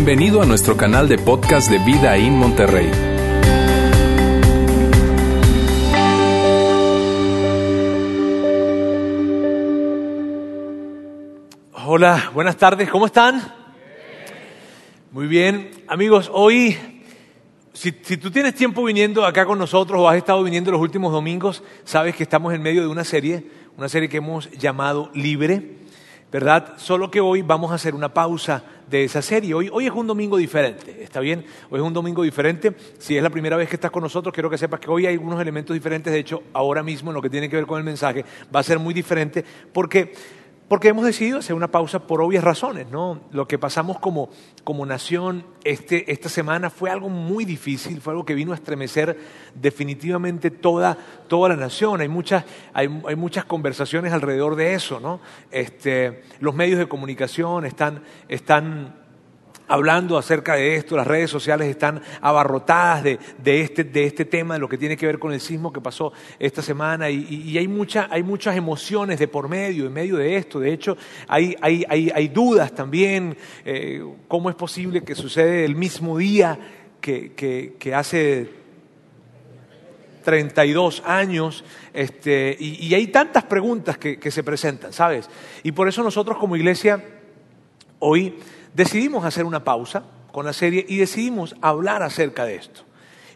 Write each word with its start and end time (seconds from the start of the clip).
Bienvenido 0.00 0.40
a 0.40 0.46
nuestro 0.46 0.76
canal 0.76 1.08
de 1.08 1.18
podcast 1.18 1.68
de 1.68 1.78
Vida 1.80 2.16
en 2.16 2.36
Monterrey. 2.36 2.88
Hola, 11.84 12.30
buenas 12.32 12.56
tardes, 12.56 12.88
¿cómo 12.88 13.06
están? 13.06 13.42
Muy 15.10 15.26
bien, 15.26 15.68
amigos, 15.88 16.30
hoy, 16.32 16.78
si, 17.72 17.90
tú 17.90 18.30
tienes 18.30 18.54
tiempo 18.54 18.84
viniendo 18.84 19.26
acá 19.26 19.46
con 19.46 19.58
nosotros 19.58 20.00
o 20.00 20.08
has 20.08 20.16
estado 20.16 20.44
viniendo 20.44 20.70
los 20.70 20.80
últimos 20.80 21.10
domingos, 21.10 21.64
sabes 21.82 22.14
que 22.14 22.22
estamos 22.22 22.54
en 22.54 22.62
medio 22.62 22.82
de 22.82 22.86
una 22.86 23.02
serie, 23.02 23.50
una 23.76 23.88
serie 23.88 24.08
que 24.08 24.18
hemos 24.18 24.48
llamado 24.52 25.10
Libre, 25.12 25.78
¿verdad? 26.30 26.74
Solo 26.76 27.10
que 27.10 27.20
hoy 27.20 27.42
vamos 27.42 27.70
a 27.70 27.74
hacer 27.74 27.94
una 27.94 28.12
pausa 28.12 28.62
de 28.88 29.04
esa 29.04 29.22
serie. 29.22 29.54
Hoy, 29.54 29.70
hoy 29.72 29.86
es 29.86 29.92
un 29.92 30.06
domingo 30.06 30.36
diferente, 30.36 31.02
¿está 31.02 31.20
bien? 31.20 31.44
Hoy 31.70 31.80
es 31.80 31.86
un 31.86 31.92
domingo 31.92 32.22
diferente. 32.22 32.74
Si 32.98 33.16
es 33.16 33.22
la 33.22 33.30
primera 33.30 33.56
vez 33.56 33.68
que 33.68 33.76
estás 33.76 33.90
con 33.90 34.02
nosotros, 34.02 34.32
quiero 34.32 34.50
que 34.50 34.58
sepas 34.58 34.80
que 34.80 34.90
hoy 34.90 35.06
hay 35.06 35.14
algunos 35.14 35.40
elementos 35.40 35.74
diferentes. 35.74 36.12
De 36.12 36.18
hecho, 36.18 36.42
ahora 36.52 36.82
mismo 36.82 37.10
en 37.10 37.14
lo 37.14 37.22
que 37.22 37.30
tiene 37.30 37.48
que 37.48 37.56
ver 37.56 37.66
con 37.66 37.78
el 37.78 37.84
mensaje 37.84 38.24
va 38.54 38.60
a 38.60 38.62
ser 38.62 38.78
muy 38.78 38.94
diferente 38.94 39.44
porque 39.72 40.12
porque 40.68 40.88
hemos 40.88 41.04
decidido 41.04 41.38
hacer 41.38 41.56
una 41.56 41.70
pausa 41.70 42.06
por 42.06 42.20
obvias 42.20 42.44
razones, 42.44 42.90
¿no? 42.90 43.20
Lo 43.32 43.48
que 43.48 43.58
pasamos 43.58 43.98
como, 43.98 44.28
como 44.64 44.84
nación 44.84 45.44
este, 45.64 46.12
esta 46.12 46.28
semana 46.28 46.68
fue 46.68 46.90
algo 46.90 47.08
muy 47.08 47.46
difícil, 47.46 48.00
fue 48.02 48.12
algo 48.12 48.24
que 48.24 48.34
vino 48.34 48.52
a 48.52 48.54
estremecer 48.54 49.18
definitivamente 49.54 50.50
toda, 50.50 50.98
toda 51.26 51.48
la 51.48 51.56
nación. 51.56 52.02
Hay 52.02 52.08
muchas, 52.08 52.44
hay, 52.74 52.88
hay 53.06 53.16
muchas 53.16 53.46
conversaciones 53.46 54.12
alrededor 54.12 54.56
de 54.56 54.74
eso, 54.74 55.00
¿no? 55.00 55.20
Este, 55.50 56.22
los 56.40 56.54
medios 56.54 56.78
de 56.78 56.86
comunicación 56.86 57.64
están, 57.64 58.02
están 58.28 59.07
hablando 59.68 60.18
acerca 60.18 60.54
de 60.54 60.74
esto, 60.74 60.96
las 60.96 61.06
redes 61.06 61.30
sociales 61.30 61.68
están 61.68 62.02
abarrotadas 62.20 63.04
de, 63.04 63.18
de, 63.42 63.60
este, 63.60 63.84
de 63.84 64.04
este 64.04 64.24
tema, 64.24 64.54
de 64.54 64.60
lo 64.60 64.68
que 64.68 64.78
tiene 64.78 64.96
que 64.96 65.06
ver 65.06 65.18
con 65.18 65.32
el 65.32 65.40
sismo 65.40 65.72
que 65.72 65.80
pasó 65.80 66.12
esta 66.38 66.62
semana, 66.62 67.10
y, 67.10 67.56
hay, 67.56 67.68
mucha, 67.68 68.08
hay 68.10 68.22
muchas 68.22 68.56
emociones 68.56 69.18
de 69.18 69.28
por 69.28 69.48
medio, 69.48 69.86
en 69.86 69.92
medio 69.92 70.16
de 70.16 70.36
esto. 70.36 70.58
De 70.58 70.72
hecho, 70.72 70.96
hay, 71.28 71.54
hay, 71.60 71.84
hay, 71.88 72.10
hay 72.12 72.28
dudas 72.28 72.74
también, 72.74 73.36
eh, 73.64 74.02
cómo 74.26 74.50
es 74.50 74.56
posible 74.56 75.02
que 75.02 75.14
sucede 75.14 75.64
el 75.64 75.76
mismo 75.76 76.18
día 76.18 76.58
que, 77.00 77.32
que, 77.34 77.76
que 77.78 77.94
hace 77.94 78.50
32 80.24 81.02
años, 81.06 81.64
este, 81.92 82.56
y, 82.58 82.86
y, 82.86 82.94
hay 82.94 83.06
tantas 83.06 83.44
preguntas 83.44 83.96
que, 83.98 84.18
que 84.18 84.30
se 84.30 84.42
presentan, 84.42 84.92
¿sabes? 84.92 85.28
Y 85.62 85.72
por 85.72 85.88
eso 85.88 86.02
nosotros 86.02 86.36
como 86.38 86.56
iglesia 86.56 87.02
hoy 87.98 88.38
decidimos 88.74 89.24
hacer 89.24 89.44
una 89.44 89.64
pausa 89.64 90.04
con 90.32 90.46
la 90.46 90.52
serie 90.52 90.84
y 90.88 90.98
decidimos 90.98 91.56
hablar 91.60 92.02
acerca 92.02 92.44
de 92.44 92.56
esto. 92.56 92.82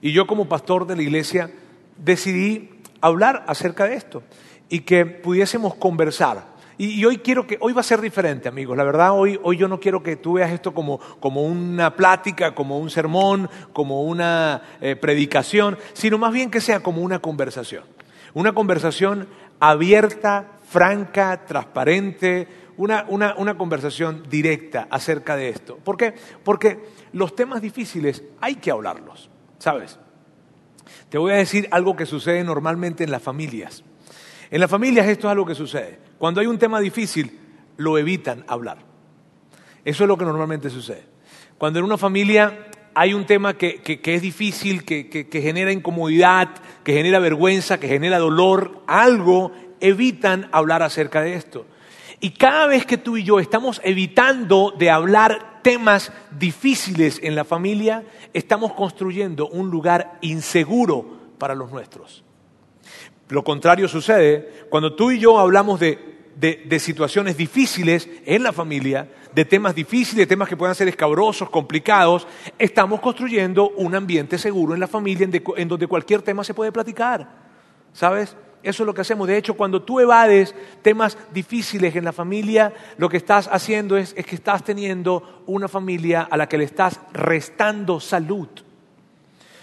Y 0.00 0.12
yo 0.12 0.26
como 0.26 0.48
pastor 0.48 0.86
de 0.86 0.96
la 0.96 1.02
iglesia 1.02 1.50
decidí 1.96 2.70
hablar 3.00 3.44
acerca 3.46 3.84
de 3.84 3.94
esto 3.94 4.22
y 4.68 4.80
que 4.80 5.06
pudiésemos 5.06 5.74
conversar. 5.74 6.52
Y, 6.78 7.04
hoy 7.04 7.18
quiero 7.18 7.46
que, 7.46 7.58
hoy 7.60 7.72
va 7.72 7.80
a 7.80 7.84
ser 7.84 8.00
diferente, 8.00 8.48
amigos. 8.48 8.76
La 8.76 8.82
verdad, 8.82 9.12
hoy, 9.12 9.38
hoy 9.42 9.56
yo 9.56 9.68
no 9.68 9.78
quiero 9.78 10.02
que 10.02 10.16
tú 10.16 10.34
veas 10.34 10.50
esto 10.50 10.72
como, 10.72 10.98
como 11.20 11.42
una 11.42 11.94
plática, 11.94 12.54
como 12.54 12.78
un 12.78 12.90
sermón, 12.90 13.48
como 13.72 14.02
una 14.02 14.62
eh, 14.80 14.96
predicación, 14.96 15.78
sino 15.92 16.18
más 16.18 16.32
bien 16.32 16.50
que 16.50 16.60
sea 16.60 16.80
como 16.80 17.02
una 17.02 17.20
conversación. 17.20 17.84
Una 18.34 18.54
conversación 18.54 19.28
abierta, 19.60 20.58
franca, 20.68 21.44
transparente, 21.44 22.48
una, 22.76 23.04
una, 23.08 23.34
una, 23.36 23.56
conversación 23.56 24.24
directa 24.28 24.86
acerca 24.90 25.36
de 25.36 25.48
esto. 25.48 25.76
¿Por 25.76 25.96
qué? 25.96 26.14
Porque 26.44 26.84
los 27.12 27.36
temas 27.36 27.62
difíciles 27.62 28.22
hay 28.40 28.56
que 28.56 28.70
hablarlos, 28.70 29.30
¿sabes? 29.58 29.98
Te 31.08 31.18
voy 31.18 31.32
a 31.32 31.36
decir 31.36 31.68
algo 31.70 31.96
que 31.96 32.06
sucede 32.06 32.42
normalmente 32.44 33.04
en 33.04 33.10
las 33.10 33.22
familias. 33.22 33.84
En 34.50 34.60
las 34.60 34.70
familias 34.70 35.06
esto 35.06 35.28
es 35.28 35.32
algo 35.32 35.46
que 35.46 35.54
sucede. 35.54 35.98
Cuando 36.18 36.40
hay 36.40 36.46
un 36.46 36.58
tema 36.58 36.80
difícil, 36.80 37.38
lo 37.76 37.98
evitan 37.98 38.44
hablar. 38.48 38.78
Eso 39.84 40.04
es 40.04 40.08
lo 40.08 40.16
que 40.16 40.24
normalmente 40.24 40.70
sucede. 40.70 41.04
Cuando 41.58 41.78
en 41.78 41.84
una 41.84 41.98
familia 41.98 42.66
hay 42.94 43.14
un 43.14 43.24
tema 43.24 43.54
que, 43.54 43.76
que, 43.76 44.00
que 44.00 44.14
es 44.14 44.22
difícil, 44.22 44.84
que, 44.84 45.08
que 45.08 45.42
genera 45.42 45.72
incomodidad, 45.72 46.48
que 46.84 46.92
genera 46.92 47.18
vergüenza, 47.18 47.80
que 47.80 47.88
genera 47.88 48.18
dolor, 48.18 48.82
algo, 48.86 49.52
evitan 49.80 50.48
hablar 50.52 50.82
acerca 50.82 51.22
de 51.22 51.34
esto. 51.34 51.66
Y 52.24 52.30
cada 52.30 52.68
vez 52.68 52.86
que 52.86 52.98
tú 52.98 53.16
y 53.16 53.24
yo 53.24 53.40
estamos 53.40 53.80
evitando 53.82 54.72
de 54.78 54.90
hablar 54.90 55.60
temas 55.62 56.12
difíciles 56.38 57.18
en 57.20 57.34
la 57.34 57.44
familia, 57.44 58.04
estamos 58.32 58.74
construyendo 58.74 59.48
un 59.48 59.70
lugar 59.70 60.18
inseguro 60.20 61.18
para 61.36 61.56
los 61.56 61.72
nuestros. 61.72 62.22
Lo 63.28 63.42
contrario 63.42 63.88
sucede 63.88 64.66
cuando 64.70 64.94
tú 64.94 65.10
y 65.10 65.18
yo 65.18 65.36
hablamos 65.36 65.80
de, 65.80 66.30
de, 66.36 66.78
situaciones 66.78 67.36
difíciles 67.36 68.08
en 68.24 68.44
la 68.44 68.52
familia, 68.52 69.10
de 69.34 69.44
temas 69.44 69.74
difíciles, 69.74 70.18
de 70.18 70.26
temas 70.26 70.48
que 70.48 70.56
puedan 70.56 70.76
ser 70.76 70.86
escabrosos, 70.86 71.50
complicados, 71.50 72.28
estamos 72.56 73.00
construyendo 73.00 73.70
un 73.70 73.96
ambiente 73.96 74.38
seguro 74.38 74.74
en 74.74 74.80
la 74.80 74.86
familia 74.86 75.24
en, 75.24 75.32
de, 75.32 75.42
en 75.56 75.66
donde 75.66 75.88
cualquier 75.88 76.22
tema 76.22 76.44
se 76.44 76.54
puede 76.54 76.70
platicar. 76.70 77.28
¿Sabes? 77.92 78.36
Eso 78.62 78.82
es 78.82 78.86
lo 78.86 78.94
que 78.94 79.00
hacemos. 79.00 79.26
De 79.26 79.36
hecho, 79.36 79.54
cuando 79.54 79.82
tú 79.82 79.98
evades 79.98 80.54
temas 80.82 81.18
difíciles 81.32 81.96
en 81.96 82.04
la 82.04 82.12
familia, 82.12 82.72
lo 82.96 83.08
que 83.08 83.16
estás 83.16 83.48
haciendo 83.50 83.96
es, 83.96 84.14
es, 84.16 84.24
que 84.24 84.36
estás 84.36 84.62
teniendo 84.62 85.42
una 85.46 85.68
familia 85.68 86.22
a 86.30 86.36
la 86.36 86.48
que 86.48 86.58
le 86.58 86.64
estás 86.64 87.00
restando 87.12 87.98
salud. 87.98 88.48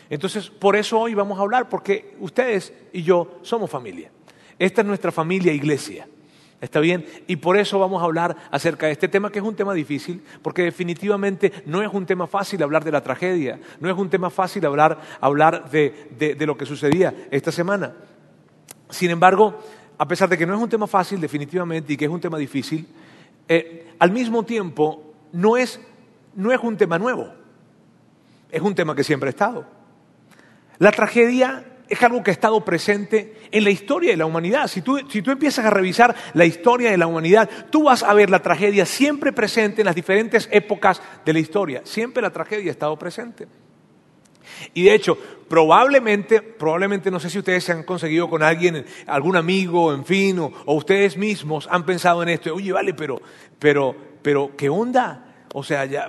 Entonces, 0.10 0.50
por 0.50 0.76
eso 0.76 1.00
hoy 1.00 1.14
vamos 1.14 1.38
a 1.40 1.42
hablar, 1.42 1.70
porque 1.70 2.16
ustedes 2.20 2.74
y 2.92 3.04
yo 3.04 3.40
somos 3.42 3.70
familia. 3.70 4.12
Esta 4.58 4.82
es 4.82 4.88
nuestra 4.88 5.12
familia 5.12 5.54
iglesia. 5.54 6.08
¿Está 6.62 6.82
bien? 6.82 7.06
Y 7.28 7.38
por 7.38 7.56
eso 7.56 7.80
vamos 7.80 8.02
a 8.02 8.06
hablar 8.06 8.36
acerca 8.52 8.88
de 8.88 8.92
este 8.92 9.08
tema, 9.08 9.32
que 9.32 9.40
es 9.40 9.46
un 9.46 9.56
tema 9.56 9.74
difícil, 9.74 10.22
porque 10.42 10.64
definitivamente 10.64 11.54
no 11.66 11.82
es 11.82 11.90
un 11.94 12.06
tema 12.06 12.28
fácil 12.28 12.62
hablar 12.62 12.84
de 12.84 12.92
la 12.92 13.02
tragedia, 13.02 13.62
no 13.80 13.90
es 13.90 13.98
un 13.98 14.10
tema 14.10 14.30
fácil 14.30 14.66
hablar, 14.66 15.00
hablar 15.22 15.70
de, 15.72 16.10
de, 16.18 16.36
de 16.36 16.46
lo 16.46 16.58
que 16.58 16.66
sucedía 16.66 17.14
esta 17.32 17.54
semana. 17.54 17.94
Sin 18.90 19.12
embargo, 19.12 19.60
a 19.98 20.08
pesar 20.08 20.30
de 20.30 20.38
que 20.38 20.46
no 20.46 20.56
es 20.56 20.62
un 20.62 20.70
tema 20.70 20.88
fácil 20.88 21.20
definitivamente 21.20 21.94
y 21.94 21.98
que 21.98 22.06
es 22.06 22.12
un 22.12 22.22
tema 22.22 22.38
difícil, 22.38 22.88
eh, 23.48 23.94
al 24.00 24.12
mismo 24.12 24.44
tiempo 24.44 25.14
no 25.34 25.58
es, 25.58 25.80
no 26.36 26.52
es 26.52 26.60
un 26.62 26.78
tema 26.78 26.98
nuevo, 26.98 27.32
es 28.52 28.62
un 28.62 28.74
tema 28.74 28.96
que 28.96 29.04
siempre 29.04 29.28
ha 29.28 29.32
estado. 29.32 29.66
La 30.78 30.92
tragedia 30.92 31.66
es 31.90 32.02
algo 32.04 32.24
que 32.24 32.32
ha 32.32 32.34
estado 32.34 32.64
presente 32.64 33.36
en 33.52 33.64
la 33.64 33.72
historia 33.72 34.12
de 34.12 34.18
la 34.18 34.26
humanidad. 34.26 34.68
Si 34.68 34.82
tú, 34.82 35.00
si 35.10 35.22
tú, 35.22 35.32
empiezas 35.32 35.66
a 35.66 35.70
revisar 35.70 36.16
la 36.34 36.46
historia 36.46 36.92
de 36.92 36.98
la 36.98 37.08
humanidad, 37.08 37.50
tú 37.70 37.84
vas 37.84 38.04
a 38.04 38.14
ver 38.14 38.30
la 38.30 38.42
tragedia 38.42 38.86
siempre 38.86 39.34
presente 39.34 39.82
en 39.82 39.86
las 39.86 39.96
diferentes 39.96 40.48
épocas 40.52 41.02
de 41.26 41.34
la 41.34 41.40
historia. 41.40 41.82
Siempre 41.84 42.22
la 42.22 42.30
tragedia 42.30 42.70
ha 42.70 42.72
estado 42.72 42.98
presente. 42.98 43.48
Y 44.74 44.84
de 44.84 44.94
hecho, 44.94 45.18
probablemente, 45.48 46.42
probablemente 46.42 47.12
no 47.12 47.20
sé 47.20 47.30
si 47.30 47.40
ustedes 47.40 47.64
se 47.64 47.72
han 47.72 47.84
conseguido 47.84 48.30
con 48.30 48.44
alguien, 48.44 48.86
algún 49.08 49.36
amigo, 49.36 49.94
en 49.94 50.06
fin, 50.06 50.40
o, 50.40 50.52
ustedes 50.68 51.18
mismos 51.18 51.68
han 51.70 51.86
pensado 51.86 52.24
en 52.24 52.30
esto. 52.30 52.54
Oye, 52.54 52.72
vale, 52.72 52.94
pero, 52.94 53.22
pero, 53.58 53.96
pero, 54.22 54.52
¿qué 54.56 54.70
onda? 54.70 55.46
O 55.54 55.64
sea, 55.64 55.86
ya 55.86 56.08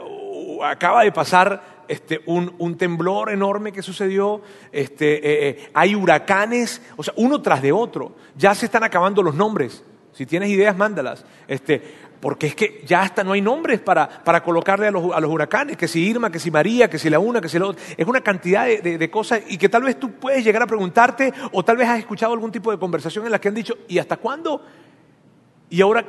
acaba 0.62 1.02
de 1.02 1.12
pasar 1.12 1.84
este, 1.88 2.20
un, 2.26 2.54
un, 2.58 2.76
temblor 2.76 3.30
enorme 3.30 3.72
que 3.72 3.82
sucedió, 3.82 4.42
este, 4.70 5.16
eh, 5.16 5.48
eh, 5.48 5.70
hay 5.74 5.94
huracanes, 5.94 6.82
o 6.96 7.02
sea, 7.02 7.14
uno 7.16 7.42
tras 7.42 7.62
de 7.62 7.72
otro. 7.72 8.14
Ya 8.36 8.54
se 8.54 8.66
están 8.66 8.84
acabando 8.84 9.22
los 9.22 9.34
nombres. 9.34 9.82
Si 10.12 10.26
tienes 10.26 10.50
ideas, 10.50 10.76
mándalas. 10.76 11.24
Este, 11.48 11.82
porque 12.20 12.48
es 12.48 12.54
que 12.54 12.82
ya 12.86 13.02
hasta 13.02 13.24
no 13.24 13.32
hay 13.32 13.40
nombres 13.40 13.80
para, 13.80 14.08
para 14.08 14.42
colocarle 14.42 14.88
a 14.88 14.90
los, 14.90 15.12
a 15.12 15.20
los, 15.20 15.30
huracanes, 15.30 15.76
que 15.76 15.88
si 15.88 16.06
Irma, 16.06 16.30
que 16.30 16.38
si 16.38 16.50
María, 16.50 16.88
que 16.88 16.98
si 16.98 17.08
la 17.08 17.18
una, 17.18 17.40
que 17.40 17.48
si 17.48 17.58
la 17.58 17.66
otra. 17.66 17.82
Es 17.96 18.06
una 18.06 18.20
cantidad 18.20 18.66
de, 18.66 18.98
de, 18.98 19.10
cosas 19.10 19.40
y 19.48 19.56
que 19.56 19.68
tal 19.68 19.82
vez 19.82 19.98
tú 19.98 20.12
puedes 20.12 20.44
llegar 20.44 20.62
a 20.62 20.66
preguntarte 20.66 21.32
o 21.52 21.64
tal 21.64 21.78
vez 21.78 21.88
has 21.88 21.98
escuchado 21.98 22.34
algún 22.34 22.52
tipo 22.52 22.70
de 22.70 22.78
conversación 22.78 23.24
en 23.24 23.32
la 23.32 23.40
que 23.40 23.48
han 23.48 23.54
dicho, 23.54 23.74
¿y 23.88 23.98
hasta 23.98 24.18
cuándo? 24.18 24.62
Y 25.70 25.80
ahora, 25.80 26.04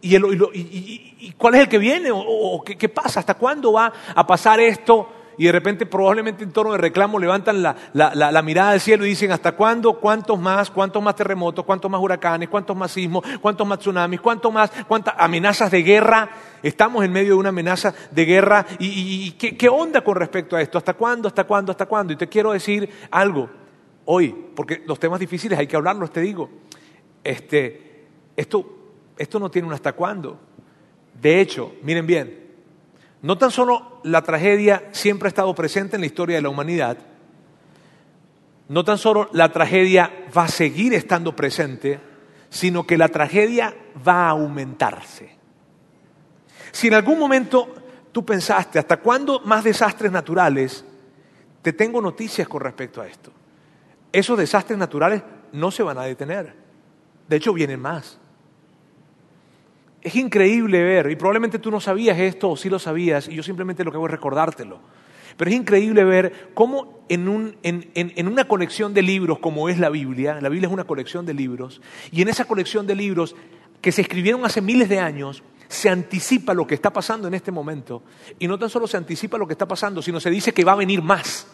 ¿y, 0.00 0.14
el, 0.16 0.24
y, 0.52 0.58
y, 0.58 1.16
y 1.20 1.32
cuál 1.32 1.54
es 1.54 1.60
el 1.60 1.68
que 1.68 1.78
viene? 1.78 2.10
¿O, 2.10 2.18
o 2.18 2.64
¿qué, 2.64 2.76
qué, 2.76 2.88
pasa? 2.88 3.20
¿Hasta 3.20 3.34
cuándo 3.34 3.72
va 3.72 3.92
a 4.14 4.26
pasar 4.26 4.58
esto? 4.58 5.21
Y 5.42 5.46
de 5.46 5.50
repente 5.50 5.86
probablemente 5.86 6.44
en 6.44 6.52
tono 6.52 6.70
de 6.70 6.78
reclamo 6.78 7.18
levantan 7.18 7.64
la, 7.64 7.74
la, 7.94 8.14
la, 8.14 8.42
mirada 8.42 8.70
al 8.70 8.80
cielo 8.80 9.04
y 9.04 9.08
dicen 9.08 9.32
hasta 9.32 9.56
cuándo, 9.56 9.94
cuántos 9.94 10.38
más, 10.38 10.70
cuántos 10.70 11.02
más 11.02 11.16
terremotos, 11.16 11.64
cuántos 11.64 11.90
más 11.90 12.00
huracanes, 12.00 12.48
cuántos 12.48 12.76
más 12.76 12.92
sismos, 12.92 13.24
cuántos 13.40 13.66
más 13.66 13.80
tsunamis, 13.80 14.20
cuántos 14.20 14.52
más, 14.52 14.70
cuántas 14.86 15.16
amenazas 15.18 15.72
de 15.72 15.82
guerra. 15.82 16.30
Estamos 16.62 17.04
en 17.04 17.10
medio 17.10 17.30
de 17.30 17.40
una 17.40 17.48
amenaza 17.48 17.92
de 18.12 18.24
guerra 18.24 18.64
y 18.78 19.32
¿qué, 19.32 19.56
¿qué, 19.56 19.68
onda 19.68 20.04
con 20.04 20.14
respecto 20.14 20.54
a 20.54 20.62
esto? 20.62 20.78
¿Hasta 20.78 20.94
cuándo, 20.94 21.26
hasta 21.26 21.42
cuándo, 21.42 21.72
hasta 21.72 21.86
cuándo? 21.86 22.12
Y 22.12 22.16
te 22.16 22.28
quiero 22.28 22.52
decir 22.52 22.88
algo 23.10 23.50
hoy, 24.04 24.32
porque 24.54 24.84
los 24.86 25.00
temas 25.00 25.18
difíciles 25.18 25.58
hay 25.58 25.66
que 25.66 25.74
hablarlos, 25.74 26.12
te 26.12 26.20
digo. 26.20 26.50
Este, 27.24 28.04
esto, 28.36 28.92
esto 29.18 29.40
no 29.40 29.50
tiene 29.50 29.66
un 29.66 29.74
hasta 29.74 29.92
cuándo. 29.94 30.38
De 31.20 31.40
hecho, 31.40 31.74
miren 31.82 32.06
bien, 32.06 32.41
no 33.22 33.38
tan 33.38 33.50
solo 33.50 34.00
la 34.02 34.22
tragedia 34.22 34.88
siempre 34.92 35.28
ha 35.28 35.30
estado 35.30 35.54
presente 35.54 35.96
en 35.96 36.00
la 36.00 36.06
historia 36.06 36.36
de 36.36 36.42
la 36.42 36.48
humanidad, 36.48 36.98
no 38.68 38.84
tan 38.84 38.98
solo 38.98 39.28
la 39.32 39.52
tragedia 39.52 40.10
va 40.36 40.44
a 40.44 40.48
seguir 40.48 40.94
estando 40.94 41.34
presente, 41.34 42.00
sino 42.48 42.86
que 42.86 42.98
la 42.98 43.08
tragedia 43.08 43.74
va 44.06 44.26
a 44.26 44.30
aumentarse. 44.30 45.36
Si 46.70 46.88
en 46.88 46.94
algún 46.94 47.18
momento 47.18 47.68
tú 48.10 48.24
pensaste, 48.24 48.78
¿hasta 48.78 48.98
cuándo 48.98 49.40
más 49.40 49.64
desastres 49.64 50.10
naturales? 50.10 50.84
Te 51.60 51.72
tengo 51.72 52.00
noticias 52.00 52.48
con 52.48 52.60
respecto 52.60 53.00
a 53.00 53.06
esto. 53.06 53.30
Esos 54.10 54.36
desastres 54.38 54.78
naturales 54.78 55.22
no 55.52 55.70
se 55.70 55.82
van 55.82 55.98
a 55.98 56.04
detener. 56.04 56.54
De 57.28 57.36
hecho, 57.36 57.52
vienen 57.52 57.80
más. 57.80 58.18
Es 60.02 60.16
increíble 60.16 60.82
ver, 60.82 61.10
y 61.10 61.16
probablemente 61.16 61.60
tú 61.60 61.70
no 61.70 61.80
sabías 61.80 62.18
esto 62.18 62.50
o 62.50 62.56
sí 62.56 62.68
lo 62.68 62.80
sabías, 62.80 63.28
y 63.28 63.34
yo 63.34 63.42
simplemente 63.42 63.84
lo 63.84 63.92
que 63.92 63.96
hago 63.96 64.06
es 64.06 64.12
recordártelo. 64.12 64.80
Pero 65.36 65.50
es 65.50 65.56
increíble 65.56 66.04
ver 66.04 66.50
cómo 66.54 67.04
en, 67.08 68.26
una 68.26 68.44
colección 68.46 68.94
de 68.94 69.02
libros 69.02 69.38
como 69.38 69.68
es 69.68 69.78
la 69.78 69.90
Biblia, 69.90 70.40
la 70.40 70.48
Biblia 70.48 70.66
es 70.66 70.72
una 70.72 70.84
colección 70.84 71.24
de 71.24 71.34
libros, 71.34 71.80
y 72.10 72.20
en 72.20 72.28
esa 72.28 72.46
colección 72.46 72.86
de 72.86 72.96
libros 72.96 73.36
que 73.80 73.92
se 73.92 74.02
escribieron 74.02 74.44
hace 74.44 74.60
miles 74.60 74.88
de 74.88 74.98
años, 74.98 75.42
se 75.68 75.88
anticipa 75.88 76.52
lo 76.52 76.66
que 76.66 76.74
está 76.74 76.92
pasando 76.92 77.28
en 77.28 77.34
este 77.34 77.50
momento. 77.50 78.02
Y 78.38 78.46
no 78.46 78.58
tan 78.58 78.68
solo 78.68 78.86
se 78.86 78.98
anticipa 78.98 79.38
lo 79.38 79.46
que 79.46 79.54
está 79.54 79.66
pasando, 79.66 80.02
sino 80.02 80.20
se 80.20 80.30
dice 80.30 80.52
que 80.52 80.64
va 80.64 80.72
a 80.72 80.76
venir 80.76 81.00
más. 81.00 81.46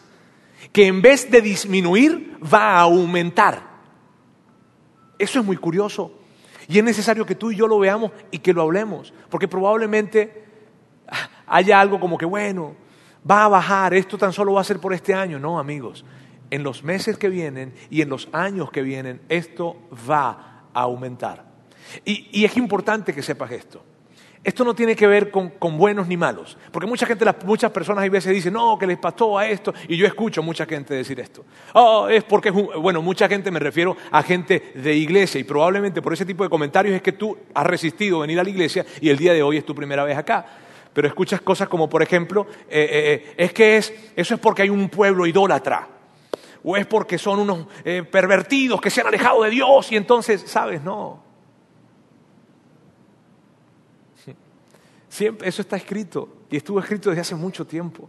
Que 0.72 0.86
en 0.86 1.00
vez 1.00 1.30
de 1.30 1.40
disminuir, 1.40 2.36
va 2.42 2.72
a 2.72 2.80
aumentar. 2.80 3.62
Eso 5.18 5.38
es 5.38 5.46
muy 5.46 5.56
curioso. 5.56 6.17
Y 6.68 6.78
es 6.78 6.84
necesario 6.84 7.24
que 7.24 7.34
tú 7.34 7.50
y 7.50 7.56
yo 7.56 7.66
lo 7.66 7.78
veamos 7.78 8.12
y 8.30 8.38
que 8.38 8.52
lo 8.52 8.62
hablemos. 8.62 9.14
Porque 9.30 9.48
probablemente 9.48 10.44
haya 11.46 11.80
algo 11.80 11.98
como 11.98 12.18
que, 12.18 12.26
bueno, 12.26 12.76
va 13.28 13.46
a 13.46 13.48
bajar, 13.48 13.94
esto 13.94 14.18
tan 14.18 14.32
solo 14.32 14.52
va 14.52 14.60
a 14.60 14.64
ser 14.64 14.78
por 14.78 14.92
este 14.92 15.14
año. 15.14 15.38
No, 15.38 15.58
amigos, 15.58 16.04
en 16.50 16.62
los 16.62 16.84
meses 16.84 17.16
que 17.16 17.30
vienen 17.30 17.74
y 17.90 18.02
en 18.02 18.10
los 18.10 18.28
años 18.32 18.70
que 18.70 18.82
vienen, 18.82 19.22
esto 19.30 19.76
va 20.08 20.64
a 20.74 20.80
aumentar. 20.82 21.46
Y, 22.04 22.44
es 22.44 22.56
importante 22.56 23.14
que 23.14 23.22
sepas 23.22 23.50
esto. 23.50 23.82
Esto 24.44 24.64
no 24.64 24.74
tiene 24.74 24.94
que 24.94 25.06
ver 25.06 25.30
con, 25.30 25.52
buenos 25.76 26.06
ni 26.06 26.16
malos, 26.16 26.56
porque 26.70 26.86
mucha 26.86 27.06
gente, 27.06 27.24
muchas 27.44 27.70
personas 27.70 28.04
a 28.04 28.08
veces 28.08 28.32
dicen, 28.32 28.52
no, 28.52 28.78
que 28.78 28.86
les 28.86 28.98
pasó 28.98 29.36
a 29.36 29.46
esto, 29.46 29.74
y 29.88 29.96
yo 29.96 30.06
escucho 30.06 30.42
mucha 30.42 30.64
gente 30.64 30.94
decir 30.94 31.18
esto. 31.20 31.44
Oh, 31.74 32.08
es 32.08 32.24
porque, 32.24 32.50
bueno, 32.50 33.02
mucha 33.02 33.28
gente 33.28 33.50
me 33.50 33.58
refiero 33.58 33.96
a 34.10 34.22
gente 34.22 34.72
de 34.74 34.94
iglesia, 34.94 35.40
y 35.40 35.44
probablemente 35.44 36.00
por 36.00 36.12
ese 36.12 36.24
tipo 36.24 36.44
de 36.44 36.50
comentarios 36.50 36.94
es 36.94 37.02
que 37.02 37.12
tú 37.12 37.36
has 37.52 37.66
resistido 37.66 38.20
venir 38.20 38.38
a 38.38 38.44
la 38.44 38.50
iglesia 38.50 38.86
y 39.00 39.08
el 39.08 39.18
día 39.18 39.32
de 39.32 39.42
hoy 39.42 39.56
es 39.56 39.66
tu 39.66 39.74
primera 39.74 40.04
vez 40.04 40.16
acá 40.16 40.46
pero 40.98 41.06
escuchas 41.06 41.40
cosas 41.42 41.68
como, 41.68 41.88
por 41.88 42.02
ejemplo, 42.02 42.48
eh, 42.68 42.88
eh, 42.90 43.12
eh, 43.12 43.34
es 43.36 43.52
que 43.52 43.76
es, 43.76 43.94
eso 44.16 44.34
es 44.34 44.40
porque 44.40 44.62
hay 44.62 44.68
un 44.68 44.88
pueblo 44.88 45.26
idólatra, 45.26 45.86
o 46.64 46.76
es 46.76 46.86
porque 46.86 47.18
son 47.18 47.38
unos 47.38 47.68
pervertidos 48.10 48.80
que 48.80 48.90
se 48.90 49.00
han 49.00 49.06
alejado 49.06 49.44
de 49.44 49.50
Dios 49.50 49.92
y 49.92 49.96
entonces, 49.96 50.42
¿sabes? 50.46 50.82
No. 50.82 51.27
Siempre, 55.08 55.48
eso 55.48 55.62
está 55.62 55.76
escrito 55.76 56.28
y 56.50 56.56
estuvo 56.56 56.80
escrito 56.80 57.10
desde 57.10 57.22
hace 57.22 57.34
mucho 57.34 57.66
tiempo. 57.66 58.08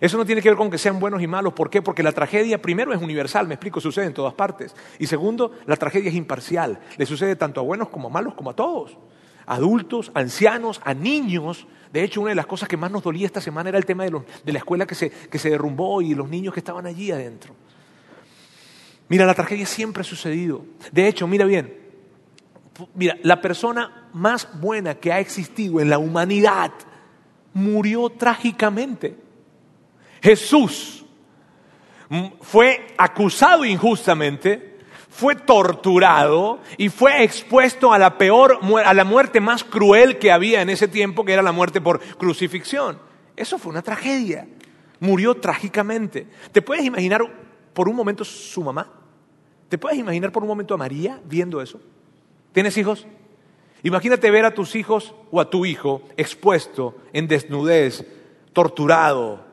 Eso 0.00 0.18
no 0.18 0.26
tiene 0.26 0.42
que 0.42 0.50
ver 0.50 0.58
con 0.58 0.70
que 0.70 0.76
sean 0.76 1.00
buenos 1.00 1.22
y 1.22 1.26
malos. 1.26 1.54
¿Por 1.54 1.70
qué? 1.70 1.80
Porque 1.80 2.02
la 2.02 2.12
tragedia, 2.12 2.60
primero, 2.60 2.92
es 2.92 3.00
universal, 3.00 3.48
me 3.48 3.54
explico, 3.54 3.80
sucede 3.80 4.06
en 4.06 4.12
todas 4.12 4.34
partes. 4.34 4.74
Y 4.98 5.06
segundo, 5.06 5.52
la 5.64 5.76
tragedia 5.76 6.10
es 6.10 6.16
imparcial. 6.16 6.80
Le 6.98 7.06
sucede 7.06 7.34
tanto 7.36 7.60
a 7.60 7.62
buenos 7.62 7.88
como 7.88 8.08
a 8.08 8.10
malos, 8.10 8.34
como 8.34 8.50
a 8.50 8.56
todos. 8.56 8.98
adultos, 9.46 10.10
ancianos, 10.12 10.80
a 10.84 10.92
niños, 10.92 11.66
de 11.92 12.04
hecho, 12.04 12.20
una 12.20 12.30
de 12.30 12.34
las 12.34 12.46
cosas 12.46 12.68
que 12.68 12.76
más 12.76 12.90
nos 12.90 13.02
dolía 13.02 13.26
esta 13.26 13.40
semana 13.40 13.68
era 13.68 13.78
el 13.78 13.86
tema 13.86 14.04
de, 14.04 14.52
la 14.52 14.58
escuela 14.58 14.86
que 14.86 14.94
se, 14.94 15.08
que 15.08 15.38
se 15.38 15.50
derrumbó 15.50 16.02
y 16.02 16.14
los 16.14 16.28
niños 16.28 16.52
que 16.52 16.60
estaban 16.60 16.84
allí 16.84 17.10
adentro. 17.10 17.54
Mira, 19.08 19.24
la 19.24 19.34
tragedia 19.34 19.64
siempre 19.66 20.00
ha 20.02 20.04
sucedido. 20.04 20.64
De 20.92 21.06
hecho, 21.06 21.26
mira 21.26 21.44
bien, 21.44 21.85
mira, 22.94 23.16
la 23.22 23.40
persona 23.40 24.08
más 24.12 24.48
buena 24.60 24.94
que 24.96 25.12
ha 25.12 25.20
existido 25.20 25.80
en 25.80 25.90
la 25.90 25.98
humanidad 25.98 26.72
murió 27.52 28.10
trágicamente. 28.10 29.16
Jesús 30.22 31.04
fue 32.40 32.94
acusado 32.98 33.64
injustamente, 33.64 34.78
fue 35.08 35.34
torturado 35.34 36.60
y 36.76 36.88
fue 36.88 37.22
expuesto 37.22 37.92
a 37.92 37.98
la 37.98 38.18
peor, 38.18 38.60
a 38.84 38.94
la 38.94 39.04
muerte 39.04 39.40
más 39.40 39.64
cruel 39.64 40.18
que 40.18 40.30
había 40.30 40.62
en 40.62 40.70
ese 40.70 40.88
tiempo, 40.88 41.24
que 41.24 41.32
era 41.32 41.42
la 41.42 41.52
muerte 41.52 41.80
por 41.80 42.00
crucifixión. 42.00 42.98
Eso 43.34 43.58
fue 43.58 43.70
una 43.70 43.82
tragedia. 43.82 44.46
Murió 45.00 45.34
trágicamente. 45.34 46.26
¿Te 46.52 46.62
puedes 46.62 46.84
imaginar 46.84 47.22
por 47.72 47.88
un 47.88 47.96
momento 47.96 48.24
su 48.24 48.62
mamá? 48.62 48.90
¿Te 49.68 49.78
puedes 49.78 49.98
imaginar 49.98 50.32
por 50.32 50.42
un 50.42 50.48
momento 50.48 50.74
a 50.74 50.78
María 50.78 51.20
viendo 51.24 51.60
eso? 51.60 51.80
¿Tienes 52.56 52.78
hijos? 52.78 53.06
Imagínate 53.82 54.30
ver 54.30 54.46
a 54.46 54.54
tus 54.54 54.76
hijos 54.76 55.14
o 55.30 55.42
a 55.42 55.50
tu 55.50 55.66
hijo 55.66 56.00
expuesto 56.16 56.96
en 57.12 57.28
desnudez, 57.28 58.06
torturado, 58.54 59.44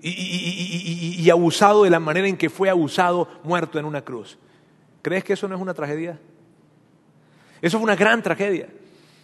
y, 0.00 1.28
abusado 1.28 1.84
de 1.84 1.90
la 1.90 2.00
manera 2.00 2.26
en 2.26 2.38
que 2.38 2.48
fue 2.48 2.70
abusado, 2.70 3.28
muerto 3.44 3.78
en 3.78 3.84
una 3.84 4.00
cruz. 4.00 4.38
¿Crees 5.02 5.22
que 5.22 5.34
eso 5.34 5.46
no 5.48 5.54
es 5.54 5.60
una 5.60 5.74
tragedia? 5.74 6.18
Eso 7.60 7.76
fue 7.76 7.84
una 7.84 7.94
gran 7.94 8.22
tragedia. 8.22 8.70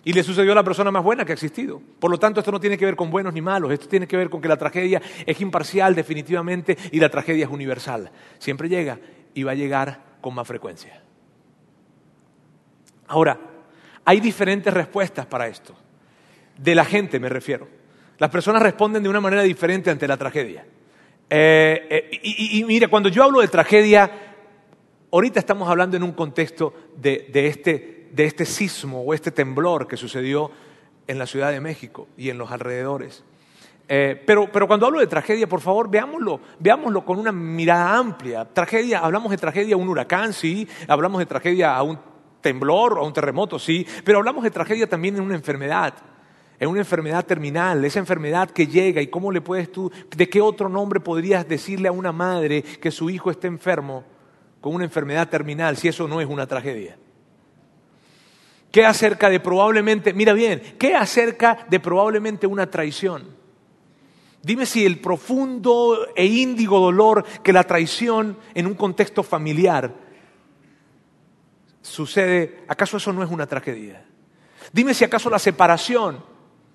Y 0.04 0.12
le 0.12 0.22
sucedió 0.22 0.52
a 0.52 0.56
la 0.56 0.62
persona 0.62 0.90
más 0.90 1.02
buena 1.02 1.24
que 1.24 1.32
ha 1.32 1.36
existido. 1.36 1.80
Por 1.98 2.10
lo 2.10 2.18
tanto, 2.18 2.40
esto 2.40 2.52
no 2.52 2.60
tiene 2.60 2.76
que 2.76 2.84
ver 2.84 2.96
con 2.96 3.10
buenos 3.10 3.32
ni 3.32 3.40
malos. 3.40 3.72
Esto 3.72 3.88
tiene 3.88 4.06
que 4.06 4.18
ver 4.18 4.28
con 4.28 4.42
que 4.42 4.48
la 4.48 4.58
tragedia 4.58 5.00
es 5.24 5.40
imparcial 5.40 5.94
definitivamente 5.94 6.76
y 6.92 7.00
la 7.00 7.08
tragedia 7.08 7.46
es 7.46 7.50
universal. 7.50 8.10
Siempre 8.38 8.68
llega 8.68 9.00
y 9.32 9.42
va 9.42 9.52
a 9.52 9.54
llegar 9.54 10.18
con 10.20 10.34
más 10.34 10.46
frecuencia. 10.46 11.07
Ahora, 13.08 13.38
hay 14.04 14.20
diferentes 14.20 14.72
respuestas 14.72 15.26
para 15.26 15.48
esto. 15.48 15.74
De 16.56 16.74
la 16.74 16.84
gente 16.84 17.18
me 17.18 17.28
refiero. 17.28 17.68
Las 18.18 18.30
personas 18.30 18.62
responden 18.62 19.02
de 19.02 19.08
una 19.08 19.20
manera 19.20 19.42
diferente 19.42 19.90
ante 19.90 20.08
la 20.08 20.16
tragedia. 20.16 20.64
Eh, 21.30 21.86
eh, 21.90 22.20
y, 22.22 22.64
mira, 22.64 22.88
cuando 22.88 23.08
yo 23.08 23.22
hablo 23.22 23.40
de 23.40 23.48
tragedia, 23.48 24.10
ahorita 25.12 25.40
estamos 25.40 25.68
hablando 25.68 25.96
en 25.96 26.02
un 26.02 26.12
contexto 26.12 26.74
de, 26.96 27.30
este, 27.32 28.08
de 28.12 28.24
este 28.24 28.44
sismo 28.44 29.02
o 29.02 29.14
este 29.14 29.30
temblor 29.30 29.86
que 29.86 29.96
sucedió 29.96 30.50
en 31.06 31.18
la 31.18 31.26
Ciudad 31.26 31.52
de 31.52 31.60
México 31.60 32.08
y 32.16 32.30
en 32.30 32.38
los 32.38 32.50
alrededores. 32.50 33.24
Eh, 33.90 34.22
pero, 34.26 34.50
pero, 34.52 34.66
cuando 34.66 34.86
hablo 34.86 35.00
de 35.00 35.06
tragedia, 35.06 35.48
por 35.48 35.60
favor, 35.60 35.90
veámoslo, 35.90 36.40
veámoslo 36.58 37.04
con 37.04 37.18
una 37.18 37.32
mirada 37.32 37.96
amplia. 37.96 38.44
Tragedia, 38.44 38.98
hablamos 38.98 39.30
de 39.30 39.38
tragedia 39.38 39.76
a 39.76 39.78
un 39.78 39.88
huracán, 39.88 40.32
sí, 40.34 40.68
hablamos 40.88 41.20
de 41.20 41.26
tragedia 41.26 41.74
a 41.74 41.82
un 41.82 41.98
temblor, 42.40 42.98
a 42.98 43.02
un 43.02 43.12
terremoto, 43.12 43.58
sí, 43.58 43.86
pero 44.04 44.18
hablamos 44.18 44.44
de 44.44 44.50
tragedia 44.50 44.88
también 44.88 45.16
en 45.16 45.22
una 45.22 45.34
enfermedad 45.34 45.94
es 46.58 46.66
una 46.66 46.80
enfermedad 46.80 47.24
terminal, 47.24 47.84
esa 47.84 48.00
enfermedad 48.00 48.50
que 48.50 48.66
llega 48.66 49.00
y 49.00 49.06
cómo 49.06 49.30
le 49.30 49.40
puedes 49.40 49.70
tú, 49.70 49.92
de 50.16 50.28
qué 50.28 50.40
otro 50.40 50.68
nombre 50.68 50.98
podrías 50.98 51.46
decirle 51.46 51.88
a 51.88 51.92
una 51.92 52.10
madre 52.10 52.62
que 52.62 52.90
su 52.90 53.10
hijo 53.10 53.30
esté 53.30 53.46
enfermo 53.46 54.04
con 54.60 54.74
una 54.74 54.84
enfermedad 54.84 55.28
terminal 55.28 55.76
si 55.76 55.86
eso 55.86 56.08
no 56.08 56.20
es 56.20 56.26
una 56.26 56.48
tragedia. 56.48 56.98
¿Qué 58.72 58.84
acerca 58.84 59.30
de 59.30 59.38
probablemente, 59.38 60.12
mira 60.12 60.32
bien, 60.32 60.60
qué 60.78 60.94
acerca 60.94 61.66
de 61.70 61.78
probablemente 61.78 62.46
una 62.46 62.68
traición? 62.68 63.36
Dime 64.42 64.66
si 64.66 64.84
el 64.84 64.98
profundo 64.98 66.08
e 66.16 66.26
índigo 66.26 66.80
dolor 66.80 67.24
que 67.42 67.52
la 67.52 67.64
traición 67.64 68.36
en 68.54 68.66
un 68.66 68.74
contexto 68.74 69.22
familiar 69.22 69.94
sucede, 71.88 72.64
¿acaso 72.68 72.96
eso 72.96 73.12
no 73.12 73.22
es 73.22 73.30
una 73.30 73.46
tragedia? 73.46 74.04
Dime 74.72 74.94
si 74.94 75.04
acaso 75.04 75.30
la 75.30 75.38
separación 75.38 76.22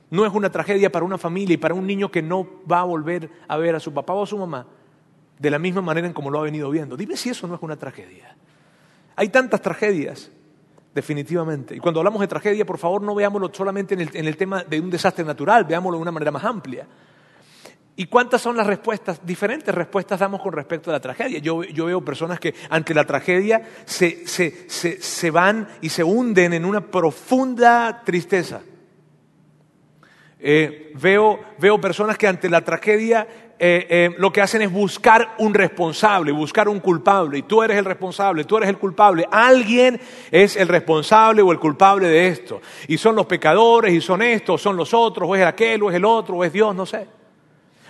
no 0.10 0.26
es 0.26 0.34
una 0.34 0.52
tragedia 0.52 0.92
para 0.92 1.06
una 1.06 1.18
familia 1.18 1.56
y 1.56 1.58
para 1.58 1.74
un 1.74 1.88
niño 1.88 2.12
que 2.12 2.22
no 2.22 2.48
va 2.70 2.82
a 2.82 2.84
volver 2.84 3.30
a 3.48 3.58
ver 3.58 3.76
a 3.76 3.80
su 3.80 3.94
papá 3.94 4.14
o 4.14 4.24
a 4.24 4.28
su 4.28 4.38
mamá 4.38 4.68
de 5.40 5.50
la 5.50 5.60
misma 5.60 5.82
manera 5.82 6.08
en 6.08 6.14
como 6.14 6.30
lo 6.30 6.40
ha 6.40 6.44
venido 6.44 6.70
viendo. 6.70 6.96
Dime 6.96 7.18
si 7.18 7.30
eso 7.30 7.48
no 7.48 7.56
es 7.56 7.62
una 7.62 7.76
tragedia. 7.76 8.36
Hay 9.16 9.30
tantas 9.30 9.62
tragedias, 9.62 10.32
definitivamente. 10.94 11.76
Y 11.76 11.80
cuando 11.80 12.00
hablamos 12.00 12.22
de 12.22 12.28
tragedia, 12.28 12.66
por 12.66 12.78
favor, 12.78 13.02
no 13.02 13.16
veámoslo 13.16 13.52
solamente 13.54 13.94
en 13.94 14.28
el, 14.28 14.38
tema 14.38 14.64
de 14.64 14.80
un 14.80 14.90
desastre 14.90 15.26
natural, 15.26 15.66
veámoslo 15.66 15.98
de 15.98 16.02
una 16.02 16.12
manera 16.12 16.32
más 16.32 16.44
amplia. 16.44 16.88
¿Y 17.96 18.06
cuántas 18.06 18.42
son 18.42 18.58
las 18.58 18.66
respuestas? 18.66 19.24
Diferentes 19.24 19.74
respuestas 19.74 20.20
damos 20.20 20.42
con 20.42 20.54
respecto 20.54 20.90
a 20.90 20.94
la 20.94 21.00
tragedia. 21.00 21.40
Yo, 21.40 21.60
veo 21.60 22.04
personas 22.04 22.40
que 22.40 22.56
ante 22.70 22.94
la 22.94 23.06
tragedia 23.06 23.62
se 23.86 25.32
van 25.32 25.68
y 25.82 25.90
se 25.90 26.04
hunden 26.04 26.54
en 26.54 26.66
una 26.66 26.82
profunda 26.82 28.02
tristeza. 28.04 28.62
Eh, 30.46 30.92
veo, 30.96 31.40
veo, 31.58 31.80
personas 31.80 32.18
que 32.18 32.28
ante 32.28 32.50
la 32.50 32.60
tragedia 32.60 33.26
eh, 33.58 33.88
eh, 33.90 34.16
lo 34.18 34.30
que 34.34 34.42
hacen 34.42 34.62
es 34.62 34.70
buscar 34.70 35.36
un 35.38 35.54
responsable, 35.54 36.34
buscar 36.34 36.68
un 36.68 36.82
culpable. 36.82 37.38
Y 37.38 37.42
tú 37.44 37.64
eres 37.64 37.78
el 37.78 37.86
responsable, 37.86 38.44
tú 38.44 38.58
eres 38.58 38.68
el 38.68 38.78
culpable. 38.78 39.26
Alguien 39.32 40.02
es 40.30 40.58
el 40.58 40.68
responsable 40.68 41.42
o 41.42 41.54
el 41.54 41.60
culpable 41.60 42.10
de 42.10 42.28
esto. 42.28 42.60
Y 42.90 42.98
son 42.98 43.16
los 43.16 43.26
pecadores, 43.26 43.94
y 43.94 44.02
son 44.02 44.22
estos, 44.22 44.62
son 44.62 44.76
los 44.76 44.94
otros, 44.94 45.30
o 45.30 45.34
es 45.34 45.46
aquel, 45.46 45.82
o 45.82 45.90
es 45.90 45.96
el 45.96 46.04
otro, 46.04 46.36
o 46.36 46.44
es 46.44 46.52
Dios, 46.52 46.76
no 46.76 46.86
sé. 46.86 47.08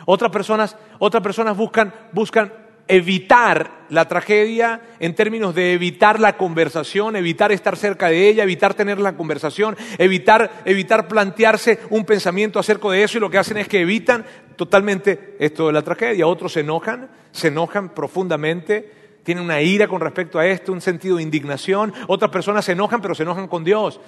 Otras 0.05 0.31
personas, 0.31 0.77
otras 0.99 1.23
personas 1.23 1.55
buscan, 1.57 1.93
buscan 2.11 2.51
evitar 2.87 3.85
la 3.89 4.07
tragedia 4.07 4.81
en 4.99 5.15
términos 5.15 5.55
de 5.55 5.73
evitar 5.73 6.19
la 6.19 6.35
conversación, 6.35 7.15
evitar 7.15 7.51
estar 7.51 7.77
cerca 7.77 8.09
de 8.09 8.27
ella, 8.27 8.43
evitar 8.43 8.73
tener 8.73 8.99
la 8.99 9.15
conversación, 9.15 9.77
evitar, 9.97 10.63
evitar 10.65 11.07
plantearse 11.07 11.79
un 11.89 12.05
pensamiento 12.05 12.59
acerca 12.59 12.89
de 12.89 13.03
eso 13.03 13.17
y 13.17 13.21
lo 13.21 13.29
que 13.29 13.37
hacen 13.37 13.57
es 13.57 13.67
que 13.67 13.81
evitan 13.81 14.25
totalmente 14.55 15.35
esto 15.39 15.67
de 15.67 15.73
la 15.73 15.81
tragedia. 15.81 16.27
Otros 16.27 16.53
se 16.53 16.59
enojan, 16.59 17.09
se 17.31 17.47
enojan 17.47 17.89
profundamente, 17.89 18.91
tienen 19.23 19.43
una 19.45 19.61
ira 19.61 19.87
con 19.87 20.01
respecto 20.01 20.37
a 20.37 20.45
esto, 20.45 20.73
un 20.73 20.81
sentido 20.81 21.17
de 21.17 21.23
indignación. 21.23 21.93
Otras 22.07 22.31
personas 22.31 22.65
se 22.65 22.73
enojan, 22.73 23.01
pero 23.01 23.15
se 23.15 23.23
enojan 23.23 23.47
con 23.47 23.63
Dios. 23.63 23.99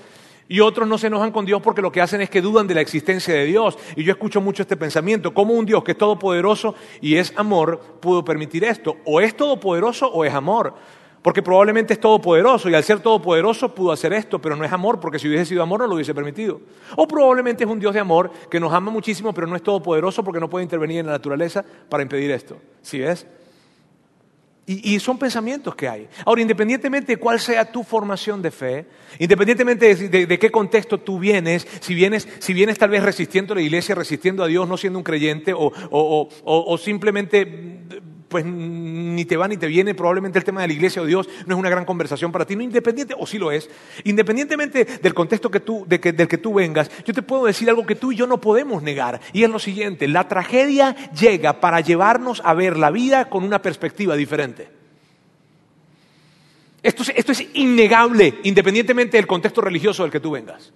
Y 0.47 0.59
otros 0.59 0.87
no 0.87 0.97
se 0.97 1.07
enojan 1.07 1.31
con 1.31 1.45
Dios 1.45 1.61
porque 1.61 1.81
lo 1.81 1.91
que 1.91 2.01
hacen 2.01 2.21
es 2.21 2.29
que 2.29 2.41
dudan 2.41 2.67
de 2.67 2.75
la 2.75 2.81
existencia 2.81 3.33
de 3.33 3.45
Dios. 3.45 3.77
Y 3.95 4.03
yo 4.03 4.11
escucho 4.11 4.41
mucho 4.41 4.61
este 4.61 4.77
pensamiento, 4.77 5.33
¿cómo 5.33 5.53
un 5.53 5.65
Dios 5.65 5.83
que 5.83 5.93
es 5.93 5.97
todopoderoso 5.97 6.75
y 7.01 7.15
es 7.15 7.33
amor 7.35 7.79
pudo 7.99 8.23
permitir 8.23 8.63
esto? 8.63 8.97
O 9.05 9.19
es 9.21 9.35
todopoderoso 9.35 10.07
o 10.07 10.23
es 10.23 10.33
amor. 10.33 10.75
Porque 11.23 11.41
probablemente 11.41 11.93
es 11.93 11.99
todopoderoso 11.99 12.69
y 12.69 12.75
al 12.75 12.83
ser 12.83 12.99
todopoderoso 12.99 13.73
pudo 13.73 13.91
hacer 13.91 14.13
esto, 14.13 14.39
pero 14.39 14.55
no 14.55 14.63
es 14.63 14.71
amor, 14.71 14.99
porque 14.99 15.17
si 15.17 15.27
hubiese 15.27 15.45
sido 15.45 15.63
amor 15.63 15.79
no 15.79 15.87
lo 15.87 15.95
hubiese 15.95 16.13
permitido. 16.13 16.61
O 16.95 17.07
probablemente 17.07 17.63
es 17.63 17.69
un 17.69 17.79
Dios 17.79 17.95
de 17.95 17.99
amor 17.99 18.29
que 18.47 18.59
nos 18.59 18.71
ama 18.71 18.91
muchísimo, 18.91 19.33
pero 19.33 19.47
no 19.47 19.55
es 19.55 19.63
todopoderoso 19.63 20.23
porque 20.23 20.39
no 20.39 20.47
puede 20.47 20.61
intervenir 20.61 20.99
en 20.99 21.07
la 21.07 21.13
naturaleza 21.13 21.65
para 21.89 22.03
impedir 22.03 22.29
esto. 22.29 22.57
¿Sí 22.83 22.99
ves? 22.99 23.25
Y, 24.67 24.99
son 24.99 25.19
pensamientos 25.19 25.75
que 25.75 25.87
hay. 25.87 26.07
Ahora, 26.25 26.41
independientemente 26.41 27.13
de 27.13 27.17
cuál 27.17 27.39
sea 27.39 27.71
tu 27.71 27.83
formación 27.83 28.41
de 28.41 28.49
fe, 28.49 28.85
independientemente 29.19 29.93
de, 29.95 30.39
qué 30.39 30.49
contexto 30.49 30.99
tú 30.99 31.19
vienes, 31.19 31.67
si 31.81 31.93
vienes, 31.93 32.27
si 32.39 32.51
vienes 32.51 32.79
tal 32.79 32.89
vez 32.89 33.03
resistiendo 33.03 33.53
a 33.53 33.57
la 33.57 33.61
iglesia, 33.61 33.93
resistiendo 33.93 34.43
a 34.43 34.47
Dios, 34.47 34.67
no 34.67 34.75
siendo 34.75 34.97
un 34.97 35.03
creyente, 35.03 35.53
o 35.55 36.77
simplemente 36.81 37.83
pues 38.35 38.43
ni 38.43 39.23
te 39.23 39.37
va 39.37 39.47
ni 39.47 39.55
te 39.55 39.65
viene, 39.65 39.95
probablemente 39.95 40.37
el 40.37 40.43
tema 40.43 40.59
de 40.59 40.67
la 40.67 40.73
iglesia 40.73 41.01
o 41.01 41.05
Dios 41.05 41.29
no 41.45 41.55
es 41.55 41.57
una 41.57 41.69
gran 41.69 41.85
conversación 41.85 42.33
para 42.33 42.43
ti, 42.43 42.57
no 42.57 42.63
independiente, 42.63 43.15
o 43.17 43.25
sí 43.25 43.37
lo 43.37 43.49
es, 43.49 43.69
independientemente 44.03 44.83
del 44.83 45.13
contexto 45.13 45.49
que 45.49 45.61
tú, 45.61 45.85
del 45.87 46.01
que 46.01 46.37
tú 46.37 46.53
vengas, 46.53 46.91
yo 47.05 47.13
te 47.13 47.21
puedo 47.21 47.45
decir 47.45 47.69
algo 47.69 47.85
que 47.85 47.95
tú 47.95 48.11
y 48.11 48.17
yo 48.17 48.27
no 48.27 48.41
podemos 48.41 48.83
negar, 48.83 49.21
y 49.31 49.45
es 49.45 49.49
lo 49.49 49.57
siguiente, 49.57 50.09
la 50.09 50.27
tragedia 50.27 50.97
llega 51.17 51.61
para 51.61 51.79
llevarnos 51.79 52.41
a 52.43 52.53
ver 52.53 52.75
la 52.75 52.91
vida 52.91 53.29
con 53.29 53.45
una 53.45 53.61
perspectiva 53.61 54.17
diferente. 54.17 54.67
Esto 56.83 57.03
es, 57.03 57.13
esto 57.15 57.31
es 57.31 57.47
innegable, 57.53 58.33
independientemente 58.43 59.15
del 59.15 59.27
contexto 59.27 59.61
religioso 59.61 60.03
del 60.03 60.11
que 60.11 60.19
tú 60.19 60.31
vengas. 60.31 60.73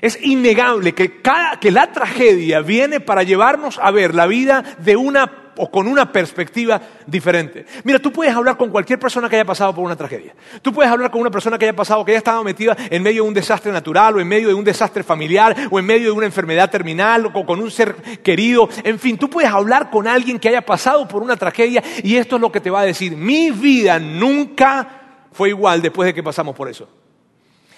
Es 0.00 0.18
innegable 0.22 0.94
que, 0.94 1.20
que 1.60 1.70
la 1.70 1.92
tragedia 1.92 2.62
viene 2.62 3.00
para 3.00 3.24
llevarnos 3.24 3.78
a 3.78 3.90
ver 3.90 4.14
la 4.14 4.26
vida 4.26 4.78
de 4.78 4.96
una 4.96 5.39
o 5.56 5.70
con 5.70 5.86
una 5.86 6.10
perspectiva 6.10 6.80
diferente. 7.06 7.66
Mira, 7.84 7.98
tú 7.98 8.12
puedes 8.12 8.34
hablar 8.34 8.56
con 8.56 8.70
cualquier 8.70 8.98
persona 8.98 9.28
que 9.28 9.36
haya 9.36 9.44
pasado 9.44 9.74
por 9.74 9.84
una 9.84 9.96
tragedia. 9.96 10.34
Tú 10.62 10.72
puedes 10.72 10.90
hablar 10.90 11.10
con 11.10 11.20
una 11.20 11.30
persona 11.30 11.58
que 11.58 11.66
haya 11.66 11.76
pasado, 11.76 12.04
que 12.04 12.12
haya 12.12 12.18
estado 12.18 12.42
metida 12.44 12.76
en 12.90 13.02
medio 13.02 13.22
de 13.22 13.28
un 13.28 13.34
desastre 13.34 13.72
natural 13.72 14.16
o 14.16 14.20
en 14.20 14.28
medio 14.28 14.48
de 14.48 14.54
un 14.54 14.64
desastre 14.64 15.02
familiar 15.02 15.56
o 15.70 15.78
en 15.78 15.86
medio 15.86 16.06
de 16.06 16.12
una 16.12 16.26
enfermedad 16.26 16.70
terminal 16.70 17.30
o 17.32 17.44
con 17.44 17.60
un 17.60 17.70
ser 17.70 17.94
querido. 18.22 18.68
En 18.84 18.98
fin, 18.98 19.18
tú 19.18 19.28
puedes 19.28 19.50
hablar 19.50 19.90
con 19.90 20.06
alguien 20.06 20.38
que 20.38 20.48
haya 20.48 20.62
pasado 20.62 21.06
por 21.08 21.22
una 21.22 21.36
tragedia 21.36 21.82
y 22.02 22.16
esto 22.16 22.36
es 22.36 22.42
lo 22.42 22.52
que 22.52 22.60
te 22.60 22.70
va 22.70 22.80
a 22.80 22.84
decir. 22.84 23.16
Mi 23.16 23.50
vida 23.50 23.98
nunca 23.98 25.28
fue 25.32 25.50
igual 25.50 25.82
después 25.82 26.06
de 26.06 26.14
que 26.14 26.22
pasamos 26.22 26.54
por 26.54 26.68
eso. 26.68 26.88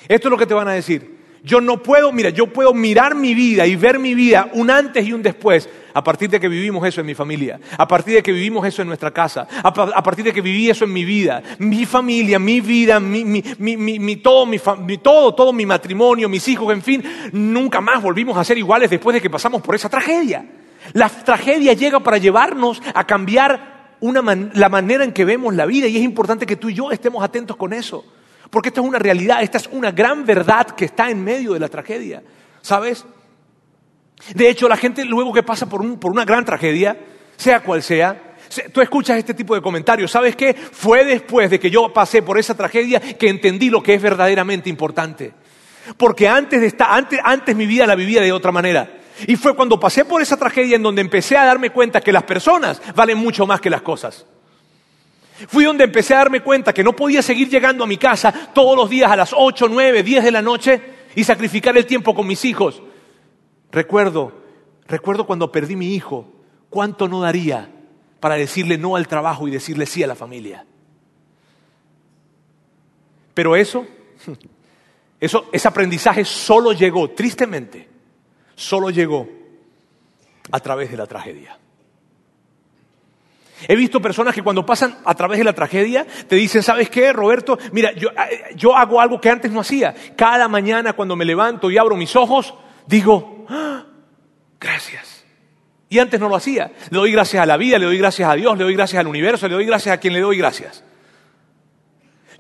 Esto 0.09 0.29
es 0.29 0.31
lo 0.31 0.39
que 0.39 0.47
te 0.47 0.55
van 0.55 0.69
a 0.69 0.73
decir. 0.73 1.22
Yo 1.45 1.61
no 1.61 1.83
puedo, 1.83 2.13
mira, 2.13 2.31
yo 2.31 2.47
puedo 2.47 2.73
mirar 2.73 3.17
mi 3.17 3.35
vida 3.35 3.67
y 3.67 3.75
ver 3.75 3.99
mi 3.99 4.15
vida 4.15 4.49
un 4.53 4.71
antes 4.71 5.05
y 5.05 5.13
un 5.13 5.23
después 5.23 5.69
a 5.93 6.03
partir 6.03 6.31
de 6.31 6.39
que 6.39 6.49
vivimos 6.49 6.87
eso 6.87 7.01
en 7.01 7.07
mi 7.07 7.15
familia, 7.15 7.59
a 7.77 7.87
partir 7.89 8.15
de 8.15 8.23
que 8.23 8.33
vivimos 8.33 8.65
eso 8.67 8.83
en 8.83 8.89
nuestra 8.89 9.11
casa, 9.11 9.49
a, 9.63 10.03
partir 10.03 10.25
de 10.25 10.33
que 10.33 10.41
viví 10.41 10.71
eso 10.71 10.85
en 10.85 10.93
mi 10.93 11.05
vida, 11.05 11.43
mi 11.59 11.85
familia, 11.85 12.39
mi 12.39 12.61
vida, 12.61 13.01
mi, 13.01 13.43
todo, 14.23 14.47
mi, 14.47 14.59
todo, 14.99 15.35
todo 15.35 15.53
mi 15.53 15.67
matrimonio, 15.67 16.29
mis 16.29 16.47
hijos, 16.47 16.73
en 16.73 16.81
fin, 16.81 17.03
nunca 17.33 17.81
más 17.81 18.01
volvimos 18.01 18.37
a 18.37 18.45
ser 18.45 18.57
iguales 18.57 18.89
después 18.89 19.15
de 19.15 19.21
que 19.21 19.29
pasamos 19.29 19.63
por 19.63 19.75
esa 19.75 19.89
tragedia. 19.89 20.47
La 20.93 21.09
tragedia 21.09 21.73
llega 21.73 22.01
para 22.01 22.19
llevarnos 22.19 22.81
a 22.95 23.05
cambiar 23.05 23.97
la 24.01 24.69
manera 24.69 25.05
en 25.05 25.13
que 25.13 25.25
vemos 25.25 25.55
la 25.55 25.67
vida 25.67 25.89
y 25.89 25.97
es 25.97 26.03
importante 26.03 26.47
que 26.47 26.57
tú 26.57 26.69
y 26.69 26.75
yo 26.75 26.93
estemos 26.93 27.23
atentos 27.23 27.57
con 27.57 27.73
eso. 27.73 28.05
Porque 28.53 28.69
esta 28.69 28.83
es 28.83 28.87
una 28.87 28.99
realidad, 28.99 29.43
esta 29.43 29.57
es 29.57 29.67
una 29.73 29.93
gran 29.93 30.27
verdad 30.27 30.67
que 30.73 30.85
está 30.85 31.09
en 31.09 31.25
medio 31.25 31.55
de 31.55 31.59
la 31.59 31.71
tragedia. 31.71 32.23
¿Sabes? 32.61 33.03
De 34.35 34.47
hecho, 34.47 34.69
la 34.69 34.77
gente 34.77 35.07
luego 35.07 35.33
que 35.33 35.43
pasa 35.43 35.67
por, 35.67 35.81
una 35.81 36.27
gran 36.27 36.45
tragedia, 36.45 36.95
sea 37.35 37.61
cual 37.61 37.83
sea, 37.83 38.35
tú 38.71 38.83
escuchas 38.83 39.17
este 39.17 39.33
tipo 39.33 39.55
de 39.55 39.63
comentarios. 39.63 40.11
¿Sabes 40.11 40.37
qué? 40.37 40.53
Fue 40.53 41.03
después 41.03 41.49
de 41.49 41.59
que 41.59 41.71
yo 41.71 41.95
pasé 41.95 42.21
por 42.21 42.39
esa 42.39 42.55
tragedia 42.55 43.01
que 43.01 43.31
entendí 43.31 43.71
lo 43.71 43.83
que 43.83 43.95
es 43.95 44.03
verdaderamente 44.03 44.69
importante. 44.69 45.33
Porque 45.97 46.29
antes, 46.29 46.61
de 46.61 46.75
antes, 46.79 47.21
antes 47.25 47.57
mi 47.57 47.65
vida 47.65 47.87
la 47.87 47.95
vivía 47.95 48.21
de 48.21 48.33
otra 48.33 48.53
manera. 48.53 48.99
Y 49.27 49.37
fue 49.37 49.57
cuando 49.57 49.81
pasé 49.81 50.05
por 50.05 50.21
esa 50.21 50.37
tragedia 50.37 50.77
en 50.77 50.83
donde 50.83 51.01
empecé 51.01 51.39
a 51.39 51.47
darme 51.47 51.71
cuenta 51.71 52.03
que 52.03 52.13
las 52.13 52.25
personas 52.25 52.83
valen 52.95 53.17
mucho 53.17 53.47
más 53.47 53.63
que 53.63 53.71
las 53.71 53.81
cosas. 53.81 54.27
Fui 55.49 55.65
donde 55.65 55.85
empecé 55.85 56.15
a 56.15 56.19
darme 56.19 56.41
cuenta 56.41 56.73
que 56.73 56.85
no 56.85 56.95
podía 56.95 57.23
seguir 57.23 57.49
llegando 57.49 57.85
a 57.85 57.87
mi 57.87 57.97
casa 57.97 58.33
todos 58.53 58.77
los 58.77 58.89
días 58.89 59.11
a 59.11 59.17
las 59.17 59.35
8, 59.37 59.67
9, 59.69 60.03
10 60.03 60.25
de 60.25 60.31
la 60.31 60.43
noche 60.43 60.83
y 61.15 61.25
sacrificar 61.25 61.77
el 61.77 61.87
tiempo 61.87 62.15
con 62.15 62.27
mis 62.27 62.45
hijos. 62.45 62.83
Recuerdo, 63.71 64.33
recuerdo 64.87 65.27
cuando 65.27 65.51
perdí 65.51 65.77
mi 65.77 65.95
hijo, 65.95 66.31
cuánto 66.69 67.09
no 67.09 67.21
daría 67.21 67.71
para 68.21 68.37
decirle 68.37 68.79
no 68.79 68.97
al 68.97 69.09
trabajo 69.09 69.49
y 69.49 69.51
decirle 69.51 69.87
sí 69.87 70.03
a 70.03 70.07
la 70.07 70.15
familia. 70.15 70.65
Pero 73.35 73.57
eso, 73.57 73.87
eso 75.21 75.47
ese 75.51 75.69
aprendizaje 75.69 76.25
solo 76.25 76.73
llegó, 76.73 77.11
tristemente, 77.11 77.89
solo 78.55 78.91
llegó 78.91 79.29
a 80.51 80.61
través 80.61 80.91
de 80.91 80.97
la 80.97 81.07
tragedia. 81.07 81.59
He 83.69 83.77
visto 83.77 84.01
personas 84.01 84.35
que 84.35 84.43
cuando 84.43 84.65
pasan 84.65 84.99
a 85.05 85.15
través 85.15 85.39
de 85.39 85.45
la 85.45 85.53
tragedia 85.53 86.07
te 86.29 86.37
dicen, 86.37 86.63
¿sabes 86.63 86.91
qué, 86.91 87.13
Roberto? 87.13 87.59
Mira, 87.73 87.93
yo, 87.93 88.09
eh, 88.11 88.55
yo 88.57 88.77
hago 88.77 89.01
algo 89.01 89.21
que 89.21 89.31
antes 89.31 89.51
no 89.51 89.61
hacía. 89.61 89.95
Cada 90.17 90.49
mañana 90.49 90.93
cuando 90.93 91.17
me 91.17 91.25
levanto 91.25 91.71
y 91.71 91.79
abro 91.79 91.97
mis 91.97 92.15
ojos, 92.17 92.55
digo, 92.87 93.47
¡Ah! 93.49 93.85
gracias. 94.61 95.25
Y 95.89 95.99
antes 95.99 96.19
no 96.19 96.29
lo 96.29 96.37
hacía. 96.37 96.73
Le 96.91 96.99
doy 96.99 97.13
gracias 97.13 97.43
a 97.43 97.47
la 97.47 97.57
vida, 97.57 97.79
le 97.79 97.87
doy 97.87 97.99
gracias 97.99 98.29
a 98.29 98.35
Dios, 98.35 98.57
le 98.57 98.65
doy 98.65 98.75
gracias 98.75 99.01
al 99.01 99.09
universo, 99.09 99.47
le 99.47 99.55
doy 99.55 99.67
gracias 99.67 99.95
a 99.95 100.01
quien 100.01 100.15
le 100.15 100.21
doy 100.21 100.39
gracias. 100.39 100.83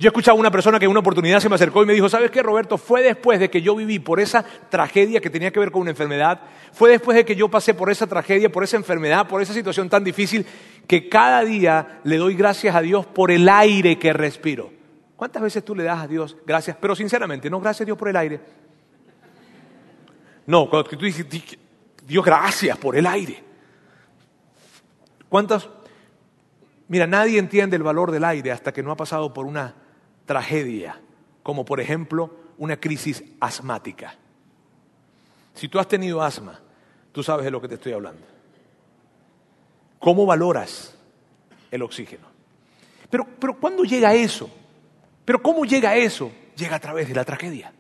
Yo 0.02 0.09
he 0.09 0.11
escuchado 0.11 0.37
a 0.37 0.40
una 0.40 0.50
persona 0.50 0.80
que 0.80 0.87
en 0.87 0.90
una 0.90 0.99
oportunidad 0.99 1.38
se 1.38 1.49
me 1.49 1.54
acercó 1.54 1.80
y 1.80 1.87
me 1.87 1.92
dijo, 1.92 2.09
¿sabes 2.09 2.32
qué, 2.32 2.42
Roberto? 2.42 2.76
Fue 2.76 3.04
después 3.04 3.38
de 3.38 3.49
que 3.49 3.62
yo 3.62 3.76
viví 3.76 4.00
por 4.00 4.18
esa 4.18 4.44
tragedia 4.68 5.21
que 5.21 5.30
tenía 5.30 5.52
que 5.52 5.61
ver 5.61 5.71
con 5.71 5.82
una 5.82 5.90
enfermedad, 5.90 6.40
fue 6.73 6.90
después 6.90 7.14
de 7.14 7.25
que 7.25 7.37
yo 7.37 7.49
pasé 7.49 7.73
por 7.73 7.88
esa 7.88 8.09
tragedia, 8.09 8.50
por 8.50 8.64
esa 8.64 8.76
enfermedad, 8.76 9.28
por 9.28 9.40
esa 9.40 9.54
situación 9.54 9.88
tan 9.88 10.02
difícil, 10.02 10.44
que 10.88 11.09
cada 11.09 11.44
día 11.44 12.00
le 12.02 12.16
doy 12.16 12.35
gracias 12.35 12.75
a 12.75 12.80
Dios 12.80 13.06
por 13.06 13.30
el 13.30 13.49
aire 13.49 13.97
que 13.97 14.12
respiro. 14.12 14.73
¿Cuántas 15.14 15.40
veces 15.40 15.64
tú 15.64 15.73
le 15.76 15.85
das 15.85 16.00
a 16.00 16.09
Dios 16.09 16.37
gracias? 16.44 16.76
Pero 16.80 16.97
sinceramente, 16.97 17.49
no 17.49 17.61
gracias 17.61 17.82
a 17.82 17.85
Dios 17.85 17.97
por 17.97 18.09
el 18.09 18.16
aire. 18.16 18.40
No, 20.47 20.68
cuando 20.68 20.90
tú 20.90 21.04
dices, 21.04 21.25
Dios, 22.04 22.25
gracias 22.25 22.76
por 22.76 22.97
el 22.97 23.06
aire. 23.06 23.40
¿Cuántas? 25.28 25.68
Mira, 26.88 27.06
nadie 27.06 27.38
entiende 27.38 27.76
el 27.76 27.85
valor 27.85 28.11
del 28.11 28.25
aire 28.25 28.50
hasta 28.50 28.73
que 28.73 28.82
no 28.82 28.90
ha 28.90 28.97
pasado 28.97 29.32
por 29.32 29.47
una 29.47 29.76
tragedia, 30.32 30.98
como 31.42 31.62
por 31.62 31.78
ejemplo 31.78 32.34
una 32.56 32.78
crisis 32.80 33.22
asmática. 33.38 34.14
Si 35.52 35.68
tú 35.68 35.78
has 35.78 35.86
tenido 35.86 36.22
asma, 36.22 36.58
tú 37.12 37.22
sabes 37.22 37.44
de 37.44 37.50
lo 37.50 37.60
que 37.60 37.68
te 37.68 37.74
estoy 37.74 37.92
hablando. 37.92 38.22
¿Cómo 39.98 40.24
valoras 40.24 40.96
el 41.70 41.82
oxígeno? 41.82 42.26
Pero, 43.10 43.26
pero 43.38 43.60
¿cuándo 43.60 43.84
llega 43.84 44.14
eso? 44.14 44.48
¿Pero 45.26 45.42
cómo 45.42 45.66
llega 45.66 45.96
eso? 45.96 46.32
Llega 46.56 46.76
a 46.76 46.80
través 46.80 47.08
de 47.08 47.14
la 47.14 47.26
tragedia. 47.26 47.70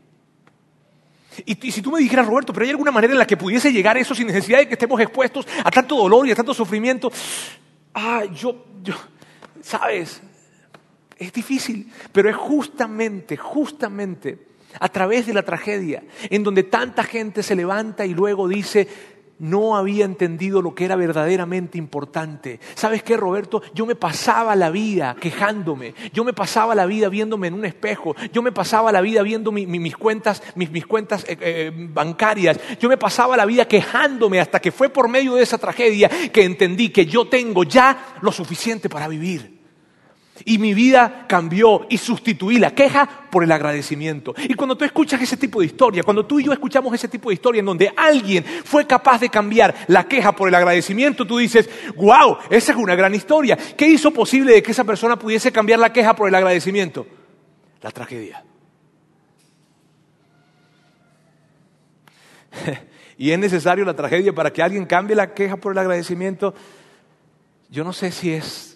Y, 1.46 1.68
y, 1.68 1.72
si 1.72 1.80
tú 1.80 1.90
me 1.90 2.00
dijeras, 2.00 2.26
Roberto, 2.26 2.52
pero 2.52 2.64
hay 2.64 2.70
alguna 2.70 2.90
manera 2.90 3.14
en 3.14 3.18
la 3.18 3.26
que 3.26 3.38
pudiese 3.38 3.72
llegar 3.72 3.96
eso 3.96 4.14
sin 4.14 4.26
necesidad 4.26 4.58
de 4.58 4.68
que 4.68 4.74
estemos 4.74 5.00
expuestos 5.00 5.48
a 5.64 5.70
tanto 5.70 5.96
dolor 5.96 6.28
y 6.28 6.32
a 6.32 6.36
tanto 6.36 6.52
sufrimiento, 6.52 7.10
ah, 7.94 8.24
yo, 8.26 8.66
yo, 8.82 8.94
sabes, 9.62 10.20
es 11.22 11.32
difícil, 11.32 11.90
pero 12.12 12.28
es 12.28 12.36
justamente, 12.36 13.36
justamente 13.36 14.38
a 14.80 14.88
través 14.88 15.26
de 15.26 15.34
la 15.34 15.42
tragedia 15.42 16.02
en 16.30 16.42
donde 16.42 16.62
tanta 16.62 17.04
gente 17.04 17.42
se 17.42 17.54
levanta 17.54 18.06
y 18.06 18.14
luego 18.14 18.48
dice, 18.48 18.88
no 19.42 19.76
había 19.76 20.04
entendido 20.04 20.62
lo 20.62 20.72
que 20.72 20.84
era 20.84 20.94
verdaderamente 20.94 21.76
importante. 21.76 22.60
¿Sabes 22.74 23.02
qué, 23.02 23.16
Roberto? 23.16 23.60
Yo 23.74 23.86
me 23.86 23.96
pasaba 23.96 24.54
la 24.54 24.70
vida 24.70 25.16
quejándome, 25.20 25.94
yo 26.12 26.22
me 26.22 26.32
pasaba 26.32 26.76
la 26.76 26.86
vida 26.86 27.08
viéndome 27.08 27.48
en 27.48 27.54
un 27.54 27.64
espejo, 27.64 28.14
yo 28.32 28.40
me 28.40 28.52
pasaba 28.52 28.92
la 28.92 29.00
vida 29.00 29.22
viendo 29.22 29.50
mis 29.50 29.96
cuentas, 29.96 30.42
mis, 30.54 30.86
cuentas 30.86 31.24
eh, 31.28 31.36
eh, 31.40 31.72
bancarias, 31.74 32.60
yo 32.78 32.88
me 32.88 32.96
pasaba 32.96 33.36
la 33.36 33.44
vida 33.44 33.66
quejándome 33.66 34.38
hasta 34.38 34.60
que 34.60 34.70
fue 34.70 34.90
por 34.90 35.08
medio 35.08 35.34
de 35.34 35.42
esa 35.42 35.58
tragedia 35.58 36.08
que 36.08 36.44
entendí 36.44 36.90
que 36.90 37.06
yo 37.06 37.26
tengo 37.28 37.64
ya 37.64 38.14
lo 38.20 38.30
suficiente 38.30 38.88
para 38.88 39.08
vivir. 39.08 39.61
Y 40.44 40.58
mi 40.58 40.72
vida 40.72 41.26
cambió 41.28 41.86
y 41.90 41.98
sustituí 41.98 42.58
la 42.58 42.74
queja 42.74 43.28
por 43.30 43.44
el 43.44 43.52
agradecimiento. 43.52 44.34
Y 44.48 44.54
cuando 44.54 44.76
tú 44.76 44.84
escuchas 44.84 45.20
ese 45.20 45.36
tipo 45.36 45.60
de 45.60 45.66
historia, 45.66 46.02
cuando 46.02 46.24
tú 46.24 46.40
y 46.40 46.44
yo 46.44 46.52
escuchamos 46.52 46.94
ese 46.94 47.06
tipo 47.06 47.28
de 47.28 47.34
historia 47.34 47.60
en 47.60 47.66
donde 47.66 47.92
alguien 47.94 48.44
fue 48.44 48.86
capaz 48.86 49.20
de 49.20 49.28
cambiar 49.28 49.74
la 49.88 50.04
queja 50.04 50.32
por 50.32 50.48
el 50.48 50.54
agradecimiento, 50.54 51.26
tú 51.26 51.38
dices, 51.38 51.68
wow, 51.96 52.38
esa 52.50 52.72
es 52.72 52.78
una 52.78 52.94
gran 52.94 53.14
historia. 53.14 53.56
¿Qué 53.56 53.86
hizo 53.86 54.10
posible 54.10 54.52
de 54.52 54.62
que 54.62 54.72
esa 54.72 54.84
persona 54.84 55.18
pudiese 55.18 55.52
cambiar 55.52 55.78
la 55.78 55.92
queja 55.92 56.16
por 56.16 56.28
el 56.28 56.34
agradecimiento? 56.34 57.06
La 57.82 57.90
tragedia. 57.90 58.42
y 63.18 63.30
es 63.30 63.38
necesario 63.38 63.84
la 63.84 63.94
tragedia 63.94 64.34
para 64.34 64.52
que 64.52 64.62
alguien 64.62 64.86
cambie 64.86 65.14
la 65.14 65.34
queja 65.34 65.56
por 65.56 65.72
el 65.72 65.78
agradecimiento. 65.78 66.54
Yo 67.70 67.84
no 67.84 67.92
sé 67.92 68.10
si 68.10 68.32
es 68.32 68.71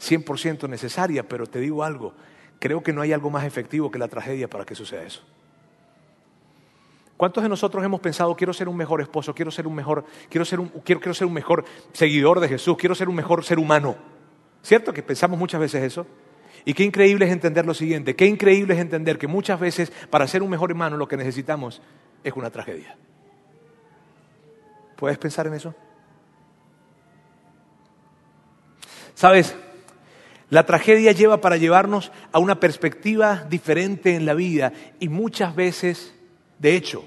100% 0.00 0.68
necesaria, 0.68 1.28
pero 1.28 1.46
te 1.46 1.60
digo 1.60 1.82
algo, 1.82 2.14
creo 2.58 2.82
que 2.82 2.92
no 2.92 3.02
hay 3.02 3.12
algo 3.12 3.30
más 3.30 3.44
efectivo 3.44 3.90
que 3.90 3.98
la 3.98 4.08
tragedia 4.08 4.48
para 4.48 4.64
que 4.64 4.74
suceda 4.74 5.02
eso. 5.02 5.22
¿Cuántos 7.16 7.42
de 7.42 7.48
nosotros 7.48 7.84
hemos 7.84 8.00
pensado, 8.00 8.36
quiero 8.36 8.52
ser 8.52 8.68
un 8.68 8.76
mejor 8.76 9.00
esposo, 9.00 9.34
quiero 9.34 9.50
ser 9.50 9.66
un 9.66 9.74
mejor, 9.74 10.04
quiero 10.30 10.44
ser 10.44 10.60
un, 10.60 10.68
quiero, 10.68 11.00
quiero 11.00 11.14
ser 11.14 11.26
un 11.26 11.32
mejor 11.32 11.64
seguidor 11.92 12.38
de 12.38 12.48
Jesús, 12.48 12.76
quiero 12.78 12.94
ser 12.94 13.08
un 13.08 13.16
mejor 13.16 13.44
ser 13.44 13.58
humano? 13.58 13.96
¿Cierto 14.62 14.92
que 14.92 15.02
pensamos 15.02 15.36
muchas 15.36 15.60
veces 15.60 15.82
eso? 15.82 16.06
Y 16.64 16.74
qué 16.74 16.84
increíble 16.84 17.26
es 17.26 17.32
entender 17.32 17.66
lo 17.66 17.74
siguiente, 17.74 18.14
qué 18.14 18.26
increíble 18.26 18.74
es 18.74 18.80
entender 18.80 19.18
que 19.18 19.26
muchas 19.26 19.58
veces 19.58 19.90
para 20.10 20.28
ser 20.28 20.44
un 20.44 20.50
mejor 20.50 20.70
hermano 20.70 20.96
lo 20.96 21.08
que 21.08 21.16
necesitamos 21.16 21.82
es 22.22 22.32
una 22.34 22.50
tragedia. 22.50 22.96
¿Puedes 24.94 25.18
pensar 25.18 25.48
en 25.48 25.54
eso? 25.54 25.74
¿Sabes? 29.14 29.56
La 30.50 30.64
tragedia 30.64 31.12
lleva 31.12 31.40
para 31.40 31.58
llevarnos 31.58 32.10
a 32.32 32.38
una 32.38 32.58
perspectiva 32.58 33.46
diferente 33.50 34.14
en 34.14 34.24
la 34.24 34.34
vida 34.34 34.72
y 34.98 35.08
muchas 35.08 35.54
veces, 35.54 36.14
de 36.58 36.74
hecho, 36.74 37.04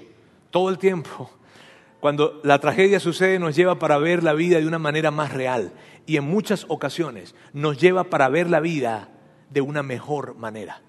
todo 0.50 0.68
el 0.70 0.78
tiempo, 0.78 1.30
cuando 2.00 2.40
la 2.44 2.60
tragedia 2.60 3.00
sucede 3.00 3.38
nos 3.38 3.56
lleva 3.56 3.78
para 3.78 3.98
ver 3.98 4.22
la 4.22 4.32
vida 4.32 4.58
de 4.58 4.66
una 4.66 4.78
manera 4.78 5.10
más 5.10 5.32
real 5.32 5.72
y 6.06 6.16
en 6.16 6.24
muchas 6.24 6.66
ocasiones 6.68 7.34
nos 7.52 7.78
lleva 7.78 8.04
para 8.04 8.28
ver 8.28 8.48
la 8.48 8.60
vida 8.60 9.08
de 9.50 9.60
una 9.60 9.82
mejor 9.82 10.36
manera, 10.36 10.82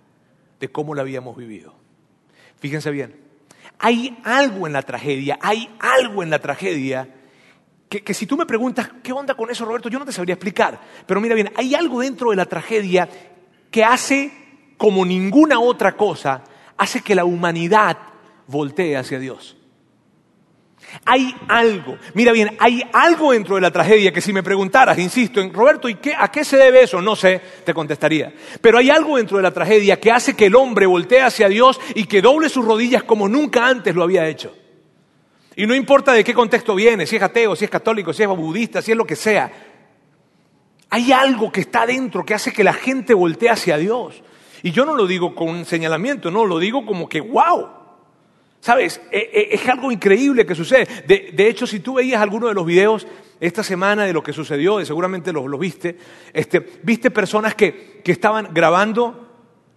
de 0.60 0.72
cómo 0.72 0.94
la 0.94 1.02
habíamos 1.02 1.36
vivido. 1.36 1.74
Fíjense 2.60 2.92
bien, 2.92 3.16
hay 3.80 4.18
algo 4.24 4.68
en 4.68 4.74
la 4.74 4.84
tragedia, 4.84 5.40
hay 5.42 5.70
algo 5.80 6.24
en 6.24 6.30
la 6.30 6.40
tragedia 6.40 7.10
que, 8.02 8.14
si 8.14 8.26
tú 8.26 8.38
me 8.38 8.46
preguntas, 8.46 8.90
¿qué 9.04 9.12
onda 9.12 9.36
con 9.36 9.52
eso, 9.52 9.66
Roberto? 9.66 9.90
Yo 9.90 10.00
no 10.00 10.06
te 10.06 10.12
sabría 10.12 10.34
explicar. 10.34 10.80
Pero 11.06 11.22
mira 11.22 11.36
bien, 11.36 11.52
hay 11.56 11.76
algo 11.76 12.02
dentro 12.02 12.32
de 12.32 12.36
la 12.36 12.46
tragedia 12.46 13.08
que 13.70 13.84
hace, 13.84 14.32
como 14.78 15.06
ninguna 15.06 15.60
otra 15.60 15.96
cosa, 15.96 16.44
hace 16.78 17.02
que 17.02 17.16
la 17.16 17.26
humanidad 17.26 17.98
voltee 18.48 18.98
hacia 18.98 19.20
Dios. 19.20 19.58
Hay 21.06 21.36
algo, 21.48 21.98
mira 22.14 22.32
bien, 22.32 22.56
hay 22.60 22.84
algo 22.94 23.32
dentro 23.32 23.56
de 23.56 23.62
la 23.62 23.72
tragedia 23.72 24.12
que 24.12 24.22
si 24.22 24.32
me 24.32 24.44
preguntaras, 24.44 25.00
insisto, 25.00 25.42
en 25.42 25.52
Roberto, 25.52 25.90
¿y 25.90 25.96
qué, 25.96 26.14
a 26.16 26.30
qué 26.30 26.46
se 26.46 26.58
debe 26.58 26.84
eso? 26.84 27.02
No 27.02 27.16
sé, 27.16 27.42
te 27.66 27.74
contestaría. 27.74 28.34
Pero 28.62 28.78
hay 28.78 28.90
algo 28.92 29.18
dentro 29.18 29.38
de 29.38 29.44
la 29.44 29.52
tragedia 29.52 30.00
que 30.00 30.12
hace 30.12 30.36
que 30.36 30.48
el 30.48 30.56
hombre 30.56 30.86
voltee 30.86 31.22
hacia 31.22 31.50
Dios 31.50 31.80
y 31.96 32.06
que 32.06 32.22
doble 32.22 32.50
sus 32.50 32.66
rodillas 32.66 33.04
como 33.04 33.28
nunca 33.28 33.66
antes 33.66 33.96
lo 33.96 34.04
había 34.04 34.28
hecho. 34.28 34.54
Y 35.56 35.68
no 35.68 35.76
importa 35.76 36.14
de 36.14 36.24
qué 36.24 36.34
contexto 36.34 36.74
viene, 36.76 37.06
si 37.06 37.16
es 37.16 37.22
ateo, 37.22 37.56
si 37.56 37.66
es 37.66 37.72
católico, 37.72 38.14
si 38.14 38.24
es 38.24 38.30
budista, 38.30 38.82
si 38.82 38.92
es 38.92 38.98
lo 38.98 39.06
que 39.06 39.16
sea. 39.16 39.52
Hay 40.90 41.12
algo 41.12 41.52
que 41.52 41.62
está 41.62 41.86
dentro 41.86 42.26
que 42.26 42.34
hace 42.34 42.52
que 42.52 42.64
la 42.64 42.74
gente 42.74 43.14
voltee 43.14 43.50
hacia 43.50 43.78
Dios. 43.78 44.24
Y 44.64 44.72
yo 44.72 44.86
no 44.86 44.96
lo 44.96 45.06
digo 45.06 45.36
con 45.36 45.66
señalamiento, 45.66 46.32
no, 46.32 46.46
lo 46.46 46.58
digo 46.60 46.86
como 46.86 47.08
que, 47.10 47.22
wow. 47.22 47.68
¿Sabes? 48.60 49.02
E, 49.12 49.18
e, 49.18 49.56
es, 49.56 49.68
algo 49.68 49.92
increíble 49.92 50.46
que 50.46 50.56
sucede. 50.56 50.88
De, 51.06 51.48
hecho, 51.50 51.68
si 51.68 51.82
tú 51.82 51.96
veías 51.96 52.22
alguno 52.22 52.48
de 52.48 52.54
los 52.54 52.66
videos 52.66 53.06
esta 53.42 53.62
semana 53.62 54.06
de 54.06 54.14
lo 54.14 54.24
que 54.24 54.32
sucedió, 54.32 54.80
y 54.80 54.86
seguramente 54.86 55.34
los, 55.34 55.60
viste, 55.60 55.98
este, 56.32 56.62
viste 56.82 57.12
personas 57.12 57.56
que, 57.56 58.00
que 58.04 58.14
estaban 58.14 58.54
grabando 58.54 59.23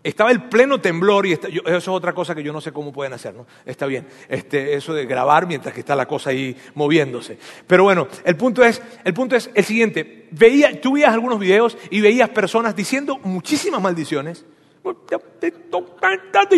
estaba 0.09 0.31
el 0.31 0.45
pleno 0.45 0.81
temblor 0.81 1.27
y 1.27 1.33
eso 1.33 1.51
es 1.65 1.89
otra 1.89 2.13
cosa 2.13 2.33
que 2.33 2.43
yo 2.43 2.53
no 2.53 2.61
sé 2.61 2.71
cómo 2.71 2.93
pueden 2.93 3.13
hacer, 3.13 3.35
¿no? 3.35 3.45
Está 3.65 3.87
bien, 3.87 4.07
este, 4.29 4.75
eso 4.75 4.95
de 4.95 5.05
grabar 5.05 5.49
mientras 5.49 5.75
que 5.75 5.81
está 5.81 5.97
la 5.97 6.07
cosa 6.07 6.31
ahí 6.31 6.57
moviéndose. 6.75 7.37
Pero 7.67 7.83
bueno, 7.83 8.07
el 8.25 8.37
punto 8.37 8.65
es, 8.65 8.81
el 9.05 9.13
punto 9.13 9.35
es 9.35 9.51
el 9.53 9.65
siguiente. 9.65 10.29
Veía, 10.31 10.81
tú 10.81 10.93
veías 10.93 11.13
algunos 11.13 11.41
videos 11.41 11.77
y 11.91 12.01
veías 12.01 12.29
personas 12.29 12.77
diciendo 12.77 13.19
muchísimas 13.25 13.83
maldiciones. 13.83 14.45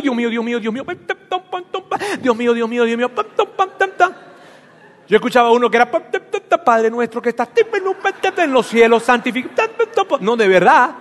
Dios 0.03 0.15
mío, 0.15 0.29
Dios 0.29 0.45
mío, 0.45 0.61
Dios 0.61 0.75
mío, 0.75 0.85
Dios 2.21 2.37
mío, 2.37 2.55
Dios 2.55 2.69
mío, 2.69 2.85
Dios 2.85 2.99
mío. 2.99 3.11
Yo 5.09 5.17
escuchaba 5.17 5.51
uno 5.53 5.71
que 5.71 5.79
era 5.79 5.91
Padre 5.91 6.91
nuestro 6.91 7.23
que 7.23 7.31
estás 7.31 7.49
en 8.37 8.53
los 8.53 8.67
cielos, 8.67 9.05
santificado. 9.05 9.71
No, 10.21 10.37
de 10.37 10.49
verdad. 10.49 10.97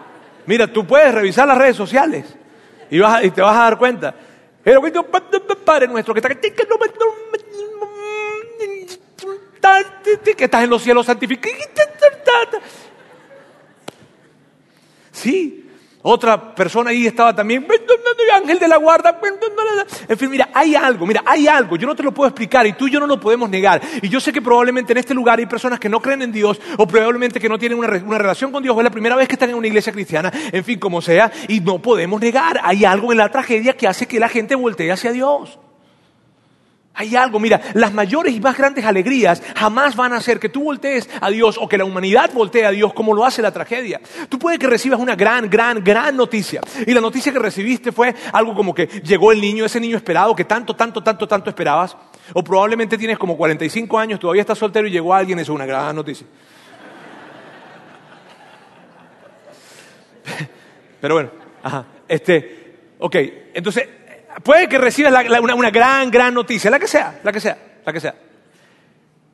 Mira, 0.45 0.71
tú 0.71 0.87
puedes 0.87 1.13
revisar 1.13 1.45
las 1.45 1.57
redes 1.57 1.75
sociales 1.75 2.36
y, 2.89 2.99
te 3.31 3.41
vas 3.41 3.57
a 3.57 3.63
dar 3.63 3.77
cuenta. 3.77 4.15
Padre 5.63 5.87
nuestro 5.87 6.13
que 6.13 6.21
que 10.35 10.45
estás 10.45 10.63
en 10.63 10.69
los 10.69 10.81
cielos 10.81 11.05
santificados. 11.05 11.57
Sí, 15.11 15.66
otra 16.09 16.55
persona 16.55 16.91
ahí 16.91 17.05
estaba 17.05 17.35
también, 17.35 17.67
ángel 18.33 18.59
de 18.59 18.67
la 18.67 18.77
guarda. 18.77 19.19
En 20.07 20.17
fin, 20.17 20.29
mira, 20.29 20.49
hay 20.53 20.75
algo, 20.75 21.05
mira, 21.05 21.21
hay 21.25 21.47
algo. 21.47 21.75
Yo 21.75 21.85
no 21.85 21.95
te 21.95 22.03
lo 22.03 22.13
puedo 22.13 22.29
explicar 22.29 22.65
y 22.65 22.73
tú 22.73 22.87
y 22.87 22.91
yo 22.91 22.99
no 22.99 23.07
lo 23.07 23.19
podemos 23.19 23.49
negar. 23.49 23.81
Y 24.01 24.07
yo 24.09 24.19
sé 24.19 24.31
que 24.31 24.41
probablemente 24.41 24.93
en 24.93 24.99
este 24.99 25.13
lugar 25.13 25.39
hay 25.39 25.45
personas 25.45 25.79
que 25.79 25.89
no 25.89 26.01
creen 26.01 26.21
en 26.21 26.31
Dios 26.31 26.59
o 26.77 26.87
probablemente 26.87 27.39
que 27.39 27.49
no 27.49 27.59
tienen 27.59 27.77
una, 27.77 27.89
una 27.89 28.17
relación 28.17 28.51
con 28.51 28.63
Dios 28.63 28.75
o 28.75 28.79
es 28.79 28.83
la 28.83 28.89
primera 28.89 29.15
vez 29.15 29.27
que 29.27 29.33
están 29.33 29.49
en 29.49 29.55
una 29.55 29.67
iglesia 29.67 29.91
cristiana, 29.91 30.31
en 30.51 30.63
fin, 30.63 30.79
como 30.79 31.01
sea, 31.01 31.31
y 31.47 31.59
no 31.59 31.81
podemos 31.81 32.21
negar. 32.21 32.59
Hay 32.63 32.85
algo 32.85 33.11
en 33.11 33.17
la 33.17 33.29
tragedia 33.29 33.75
que 33.75 33.87
hace 33.87 34.07
que 34.07 34.19
la 34.19 34.29
gente 34.29 34.55
voltee 34.55 34.91
hacia 34.91 35.11
Dios. 35.11 35.59
Hay 36.99 37.15
algo, 37.15 37.39
mira, 37.39 37.61
las 37.75 37.93
mayores 37.93 38.33
y 38.33 38.39
más 38.39 38.57
grandes 38.57 38.83
alegrías 38.83 39.43
jamás 39.55 39.95
van 39.95 40.13
a 40.13 40.17
hacer 40.17 40.39
que 40.39 40.49
tú 40.49 40.63
voltees 40.63 41.07
a 41.21 41.29
Dios 41.29 41.59
o 41.61 41.69
que 41.69 41.77
la 41.77 41.85
humanidad 41.85 42.31
voltee 42.33 42.65
a 42.65 42.71
Dios 42.71 42.91
como 42.91 43.13
lo 43.13 43.23
hace 43.23 43.43
la 43.43 43.51
tragedia. 43.51 44.01
Tú 44.29 44.39
puedes 44.39 44.57
que 44.57 44.65
recibas 44.65 44.99
una 44.99 45.15
gran, 45.15 45.47
gran, 45.47 45.83
gran 45.83 46.17
noticia. 46.17 46.59
Y 46.87 46.95
la 46.95 47.01
noticia 47.01 47.31
que 47.31 47.37
recibiste 47.37 47.91
fue 47.91 48.15
algo 48.33 48.55
como 48.55 48.73
que 48.73 48.87
llegó 48.87 49.31
el 49.31 49.39
niño, 49.39 49.63
ese 49.63 49.79
niño 49.79 49.95
esperado 49.95 50.35
que 50.35 50.45
tanto, 50.45 50.75
tanto, 50.75 51.03
tanto, 51.03 51.27
tanto 51.27 51.51
esperabas. 51.51 51.95
O 52.33 52.43
probablemente 52.43 52.97
tienes 52.97 53.19
como 53.19 53.37
45 53.37 53.99
años, 53.99 54.19
todavía 54.19 54.41
estás 54.41 54.57
soltero 54.57 54.87
y 54.87 54.91
llegó 54.91 55.13
alguien, 55.13 55.37
eso 55.37 55.51
es 55.51 55.55
una 55.55 55.67
gran 55.67 55.95
noticia. 55.95 56.25
Pero 60.99 61.13
bueno, 61.13 61.29
ajá, 61.61 61.85
este, 62.07 62.95
ok, 62.97 63.15
entonces 63.53 63.87
puede 64.43 64.67
que 64.67 64.77
recibas 64.77 65.13
una, 65.39 65.69
gran, 65.71 66.11
gran 66.11 66.33
noticia, 66.33 66.69
la 66.69 66.79
que 66.79 66.87
sea, 66.87 67.19
la 67.23 67.31
que 67.31 67.39
sea, 67.39 67.57
la 67.85 67.93
que 67.93 67.99
sea. 67.99 68.15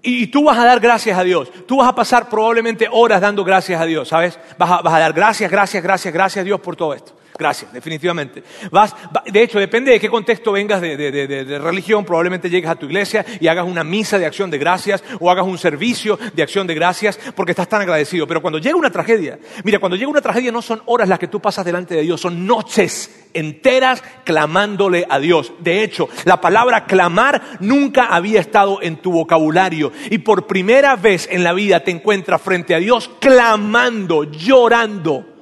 Y, 0.02 0.28
tú 0.28 0.44
vas 0.44 0.58
a 0.58 0.66
dar 0.66 0.80
gracias 0.82 1.18
a 1.18 1.24
Dios. 1.24 1.50
Tú 1.66 1.78
vas 1.78 1.88
a 1.88 1.96
pasar 1.96 2.28
probablemente 2.28 2.88
horas 2.92 3.22
dando 3.22 3.44
gracias 3.44 3.80
a 3.80 3.86
Dios, 3.86 4.10
¿sabes? 4.10 4.38
Vas 4.58 4.70
a, 4.70 4.82
vas 4.82 4.94
a 4.94 5.00
dar 5.00 5.13
gracias, 5.13 5.50
gracias, 5.50 5.82
gracias, 5.82 6.13
gracias 6.13 6.42
a 6.42 6.46
Dios 6.46 6.60
por 6.60 6.76
todo 6.76 6.94
esto. 6.94 7.13
Gracias, 7.38 7.74
definitivamente. 7.74 8.43
Vas, 8.69 8.96
de 9.26 9.41
hecho, 9.41 9.60
depende 9.60 9.91
de 9.91 10.00
qué 10.00 10.10
contexto 10.10 10.52
vengas 10.52 10.82
de, 10.82 11.60
religión, 11.60 12.06
probablemente 12.06 12.50
llegues 12.50 12.69
a 12.69 12.76
tu 12.76 12.86
iglesia 12.86 13.26
y 13.39 13.48
hagas 13.48 13.65
una 13.65 13.84
misa 13.84 14.19
de 14.19 14.26
acción 14.26 14.52
de 14.52 14.60
gracias 14.60 15.04
o 15.19 15.32
hagas 15.32 15.46
un 15.46 15.58
servicio 15.58 16.19
de 16.34 16.43
acción 16.43 16.67
de 16.67 16.76
gracias 16.76 17.19
porque 17.36 17.52
estás 17.52 17.67
tan 17.67 17.82
agradecido. 17.82 18.28
Pero 18.28 18.41
cuando 18.41 18.60
llega 18.60 18.76
una 18.76 18.91
tragedia, 18.91 19.39
mira, 19.63 19.80
cuando 19.80 19.96
llega 19.96 20.12
una 20.12 20.22
tragedia 20.22 20.52
no 20.52 20.62
son 20.62 20.84
horas 20.86 21.10
las 21.10 21.17
que 21.17 21.28
tú 21.28 21.39
pasas 21.39 21.65
delante 21.65 21.96
de 21.96 22.04
Dios, 22.04 22.22
son 22.22 22.46
noches 22.46 23.28
enteras 23.34 24.04
clamándole 24.24 25.08
a 25.10 25.17
Dios. 25.17 25.54
De 25.60 25.84
hecho, 25.84 26.10
la 26.26 26.39
palabra 26.39 26.86
clamar 26.86 27.41
nunca 27.60 28.06
había 28.06 28.39
estado 28.39 28.80
en 28.82 28.98
tu 28.98 29.12
vocabulario 29.12 29.91
y 30.12 30.19
por 30.19 30.46
primera 30.46 30.96
vez 30.96 31.28
en 31.32 31.43
la 31.43 31.54
vida 31.54 31.80
te 31.80 31.89
encuentras 31.89 32.41
frente 32.41 32.76
a 32.76 32.80
Dios 32.80 33.10
clamando, 33.19 34.24
llorando. 34.24 35.33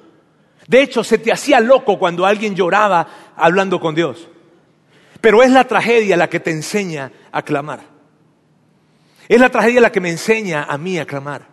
De 0.71 0.81
hecho, 0.81 1.03
se 1.03 1.17
te 1.17 1.33
hacía 1.33 1.59
loco 1.59 1.99
cuando 1.99 2.25
alguien 2.25 2.55
lloraba 2.55 3.05
hablando 3.35 3.77
con 3.81 3.93
Dios. 3.93 4.29
Pero 5.19 5.43
es 5.43 5.51
la 5.51 5.65
tragedia 5.65 6.15
la 6.15 6.29
que 6.29 6.39
te 6.39 6.49
enseña 6.49 7.11
a 7.29 7.41
clamar. 7.41 7.81
Es 9.27 9.37
la 9.37 9.49
tragedia 9.49 9.81
la 9.81 9.91
que 9.91 9.99
me 9.99 10.09
enseña 10.09 10.63
a 10.63 10.77
mí 10.77 10.97
a 10.97 11.05
clamar. 11.05 11.45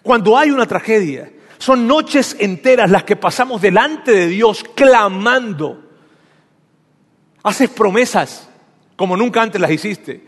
Cuando 0.00 0.38
hay 0.38 0.52
una 0.52 0.64
tragedia, 0.64 1.28
son 1.58 1.88
noches 1.88 2.36
enteras 2.38 2.88
las 2.88 3.02
que 3.02 3.16
pasamos 3.16 3.60
delante 3.60 4.12
de 4.12 4.28
Dios 4.28 4.62
clamando. 4.76 5.82
Haces 7.42 7.68
promesas 7.70 8.48
como 8.94 9.16
nunca 9.16 9.42
antes 9.42 9.60
las 9.60 9.72
hiciste. 9.72 10.24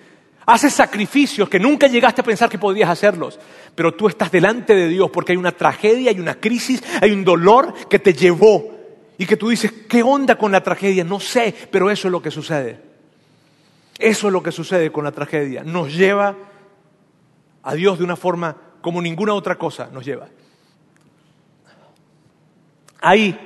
Haces 0.50 0.72
sacrificios 0.72 1.46
que 1.46 1.60
nunca 1.60 1.88
llegaste 1.88 2.22
a 2.22 2.24
pensar 2.24 2.48
que 2.48 2.58
podías 2.58 2.88
hacerlos. 2.88 3.38
Pero 3.74 3.92
tú 3.92 4.08
estás 4.08 4.30
delante 4.30 4.74
de 4.74 4.88
Dios 4.88 5.10
porque 5.10 5.32
hay 5.32 5.36
una 5.36 5.52
tragedia, 5.52 6.10
hay 6.10 6.18
una 6.18 6.40
crisis, 6.40 6.82
hay 7.02 7.12
un 7.12 7.22
dolor 7.22 7.74
que 7.86 7.98
te 7.98 8.14
llevó. 8.14 8.74
Y 9.18 9.26
que 9.26 9.36
tú 9.36 9.50
dices, 9.50 9.70
¿qué 9.86 10.02
onda 10.02 10.38
con 10.38 10.50
la 10.50 10.62
tragedia? 10.62 11.04
No 11.04 11.20
sé, 11.20 11.54
pero 11.70 11.90
eso 11.90 12.08
es 12.08 12.12
lo 12.12 12.22
que 12.22 12.30
sucede. 12.30 12.80
Eso 13.98 14.28
es 14.28 14.32
lo 14.32 14.42
que 14.42 14.50
sucede 14.50 14.90
con 14.90 15.04
la 15.04 15.12
tragedia. 15.12 15.62
Nos 15.62 15.94
lleva 15.94 16.34
a 17.62 17.74
Dios 17.74 17.98
de 17.98 18.04
una 18.04 18.16
forma 18.16 18.56
como 18.80 19.02
ninguna 19.02 19.34
otra 19.34 19.58
cosa 19.58 19.90
nos 19.92 20.02
lleva. 20.02 20.28
Ahí, 23.02 23.38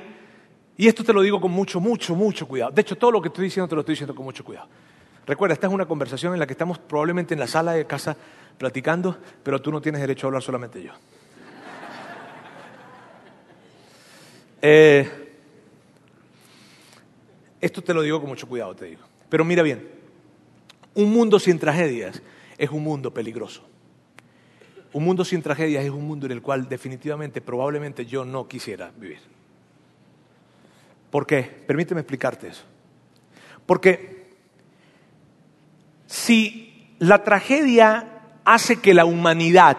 y 0.77 0.87
esto 0.87 1.03
te 1.03 1.11
lo 1.11 1.21
digo 1.21 1.41
con 1.41 1.51
mucho, 1.51 1.81
mucho, 1.81 2.15
mucho 2.15 2.47
cuidado. 2.47 2.71
De 2.71 2.79
hecho, 2.79 2.95
todo 2.95 3.11
lo 3.11 3.21
que 3.21 3.27
estoy 3.27 3.43
diciendo 3.43 3.67
te 3.67 3.75
lo 3.75 3.81
estoy 3.81 3.91
diciendo 3.91 4.15
con 4.15 4.23
mucho 4.23 4.45
cuidado. 4.45 4.69
Recuerda, 5.25 5.53
esta 5.53 5.67
es 5.67 5.73
una 5.73 5.85
conversación 5.85 6.33
en 6.33 6.39
la 6.39 6.47
que 6.47 6.53
estamos 6.53 6.79
probablemente 6.79 7.33
en 7.33 7.39
la 7.39 7.47
sala 7.47 7.73
de 7.73 7.85
casa 7.85 8.17
platicando, 8.57 9.17
pero 9.41 9.61
tú 9.61 9.71
no 9.71 9.81
tienes 9.81 10.01
derecho 10.01 10.27
a 10.27 10.29
hablar 10.29 10.43
solamente 10.43 10.81
yo. 10.81 10.91
Eh, 14.65 15.23
esto 17.59 17.81
te 17.81 17.93
lo 17.93 18.01
digo 18.01 18.21
con 18.21 18.29
mucho 18.29 18.47
cuidado, 18.47 18.73
te 18.73 18.85
digo. 18.85 19.01
Pero 19.27 19.43
mira 19.43 19.61
bien, 19.61 19.89
un 20.93 21.11
mundo 21.11 21.37
sin 21.37 21.59
tragedias 21.59 22.21
es 22.57 22.69
un 22.69 22.81
mundo 22.81 23.13
peligroso. 23.13 23.63
Un 24.93 25.03
mundo 25.03 25.25
sin 25.25 25.41
tragedias 25.41 25.83
es 25.83 25.89
un 25.89 26.07
mundo 26.07 26.27
en 26.27 26.31
el 26.31 26.41
cual 26.41 26.69
definitivamente, 26.69 27.41
probablemente 27.41 28.05
yo 28.05 28.23
no 28.23 28.47
quisiera 28.47 28.91
vivir. 28.97 29.19
¿Por 31.09 31.25
qué? 31.25 31.43
Permíteme 31.43 32.01
explicarte 32.01 32.47
eso. 32.47 32.63
Porque 33.65 34.12
si 36.13 36.95
la 36.99 37.23
tragedia 37.23 38.05
hace 38.45 38.79
que 38.79 38.93
la 38.93 39.03
humanidad 39.03 39.77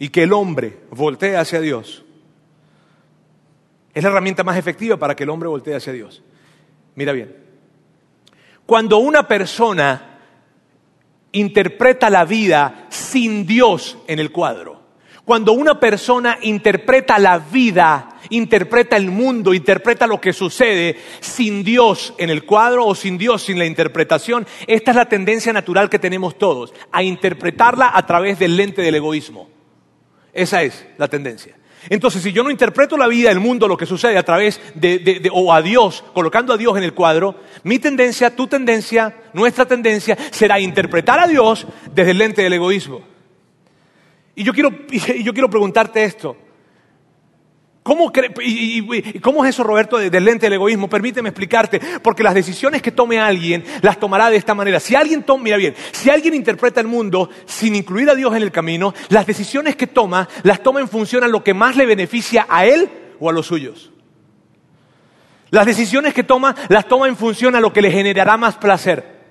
y 0.00 0.08
que 0.08 0.24
el 0.24 0.32
hombre 0.32 0.80
voltee 0.90 1.36
hacia 1.36 1.60
Dios, 1.60 2.04
es 3.94 4.02
la 4.02 4.10
herramienta 4.10 4.42
más 4.42 4.56
efectiva 4.56 4.96
para 4.96 5.14
que 5.14 5.22
el 5.22 5.30
hombre 5.30 5.48
voltee 5.48 5.76
hacia 5.76 5.92
Dios. 5.92 6.24
Mira 6.96 7.12
bien, 7.12 7.36
cuando 8.66 8.98
una 8.98 9.28
persona 9.28 10.18
interpreta 11.30 12.10
la 12.10 12.24
vida 12.24 12.86
sin 12.88 13.46
Dios 13.46 13.98
en 14.08 14.18
el 14.18 14.32
cuadro. 14.32 14.82
Cuando 15.24 15.52
una 15.52 15.78
persona 15.78 16.38
interpreta 16.42 17.16
la 17.20 17.38
vida, 17.38 18.08
interpreta 18.30 18.96
el 18.96 19.10
mundo, 19.10 19.54
interpreta 19.54 20.06
lo 20.06 20.20
que 20.20 20.32
sucede 20.32 20.96
sin 21.20 21.64
Dios 21.64 22.14
en 22.18 22.30
el 22.30 22.44
cuadro 22.44 22.86
o 22.86 22.94
sin 22.94 23.18
Dios 23.18 23.42
sin 23.42 23.58
la 23.58 23.66
interpretación, 23.66 24.46
esta 24.66 24.90
es 24.92 24.96
la 24.96 25.08
tendencia 25.08 25.52
natural 25.52 25.90
que 25.90 25.98
tenemos 25.98 26.38
todos, 26.38 26.72
a 26.90 27.02
interpretarla 27.02 27.90
a 27.94 28.06
través 28.06 28.38
del 28.38 28.56
lente 28.56 28.82
del 28.82 28.94
egoísmo. 28.94 29.48
Esa 30.32 30.62
es 30.62 30.86
la 30.98 31.08
tendencia. 31.08 31.56
Entonces, 31.88 32.22
si 32.22 32.32
yo 32.32 32.44
no 32.44 32.50
interpreto 32.50 32.96
la 32.96 33.08
vida, 33.08 33.30
el 33.30 33.40
mundo, 33.40 33.66
lo 33.66 33.76
que 33.76 33.86
sucede 33.86 34.16
a 34.16 34.22
través 34.22 34.60
de, 34.74 35.28
o 35.32 35.52
a 35.52 35.62
Dios, 35.62 36.04
colocando 36.14 36.52
a 36.52 36.56
Dios 36.56 36.76
en 36.76 36.84
el 36.84 36.94
cuadro, 36.94 37.34
mi 37.64 37.78
tendencia, 37.78 38.34
tu 38.34 38.46
tendencia, 38.46 39.14
nuestra 39.32 39.66
tendencia 39.66 40.16
será 40.30 40.60
interpretar 40.60 41.18
a 41.18 41.26
Dios 41.26 41.66
desde 41.92 42.12
el 42.12 42.18
lente 42.18 42.42
del 42.42 42.52
egoísmo. 42.52 43.02
Y 44.36 44.44
yo 44.44 44.52
quiero, 44.52 44.70
y 44.90 45.24
yo 45.24 45.32
quiero 45.32 45.50
preguntarte 45.50 46.04
esto. 46.04 46.36
¿Cómo, 47.82 48.12
y, 48.40 49.18
¿Cómo, 49.18 49.44
es 49.44 49.50
eso, 49.50 49.64
Roberto, 49.64 49.98
del 49.98 50.24
lente 50.24 50.46
del 50.46 50.52
egoísmo? 50.52 50.88
Permíteme 50.88 51.30
explicarte, 51.30 51.80
porque 52.00 52.22
las 52.22 52.34
decisiones 52.34 52.80
que 52.80 52.92
tome 52.92 53.18
alguien 53.18 53.64
las 53.80 53.98
tomará 53.98 54.30
de 54.30 54.36
esta 54.36 54.54
manera. 54.54 54.78
Si 54.78 54.94
alguien 54.94 55.24
toma, 55.24 55.44
mira 55.44 55.56
bien, 55.56 55.74
si 55.90 56.08
alguien 56.08 56.34
interpreta 56.34 56.80
el 56.80 56.86
mundo 56.86 57.28
sin 57.44 57.74
incluir 57.74 58.08
a 58.08 58.14
Dios 58.14 58.36
en 58.36 58.42
el 58.42 58.52
camino, 58.52 58.94
las 59.08 59.26
decisiones 59.26 59.74
que 59.74 59.88
toma 59.88 60.28
las 60.44 60.62
toma 60.62 60.78
en 60.78 60.86
función 60.86 61.24
a 61.24 61.28
lo 61.28 61.42
que 61.42 61.54
más 61.54 61.74
le 61.74 61.86
beneficia 61.86 62.46
a 62.48 62.66
él 62.66 62.88
o 63.18 63.28
a 63.28 63.32
los 63.32 63.46
suyos. 63.46 63.90
Las 65.50 65.66
decisiones 65.66 66.14
que 66.14 66.22
toma 66.22 66.54
las 66.68 66.86
toma 66.86 67.08
en 67.08 67.16
función 67.16 67.56
a 67.56 67.60
lo 67.60 67.72
que 67.72 67.82
le 67.82 67.90
generará 67.90 68.36
más 68.36 68.56
placer. 68.56 69.22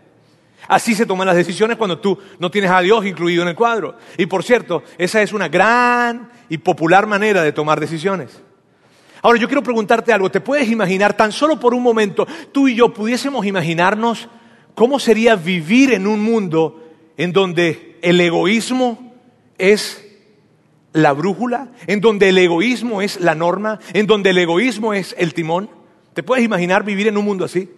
Así 0.67 0.93
se 0.93 1.05
toman 1.05 1.25
las 1.25 1.35
decisiones 1.35 1.77
cuando 1.77 1.99
tú 1.99 2.17
no 2.37 2.51
tienes 2.51 2.69
a 2.69 2.81
Dios 2.81 3.05
incluido 3.05 3.43
en 3.43 3.49
el 3.49 3.55
cuadro. 3.55 3.97
Y 4.17 4.25
por 4.25 4.43
cierto, 4.43 4.83
esa 4.97 5.21
es 5.21 5.33
una 5.33 5.47
gran 5.47 6.29
y 6.51 6.57
popular 6.57 7.07
manera 7.07 7.43
de 7.43 7.53
tomar 7.53 7.79
decisiones. 7.79 8.41
Ahora 9.21 9.39
yo 9.39 9.47
quiero 9.47 9.63
preguntarte 9.63 10.11
algo, 10.11 10.29
¿te 10.29 10.41
puedes 10.41 10.69
imaginar 10.69 11.15
tan 11.15 11.31
solo 11.31 11.57
por 11.57 11.73
un 11.73 11.81
momento, 11.81 12.27
tú 12.51 12.67
y 12.67 12.75
yo 12.75 12.93
pudiésemos 12.93 13.45
imaginarnos 13.45 14.27
cómo 14.75 14.99
sería 14.99 15.37
vivir 15.37 15.93
en 15.93 16.07
un 16.07 16.21
mundo 16.21 16.83
en 17.15 17.31
donde 17.31 17.97
el 18.01 18.19
egoísmo 18.19 19.13
es 19.57 20.05
la 20.91 21.13
brújula, 21.13 21.69
en 21.87 22.01
donde 22.01 22.27
el 22.27 22.37
egoísmo 22.37 23.01
es 23.01 23.21
la 23.21 23.33
norma, 23.33 23.79
en 23.93 24.05
donde 24.05 24.31
el 24.31 24.37
egoísmo 24.39 24.93
es 24.93 25.15
el 25.17 25.33
timón? 25.33 25.69
¿Te 26.13 26.21
puedes 26.21 26.43
imaginar 26.43 26.83
vivir 26.83 27.07
en 27.07 27.15
un 27.15 27.23
mundo 27.23 27.45
así? 27.45 27.69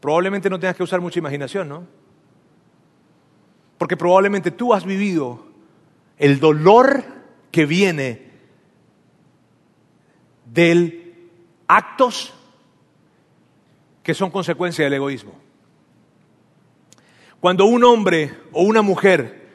Probablemente 0.00 0.50
no 0.50 0.60
tengas 0.60 0.76
que 0.76 0.82
usar 0.82 1.00
mucha 1.00 1.18
imaginación, 1.18 1.66
¿no? 1.66 1.86
Porque 3.78 3.96
probablemente 3.96 4.50
tú 4.50 4.74
has 4.74 4.84
vivido 4.84 5.46
el 6.18 6.40
dolor 6.40 7.19
que 7.50 7.66
viene 7.66 8.30
del 10.44 11.28
actos 11.66 12.32
que 14.02 14.14
son 14.14 14.30
consecuencia 14.30 14.84
del 14.84 14.94
egoísmo. 14.94 15.32
Cuando 17.40 17.64
un 17.64 17.84
hombre 17.84 18.34
o 18.52 18.62
una 18.62 18.82
mujer 18.82 19.48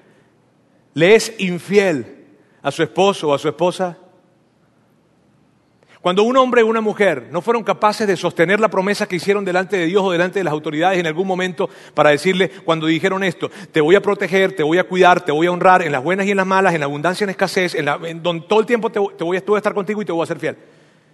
le 0.93 1.15
es 1.15 1.34
infiel 1.39 2.25
a 2.62 2.71
su 2.71 2.81
esposo 2.81 3.29
o 3.29 3.34
a 3.34 3.39
su 3.39 3.47
esposa, 3.47 3.97
cuando 6.06 6.22
un 6.22 6.38
hombre 6.38 6.62
o 6.62 6.68
una 6.68 6.82
mujer 6.82 7.30
no 7.32 7.41
fueron 7.41 7.63
capaces 7.63 8.06
de 8.06 8.15
sostener 8.15 8.60
la 8.60 8.68
promesa 8.68 9.08
que 9.08 9.15
hicieron 9.15 9.44
delante 9.44 9.76
de 9.76 9.88
Dios 9.88 10.04
o 10.04 10.12
delante 10.12 10.38
de 10.38 10.44
las 10.44 10.52
autoridades 10.52 11.00
en 11.00 11.08
algún 11.08 11.26
momento 11.26 11.68
para 11.96 12.12
decirle, 12.12 12.52
cuando 12.63 12.86
dijeron 12.86 13.24
esto, 13.24 13.50
te 13.72 13.82
voy 13.82 13.96
a 13.96 14.04
proteger, 14.04 14.56
te 14.56 14.62
voy 14.62 14.78
a 14.78 14.84
cuidar, 14.84 15.26
te 15.26 15.32
voy 15.32 15.48
a 15.48 15.52
honrar 15.52 15.82
en 15.82 15.91
las 15.91 16.04
buenas 16.04 16.28
y 16.28 16.30
en 16.30 16.38
las 16.38 16.46
malas, 16.46 16.76
en 16.76 16.82
la 16.82 16.86
abundancia 16.86 17.24
y 17.24 17.26
en 17.26 17.30
escasez, 17.32 17.74
en, 17.74 18.22
donde 18.22 18.46
todo 18.48 18.60
el 18.60 18.68
tiempo 18.68 18.91
te, 18.91 19.00
voy, 19.00 19.36
a 19.36 19.58
estar 19.58 19.74
contigo 19.74 20.00
y 20.00 20.06
te 20.06 20.12
voy 20.12 20.22
a 20.22 20.28
ser 20.28 20.38
fiel, 20.38 20.56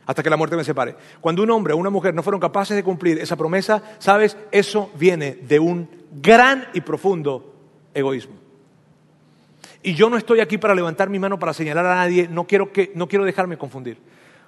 hasta 0.06 0.22
que 0.22 0.30
la 0.30 0.36
muerte 0.36 0.58
me 0.58 0.66
separe. 0.66 0.94
Cuando 1.22 1.42
un 1.42 1.52
hombre 1.52 1.74
o 1.74 1.78
una 1.78 1.90
mujer 1.90 2.14
no 2.14 2.22
fueron 2.22 2.42
capaces 2.42 2.76
de 2.76 2.84
cumplir 2.84 3.18
esa 3.18 3.38
promesa, 3.38 3.82
sabes, 3.98 4.36
eso 4.52 4.92
viene 4.96 5.36
de 5.36 5.58
un 5.58 5.90
gran 6.22 6.68
y 6.74 6.82
profundo 6.82 7.56
egoísmo. 7.94 8.36
Y 9.84 9.94
yo 9.94 10.10
no 10.10 10.18
estoy 10.18 10.42
aquí 10.42 10.58
para 10.58 10.76
levantar 10.76 11.10
mi 11.10 11.18
mano 11.18 11.40
para 11.40 11.54
señalar 11.54 11.86
a 11.86 11.96
nadie, 11.96 12.28
no 12.30 12.46
quiero, 12.46 12.74
que, 12.74 12.92
no 12.94 13.08
quiero 13.08 13.24
dejarme 13.24 13.58
confundir. 13.58 13.98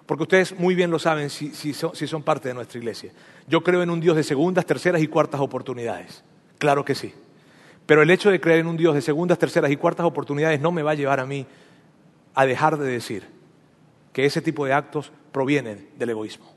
Porque 0.05 0.23
ustedes 0.23 0.57
muy 0.57 0.75
bien 0.75 0.91
lo 0.91 0.99
saben 0.99 1.29
si, 1.29 1.73
son, 1.73 2.23
parte 2.23 2.49
de 2.49 2.53
nuestra 2.53 2.77
iglesia. 2.77 3.11
Yo 3.47 3.63
creo 3.63 3.81
en 3.81 3.89
un 3.89 4.01
Dios 4.01 4.15
de 4.15 4.23
segundas, 4.23 4.65
terceras 4.65 5.01
y 5.01 5.07
cuartas 5.07 5.39
oportunidades. 5.39 6.23
Claro 6.57 6.83
que 6.83 6.95
sí. 6.95 7.13
Pero 7.85 8.01
el 8.01 8.09
hecho 8.09 8.29
de 8.29 8.41
creer 8.41 8.59
en 8.59 8.67
un 8.67 8.77
Dios 8.77 8.95
de 8.95 9.01
segundas, 9.01 9.39
terceras 9.39 9.71
y 9.71 9.77
cuartas 9.77 10.05
oportunidades 10.05 10.59
no 10.59 10.71
me 10.71 10.83
va 10.83 10.91
a 10.91 10.95
llevar 10.95 11.19
a 11.19 11.25
mí 11.25 11.45
a 12.33 12.45
dejar 12.45 12.77
de 12.77 12.89
decir 12.89 13.23
que 14.11 14.25
ese 14.25 14.41
tipo 14.41 14.65
de 14.65 14.73
actos 14.73 15.11
provienen 15.31 15.89
del 15.97 16.09
egoísmo. 16.09 16.51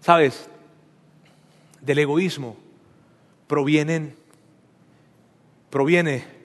¿Sabes? 0.00 0.48
Del 1.80 1.98
egoísmo 2.00 2.56
provienen, 3.46 4.16
proviene 5.70 6.41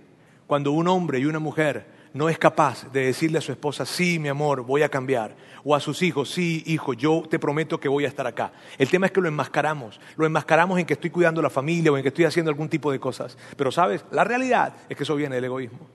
cuando 0.47 0.71
un 0.71 0.87
hombre 0.87 1.19
y 1.19 1.25
una 1.25 1.39
mujer 1.39 1.97
no 2.13 2.29
es 2.29 2.39
capaz 2.39 2.91
de 2.91 3.05
decirle 3.05 3.37
a 3.37 3.41
su 3.41 3.51
esposa, 3.51 3.85
sí, 3.85 4.17
mi 4.17 4.29
amor, 4.29 4.63
voy 4.63 4.81
a 4.81 4.89
cambiar, 4.89 5.35
o 5.63 5.75
a 5.75 5.79
sus 5.79 6.01
hijos, 6.01 6.31
sí, 6.31 6.63
hijo, 6.65 6.93
yo 6.93 7.23
te 7.29 7.37
prometo 7.37 7.79
que 7.79 7.89
voy 7.89 8.05
a 8.05 8.07
estar 8.07 8.25
acá. 8.25 8.53
El 8.77 8.89
tema 8.89 9.05
es 9.05 9.11
que 9.11 9.21
lo 9.21 9.27
enmascaramos, 9.27 9.99
lo 10.15 10.25
enmascaramos 10.25 10.79
en 10.79 10.85
que 10.85 10.93
estoy 10.93 11.09
cuidando 11.09 11.41
a 11.41 11.43
la 11.43 11.49
familia 11.49 11.91
o 11.91 11.97
en 11.97 12.01
que 12.01 12.09
estoy 12.09 12.25
haciendo 12.25 12.49
algún 12.49 12.69
tipo 12.69 12.91
de 12.91 12.99
cosas. 12.99 13.37
Pero 13.55 13.71
sabes, 13.71 14.05
la 14.09 14.23
realidad 14.23 14.73
es 14.89 14.97
que 14.97 15.03
eso 15.03 15.15
viene 15.15 15.35
del 15.35 15.45
egoísmo. 15.45 15.87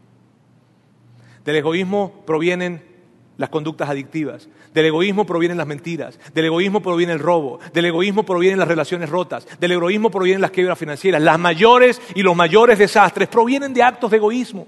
Del 1.44 1.56
egoísmo 1.56 2.22
provienen 2.24 2.91
las 3.36 3.48
conductas 3.48 3.88
adictivas. 3.88 4.48
Del 4.74 4.86
egoísmo 4.86 5.26
provienen 5.26 5.58
las 5.58 5.66
mentiras, 5.66 6.18
del 6.34 6.46
egoísmo 6.46 6.82
proviene 6.82 7.12
el 7.12 7.18
robo, 7.18 7.58
del 7.72 7.86
egoísmo 7.86 8.24
provienen 8.24 8.58
las 8.58 8.68
relaciones 8.68 9.08
rotas, 9.08 9.46
del 9.58 9.72
egoísmo 9.72 10.10
provienen 10.10 10.40
las 10.40 10.50
quiebras 10.50 10.78
financieras. 10.78 11.22
Las 11.22 11.38
mayores 11.38 12.00
y 12.14 12.22
los 12.22 12.36
mayores 12.36 12.78
desastres 12.78 13.28
provienen 13.28 13.72
de 13.72 13.82
actos 13.82 14.10
de 14.10 14.18
egoísmo. 14.18 14.66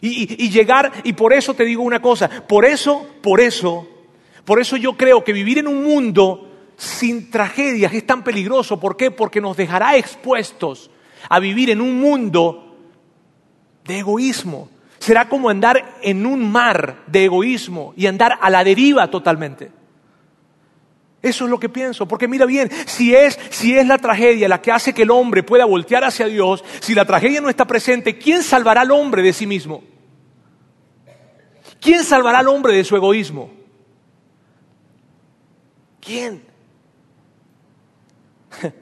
Y, 0.00 0.50
llegar, 0.50 0.92
y 1.02 1.14
por 1.14 1.32
eso 1.32 1.54
te 1.54 1.64
digo 1.64 1.82
una 1.82 2.02
cosa, 2.02 2.28
por 2.28 2.66
eso, 2.66 3.06
por 3.22 3.40
eso, 3.40 3.88
por 4.44 4.60
eso 4.60 4.76
yo 4.76 4.98
creo 4.98 5.24
que 5.24 5.32
vivir 5.32 5.58
en 5.58 5.66
un 5.66 5.82
mundo 5.82 6.50
sin 6.76 7.30
tragedias 7.30 7.94
es 7.94 8.04
tan 8.04 8.22
peligroso. 8.22 8.78
¿Por 8.78 8.98
qué? 8.98 9.10
Porque 9.10 9.40
nos 9.40 9.56
dejará 9.56 9.96
expuestos 9.96 10.90
a 11.28 11.40
vivir 11.40 11.70
en 11.70 11.80
un 11.80 12.00
mundo 12.00 12.76
de 13.84 14.00
egoísmo. 14.00 14.68
Será 15.04 15.28
como 15.28 15.50
andar 15.50 15.98
en 16.00 16.24
un 16.24 16.50
mar 16.50 17.02
de 17.06 17.26
egoísmo 17.26 17.92
y 17.94 18.06
andar 18.06 18.38
a 18.40 18.48
la 18.48 18.64
deriva 18.64 19.10
totalmente. 19.10 19.70
Eso 21.20 21.44
es 21.44 21.50
lo 21.50 21.60
que 21.60 21.68
pienso, 21.68 22.08
porque 22.08 22.26
mira 22.26 22.46
bien, 22.46 22.70
si 22.86 23.14
es, 23.14 23.38
si 23.50 23.76
es 23.76 23.86
la 23.86 23.98
tragedia 23.98 24.48
la 24.48 24.62
que 24.62 24.72
hace 24.72 24.94
que 24.94 25.02
el 25.02 25.10
hombre 25.10 25.42
pueda 25.42 25.66
voltear 25.66 26.04
hacia 26.04 26.24
Dios, 26.24 26.64
si 26.80 26.94
la 26.94 27.04
tragedia 27.04 27.42
no 27.42 27.50
está 27.50 27.66
presente, 27.66 28.16
¿quién 28.16 28.42
salvará 28.42 28.80
al 28.80 28.92
hombre 28.92 29.20
de 29.20 29.34
sí 29.34 29.46
mismo? 29.46 29.84
¿Quién 31.82 32.02
salvará 32.02 32.38
al 32.38 32.48
hombre 32.48 32.72
de 32.72 32.82
su 32.82 32.96
egoísmo? 32.96 33.50
¿Quién? 36.00 36.42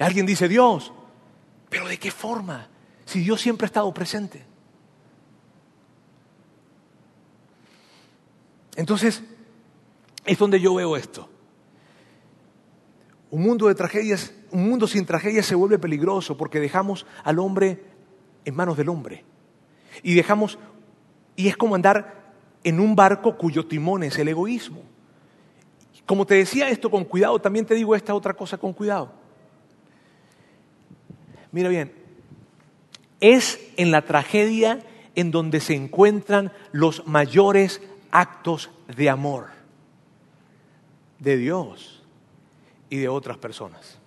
Alguien 0.00 0.26
dice 0.26 0.48
Dios, 0.48 0.92
pero 1.70 1.86
¿de 1.86 1.96
qué 1.96 2.10
forma? 2.10 2.66
Si 3.04 3.20
Dios 3.20 3.40
siempre 3.40 3.66
ha 3.66 3.68
estado 3.68 3.94
presente. 3.94 4.53
Entonces, 8.76 9.22
es 10.24 10.38
donde 10.38 10.60
yo 10.60 10.74
veo 10.74 10.96
esto. 10.96 11.28
Un 13.30 13.42
mundo 13.42 13.68
de 13.68 13.74
tragedias, 13.74 14.32
un 14.50 14.68
mundo 14.68 14.86
sin 14.86 15.06
tragedias 15.06 15.46
se 15.46 15.54
vuelve 15.54 15.78
peligroso 15.78 16.36
porque 16.36 16.60
dejamos 16.60 17.06
al 17.24 17.38
hombre 17.38 17.82
en 18.44 18.54
manos 18.54 18.76
del 18.76 18.88
hombre. 18.88 19.24
Y 20.02 20.14
dejamos, 20.14 20.58
y 21.36 21.48
es 21.48 21.56
como 21.56 21.74
andar 21.74 22.32
en 22.62 22.80
un 22.80 22.96
barco 22.96 23.36
cuyo 23.36 23.66
timón 23.66 24.02
es 24.02 24.18
el 24.18 24.28
egoísmo. 24.28 24.82
Como 26.06 26.26
te 26.26 26.34
decía 26.34 26.68
esto 26.68 26.90
con 26.90 27.04
cuidado, 27.04 27.38
también 27.40 27.64
te 27.64 27.74
digo 27.74 27.94
esta 27.94 28.14
otra 28.14 28.34
cosa 28.34 28.58
con 28.58 28.72
cuidado. 28.72 29.12
Mira 31.50 31.68
bien, 31.68 31.92
es 33.20 33.60
en 33.76 33.90
la 33.90 34.02
tragedia 34.02 34.80
en 35.14 35.30
donde 35.30 35.60
se 35.60 35.74
encuentran 35.74 36.52
los 36.72 37.06
mayores 37.06 37.80
actos 38.14 38.70
de 38.96 39.10
amor 39.10 39.48
de 41.18 41.36
Dios 41.36 42.04
y 42.88 42.98
de 42.98 43.08
otras 43.08 43.38
personas. 43.38 43.98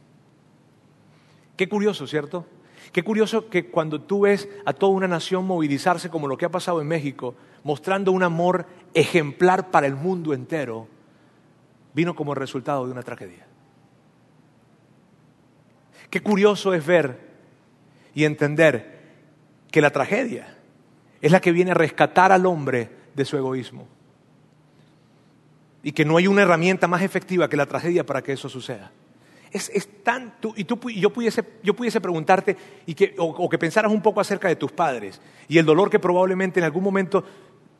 Qué 1.58 1.68
curioso, 1.68 2.08
¿cierto? 2.08 2.46
Qué 2.94 3.04
curioso 3.04 3.50
que 3.50 3.70
cuando 3.70 4.00
tú 4.00 4.22
ves 4.22 4.48
a 4.66 4.72
toda 4.72 4.94
una 4.94 5.10
nación 5.10 5.46
movilizarse 5.46 6.10
como 6.10 6.30
lo 6.30 6.38
que 6.38 6.46
ha 6.46 6.50
pasado 6.50 6.80
en 6.80 6.88
México, 6.88 7.36
mostrando 7.64 8.14
un 8.14 8.24
amor 8.24 8.66
ejemplar 8.94 9.72
para 9.72 9.88
el 9.88 9.96
mundo 9.96 10.34
entero, 10.34 10.88
vino 11.94 12.16
como 12.16 12.34
resultado 12.34 12.86
de 12.86 12.94
una 12.94 13.04
tragedia. 13.04 13.46
Qué 16.10 16.22
curioso 16.22 16.74
es 16.74 16.86
ver 16.86 17.20
y 18.16 18.24
entender 18.24 19.02
que 19.70 19.82
la 19.82 19.90
tragedia 19.90 20.58
es 21.22 21.34
la 21.34 21.42
que 21.42 21.52
viene 21.52 21.72
a 21.72 21.74
rescatar 21.74 22.32
al 22.32 22.46
hombre 22.46 22.90
de 23.14 23.26
su 23.26 23.36
egoísmo 23.36 23.97
y 25.84 25.92
que 25.92 26.06
no 26.06 26.18
hay 26.18 26.28
una 26.28 26.42
herramienta 26.42 26.88
más 26.88 27.02
efectiva 27.02 27.50
que 27.50 27.58
la 27.58 27.66
tragedia 27.66 28.06
para 28.06 28.22
que 28.22 28.34
eso 28.34 28.50
suceda. 28.50 28.92
Es, 29.52 30.04
tan, 30.04 30.34
y 30.56 30.66
tú, 30.66 30.80
yo, 30.90 31.12
pudiese, 31.12 31.44
yo 31.64 31.74
pudiese 31.74 32.02
preguntarte 32.02 32.56
y 32.86 32.94
que, 32.94 33.16
o, 33.18 33.50
que 33.50 33.58
pensaras 33.58 33.92
un 33.92 34.02
poco 34.02 34.20
acerca 34.20 34.48
de 34.50 34.56
tus 34.56 34.72
padres 34.72 35.22
y 35.48 35.58
el 35.58 35.66
dolor 35.66 35.90
que 35.90 36.00
probablemente 36.00 36.60
en 36.60 36.66
algún 36.66 36.84
momento 36.84 37.24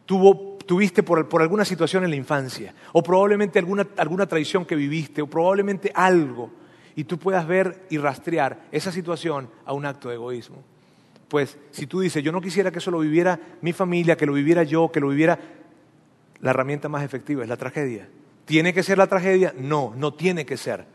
tuvo, 0.06 0.58
tuviste 0.66 1.04
por, 1.04 1.28
por, 1.28 1.42
alguna 1.42 1.66
situación 1.66 2.04
en 2.04 2.10
la 2.10 2.16
infancia, 2.16 2.74
o 2.94 3.04
probablemente 3.04 3.60
alguna, 3.60 3.86
alguna 3.98 4.26
traición 4.26 4.66
que 4.66 4.76
viviste, 4.76 5.22
o 5.22 5.28
probablemente 5.28 5.92
algo, 5.94 6.50
y 6.96 7.04
tú 7.04 7.20
puedas 7.20 7.46
ver 7.46 7.86
y 7.90 7.98
rastrear 7.98 8.66
esa 8.72 8.92
situación 8.92 9.50
a 9.66 9.74
un 9.74 9.86
acto 9.86 10.10
de 10.10 10.16
egoísmo. 10.16 10.64
Pues 11.28 11.58
si 11.72 11.86
tú 11.86 12.00
dices, 12.00 12.24
yo 12.24 12.32
no 12.32 12.42
quisiera 12.42 12.72
que 12.72 12.80
eso 12.80 12.90
lo 12.90 13.00
viviera 13.00 13.40
mi 13.62 13.74
familia, 13.74 14.16
que 14.16 14.26
lo 14.26 14.34
viviera 14.34 14.64
yo, 14.64 14.90
que 14.92 15.02
lo 15.02 15.10
viviera 15.10 15.38
la 16.42 16.52
herramienta 16.52 16.90
más 16.90 17.04
efectiva 17.04 17.44
es 17.44 17.50
la 17.50 17.58
tragedia. 17.58 18.08
¿Tiene 18.46 18.74
que 18.74 18.84
ser 18.84 18.98
la 18.98 19.08
tragedia? 19.08 19.54
No, 19.58 19.94
no 19.96 20.14
tiene 20.14 20.46
que 20.46 20.58
ser. 20.58 20.86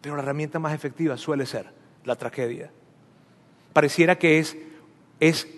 Pero 0.00 0.16
la 0.16 0.22
herramienta 0.22 0.58
más 0.58 0.72
efectiva 0.72 1.16
suele 1.16 1.46
ser 1.46 1.66
la 2.04 2.16
tragedia. 2.16 2.70
Pareciera 3.72 4.18
que 4.18 4.38
es, 4.38 4.56
es, 5.20 5.48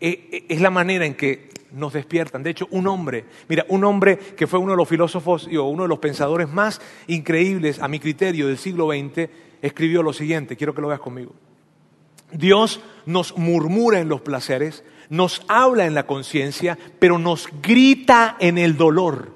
e, 0.00 0.28
e, 0.30 0.46
es, 0.48 0.60
la 0.60 0.70
manera 0.70 1.04
en 1.04 1.14
que 1.14 1.50
nos 1.72 1.92
despiertan. 1.92 2.42
De 2.42 2.50
hecho, 2.50 2.68
un 2.70 2.86
hombre, 2.86 3.24
mira, 3.48 3.66
un 3.68 3.84
hombre 3.84 4.16
que 4.18 4.46
fue 4.46 4.58
uno 4.58 4.72
de 4.72 4.76
los 4.76 4.88
filósofos 4.88 5.48
o 5.48 5.64
uno 5.64 5.82
de 5.82 5.88
los 5.88 5.98
pensadores 5.98 6.48
más 6.48 6.80
increíbles 7.08 7.80
a 7.80 7.88
mi 7.88 7.98
criterio 7.98 8.46
del 8.46 8.58
siglo 8.58 8.88
XX, 8.90 9.28
escribió 9.60 10.02
lo 10.02 10.12
siguiente, 10.12 10.56
quiero 10.56 10.74
que 10.74 10.80
lo 10.80 10.88
veas 10.88 11.00
conmigo. 11.00 11.34
Dios 12.32 12.80
nos 13.06 13.36
murmura 13.36 14.00
en 14.00 14.08
los 14.08 14.20
placeres, 14.20 14.84
nos 15.10 15.42
habla 15.48 15.86
en 15.86 15.94
la 15.94 16.06
conciencia, 16.06 16.78
pero 16.98 17.18
nos 17.18 17.48
grita 17.62 18.36
en 18.38 18.58
el 18.58 18.76
dolor. 18.76 19.32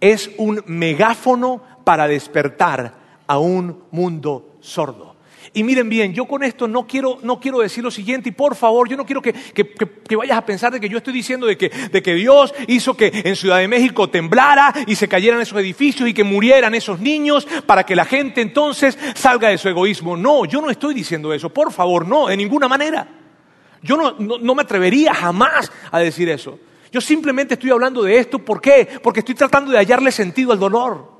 Es 0.00 0.30
un 0.36 0.62
megáfono 0.66 1.62
para 1.84 2.08
despertar 2.08 2.94
a 3.26 3.38
un 3.38 3.84
mundo 3.90 4.56
sordo. 4.60 5.14
Y 5.56 5.62
miren 5.62 5.88
bien, 5.88 6.12
yo 6.12 6.24
con 6.24 6.42
esto 6.42 6.66
no 6.66 6.84
quiero, 6.84 7.18
no 7.22 7.38
quiero 7.38 7.60
decir 7.60 7.84
lo 7.84 7.90
siguiente, 7.90 8.30
y 8.30 8.32
por 8.32 8.56
favor, 8.56 8.88
yo 8.88 8.96
no 8.96 9.06
quiero 9.06 9.22
que, 9.22 9.32
que, 9.32 10.16
vayas 10.16 10.36
a 10.36 10.44
pensar 10.44 10.72
de 10.72 10.80
que 10.80 10.88
yo 10.88 10.98
estoy 10.98 11.12
diciendo 11.12 11.46
de 11.46 11.56
que, 11.56 11.68
de 11.68 12.02
que 12.02 12.14
Dios 12.14 12.52
hizo 12.66 12.96
que 12.96 13.22
en 13.24 13.36
Ciudad 13.36 13.58
de 13.58 13.68
México 13.68 14.10
temblara 14.10 14.74
y 14.86 14.96
se 14.96 15.06
cayeran 15.06 15.40
esos 15.40 15.60
edificios 15.60 16.08
y 16.08 16.14
que 16.14 16.24
murieran 16.24 16.74
esos 16.74 16.98
niños 16.98 17.46
para 17.66 17.84
que 17.84 17.94
la 17.94 18.04
gente 18.04 18.40
entonces 18.40 18.98
salga 19.14 19.50
de 19.50 19.58
su 19.58 19.68
egoísmo. 19.68 20.16
No, 20.16 20.44
yo 20.44 20.60
no 20.60 20.70
estoy 20.70 20.92
diciendo 20.92 21.32
eso, 21.32 21.50
por 21.50 21.72
favor, 21.72 22.04
no, 22.04 22.26
de 22.26 22.36
ninguna 22.36 22.66
manera. 22.66 23.06
Yo 23.84 23.98
no, 23.98 24.54
me 24.54 24.62
atrevería 24.62 25.12
jamás 25.12 25.70
a 25.92 25.98
decir 25.98 26.30
eso. 26.30 26.58
Yo 26.90 27.02
simplemente 27.02 27.54
estoy 27.54 27.70
hablando 27.70 28.02
de 28.02 28.18
esto. 28.18 28.38
¿Por 28.38 28.60
qué? 28.60 28.88
Porque 29.02 29.20
estoy 29.20 29.34
tratando 29.34 29.70
de 29.70 29.76
hallarle 29.76 30.10
sentido 30.10 30.52
al 30.52 30.58
dolor. 30.58 31.12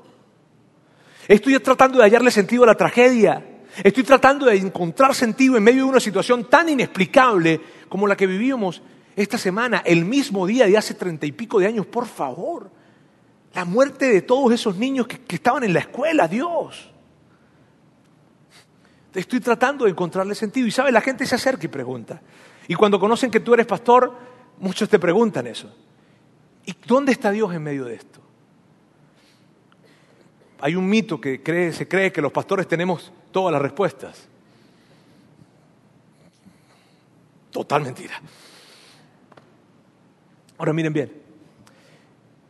Estoy 1.27 1.59
tratando 1.59 1.99
de 1.99 2.05
hallarle 2.05 2.31
sentido 2.31 2.63
a 2.63 2.67
la 2.67 2.75
tragedia. 2.75 3.45
Estoy 3.83 4.03
tratando 4.03 4.47
de 4.47 4.55
encontrar 4.55 5.13
sentido 5.13 5.57
en 5.57 5.63
medio 5.63 5.83
de 5.83 5.89
una 5.89 5.99
situación 5.99 6.49
tan 6.49 6.67
inexplicable 6.67 7.61
como 7.87 8.07
la 8.07 8.17
que 8.17 8.25
vivimos 8.25 8.81
esta 9.15 9.37
semana, 9.37 9.83
el 9.85 10.03
mismo 10.03 10.47
día 10.47 10.65
de 10.65 10.75
hace 10.75 10.95
treinta 10.95 11.27
y 11.27 11.33
pico 11.33 11.59
de 11.59 11.67
años. 11.67 11.85
Por 11.85 12.07
favor, 12.07 12.71
la 13.53 13.63
muerte 13.63 14.09
de 14.09 14.23
todos 14.23 14.51
esos 14.53 14.75
niños 14.75 15.05
que, 15.05 15.35
estaban 15.35 15.63
en 15.63 15.73
la 15.73 15.81
escuela, 15.81 16.27
Dios. 16.27 16.89
Estoy 19.13 19.39
tratando 19.39 19.85
de 19.85 19.91
encontrarle 19.91 20.33
sentido. 20.33 20.67
Y 20.67 20.71
sabe, 20.71 20.91
la 20.91 21.01
gente 21.01 21.27
se 21.27 21.35
acerca 21.35 21.65
y 21.65 21.69
pregunta. 21.69 22.19
Y 22.67 22.75
cuando 22.75 22.99
conocen 22.99 23.31
que 23.31 23.39
tú 23.39 23.53
eres 23.53 23.65
pastor, 23.65 24.13
muchos 24.59 24.89
te 24.89 24.99
preguntan 24.99 25.47
eso. 25.47 25.73
¿Y 26.65 26.75
dónde 26.85 27.11
está 27.11 27.31
Dios 27.31 27.53
en 27.53 27.63
medio 27.63 27.85
de 27.85 27.95
esto? 27.95 28.19
Hay 30.61 30.75
un 30.75 30.87
mito 30.87 31.19
que 31.21 31.41
se 31.73 31.87
cree 31.87 32.11
que 32.11 32.21
los 32.21 32.31
pastores 32.31 32.67
tenemos 32.67 33.11
todas 33.31 33.51
las 33.51 33.61
respuestas. 33.61 34.27
Total 37.51 37.83
mentira. 37.83 38.19
Ahora 40.57 40.73
miren 40.73 40.93
bien, 40.93 41.25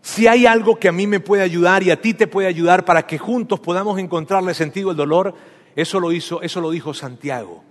si 0.01 0.27
hay 0.27 0.45
algo 0.45 0.79
que 0.79 0.87
a 0.87 0.91
mí 0.91 1.07
me 1.07 1.19
puede 1.19 1.41
ayudar 1.41 1.81
y 1.83 1.91
a 1.91 1.99
ti 1.99 2.13
te 2.13 2.27
puede 2.27 2.47
ayudar 2.47 2.85
para 2.85 3.07
que 3.07 3.17
juntos 3.17 3.59
podamos 3.59 3.99
encontrarle 3.99 4.53
sentido 4.53 4.91
al 4.91 4.95
dolor, 4.95 5.33
eso 5.75 5.99
lo 5.99 6.11
hizo, 6.11 6.41
eso 6.41 6.61
lo 6.61 6.69
dijo 6.69 6.93
Santiago. 6.93 7.63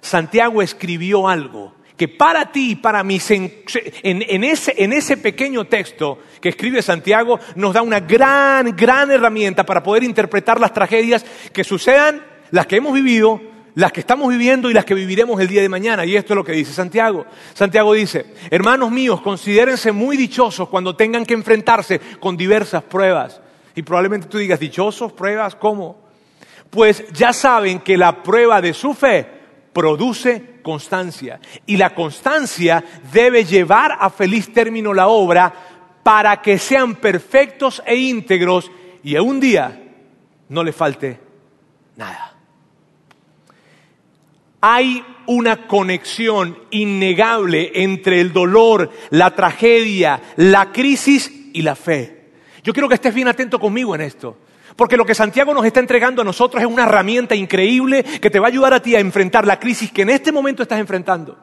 Santiago 0.00 0.62
escribió 0.62 1.28
algo 1.28 1.74
que 2.00 2.08
para 2.08 2.50
ti 2.50 2.70
y 2.70 2.76
para 2.76 3.04
mí, 3.04 3.20
en, 3.28 4.44
ese, 4.44 4.74
ese 4.78 5.16
pequeño 5.18 5.66
texto 5.66 6.18
que 6.40 6.48
escribe 6.48 6.80
Santiago, 6.80 7.38
nos 7.56 7.74
da 7.74 7.82
una 7.82 8.00
gran, 8.00 8.74
gran 8.74 9.10
herramienta 9.10 9.66
para 9.66 9.82
poder 9.82 10.04
interpretar 10.04 10.58
las 10.58 10.72
tragedias 10.72 11.26
que 11.52 11.62
sucedan, 11.62 12.24
las 12.52 12.66
que 12.66 12.76
hemos 12.76 12.94
vivido, 12.94 13.42
las 13.74 13.92
que 13.92 14.00
estamos 14.00 14.30
viviendo 14.30 14.70
y 14.70 14.72
las 14.72 14.86
que 14.86 14.94
viviremos 14.94 15.38
el 15.42 15.48
día 15.48 15.60
de 15.60 15.68
mañana. 15.68 16.06
Y 16.06 16.16
esto 16.16 16.32
es 16.32 16.36
lo 16.36 16.44
que 16.44 16.52
dice 16.52 16.72
Santiago. 16.72 17.26
Santiago 17.52 17.92
dice, 17.92 18.32
hermanos 18.50 18.90
míos, 18.90 19.20
considérense 19.20 19.92
muy 19.92 20.16
dichosos 20.16 20.70
cuando 20.70 20.96
tengan 20.96 21.26
que 21.26 21.34
enfrentarse 21.34 22.00
con 22.18 22.34
diversas 22.34 22.82
pruebas. 22.82 23.42
Y 23.74 23.82
probablemente 23.82 24.26
tú 24.26 24.38
digas, 24.38 24.58
dichosos, 24.58 25.12
pruebas, 25.12 25.54
¿cómo? 25.54 25.98
Pues 26.70 27.04
ya 27.12 27.34
saben 27.34 27.80
que 27.80 27.98
la 27.98 28.22
prueba 28.22 28.62
de 28.62 28.72
su 28.72 28.94
fe 28.94 29.39
produce 29.72 30.60
constancia. 30.62 31.40
Y 31.66 31.76
la 31.76 31.94
constancia 31.94 32.84
debe 33.12 33.44
llevar 33.44 33.96
a 33.98 34.10
feliz 34.10 34.52
término 34.52 34.92
la 34.94 35.08
obra 35.08 35.52
para 36.02 36.40
que 36.40 36.58
sean 36.58 36.96
perfectos 36.96 37.82
e 37.86 37.96
íntegros 37.96 38.70
y 39.02 39.16
a 39.16 39.22
un 39.22 39.40
día 39.40 39.80
no 40.48 40.64
le 40.64 40.72
falte 40.72 41.20
nada. 41.96 42.36
Hay 44.62 45.04
una 45.26 45.66
conexión 45.66 46.58
innegable 46.70 47.70
entre 47.74 48.20
el 48.20 48.32
dolor, 48.32 48.90
la 49.10 49.34
tragedia, 49.34 50.20
la 50.36 50.72
crisis 50.72 51.32
y 51.52 51.62
la 51.62 51.76
fe. 51.76 52.32
Yo 52.62 52.72
quiero 52.72 52.88
que 52.88 52.96
estés 52.96 53.14
bien 53.14 53.28
atento 53.28 53.58
conmigo 53.58 53.94
en 53.94 54.02
esto. 54.02 54.36
Porque 54.80 54.96
lo 54.96 55.04
que 55.04 55.14
Santiago 55.14 55.52
nos 55.52 55.66
está 55.66 55.78
entregando 55.78 56.22
a 56.22 56.24
nosotros 56.24 56.62
es 56.62 56.66
una 56.66 56.84
herramienta 56.84 57.34
increíble 57.34 58.02
que 58.02 58.30
te 58.30 58.40
va 58.40 58.46
a 58.46 58.48
ayudar 58.48 58.72
a 58.72 58.80
ti 58.80 58.96
a 58.96 58.98
enfrentar 58.98 59.46
la 59.46 59.60
crisis 59.60 59.92
que 59.92 60.00
en 60.00 60.08
este 60.08 60.32
momento 60.32 60.62
estás 60.62 60.80
enfrentando 60.80 61.36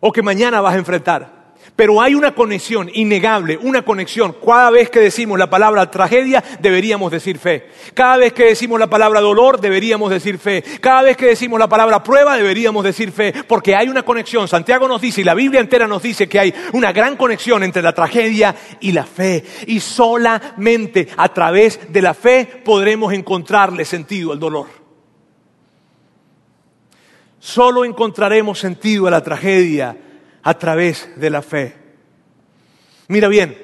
o 0.00 0.10
que 0.10 0.20
mañana 0.20 0.60
vas 0.60 0.74
a 0.74 0.78
enfrentar. 0.78 1.41
Pero 1.74 2.00
hay 2.00 2.14
una 2.14 2.34
conexión 2.34 2.90
innegable, 2.92 3.56
una 3.56 3.82
conexión. 3.82 4.36
Cada 4.44 4.70
vez 4.70 4.90
que 4.90 5.00
decimos 5.00 5.38
la 5.38 5.48
palabra 5.48 5.90
tragedia, 5.90 6.44
deberíamos 6.60 7.10
decir 7.10 7.38
fe. 7.38 7.68
Cada 7.94 8.18
vez 8.18 8.32
que 8.32 8.44
decimos 8.44 8.78
la 8.78 8.90
palabra 8.90 9.20
dolor, 9.20 9.60
deberíamos 9.60 10.10
decir 10.10 10.38
fe. 10.38 10.62
Cada 10.80 11.02
vez 11.02 11.16
que 11.16 11.26
decimos 11.26 11.58
la 11.58 11.68
palabra 11.68 12.02
prueba, 12.02 12.36
deberíamos 12.36 12.84
decir 12.84 13.10
fe. 13.10 13.32
Porque 13.48 13.74
hay 13.74 13.88
una 13.88 14.02
conexión. 14.02 14.48
Santiago 14.48 14.86
nos 14.86 15.00
dice, 15.00 15.22
y 15.22 15.24
la 15.24 15.34
Biblia 15.34 15.60
entera 15.60 15.86
nos 15.86 16.02
dice 16.02 16.28
que 16.28 16.38
hay 16.38 16.54
una 16.72 16.92
gran 16.92 17.16
conexión 17.16 17.62
entre 17.62 17.82
la 17.82 17.94
tragedia 17.94 18.54
y 18.80 18.92
la 18.92 19.04
fe. 19.04 19.44
Y 19.66 19.80
solamente 19.80 21.08
a 21.16 21.32
través 21.32 21.92
de 21.92 22.02
la 22.02 22.12
fe 22.12 22.62
podremos 22.64 23.12
encontrarle 23.14 23.84
sentido 23.84 24.32
al 24.32 24.38
dolor. 24.38 24.66
Solo 27.38 27.84
encontraremos 27.84 28.58
sentido 28.58 29.08
a 29.08 29.10
la 29.10 29.22
tragedia 29.22 29.96
a 30.42 30.58
través 30.58 31.08
de 31.16 31.30
la 31.30 31.42
fe. 31.42 31.74
Mira 33.08 33.28
bien, 33.28 33.56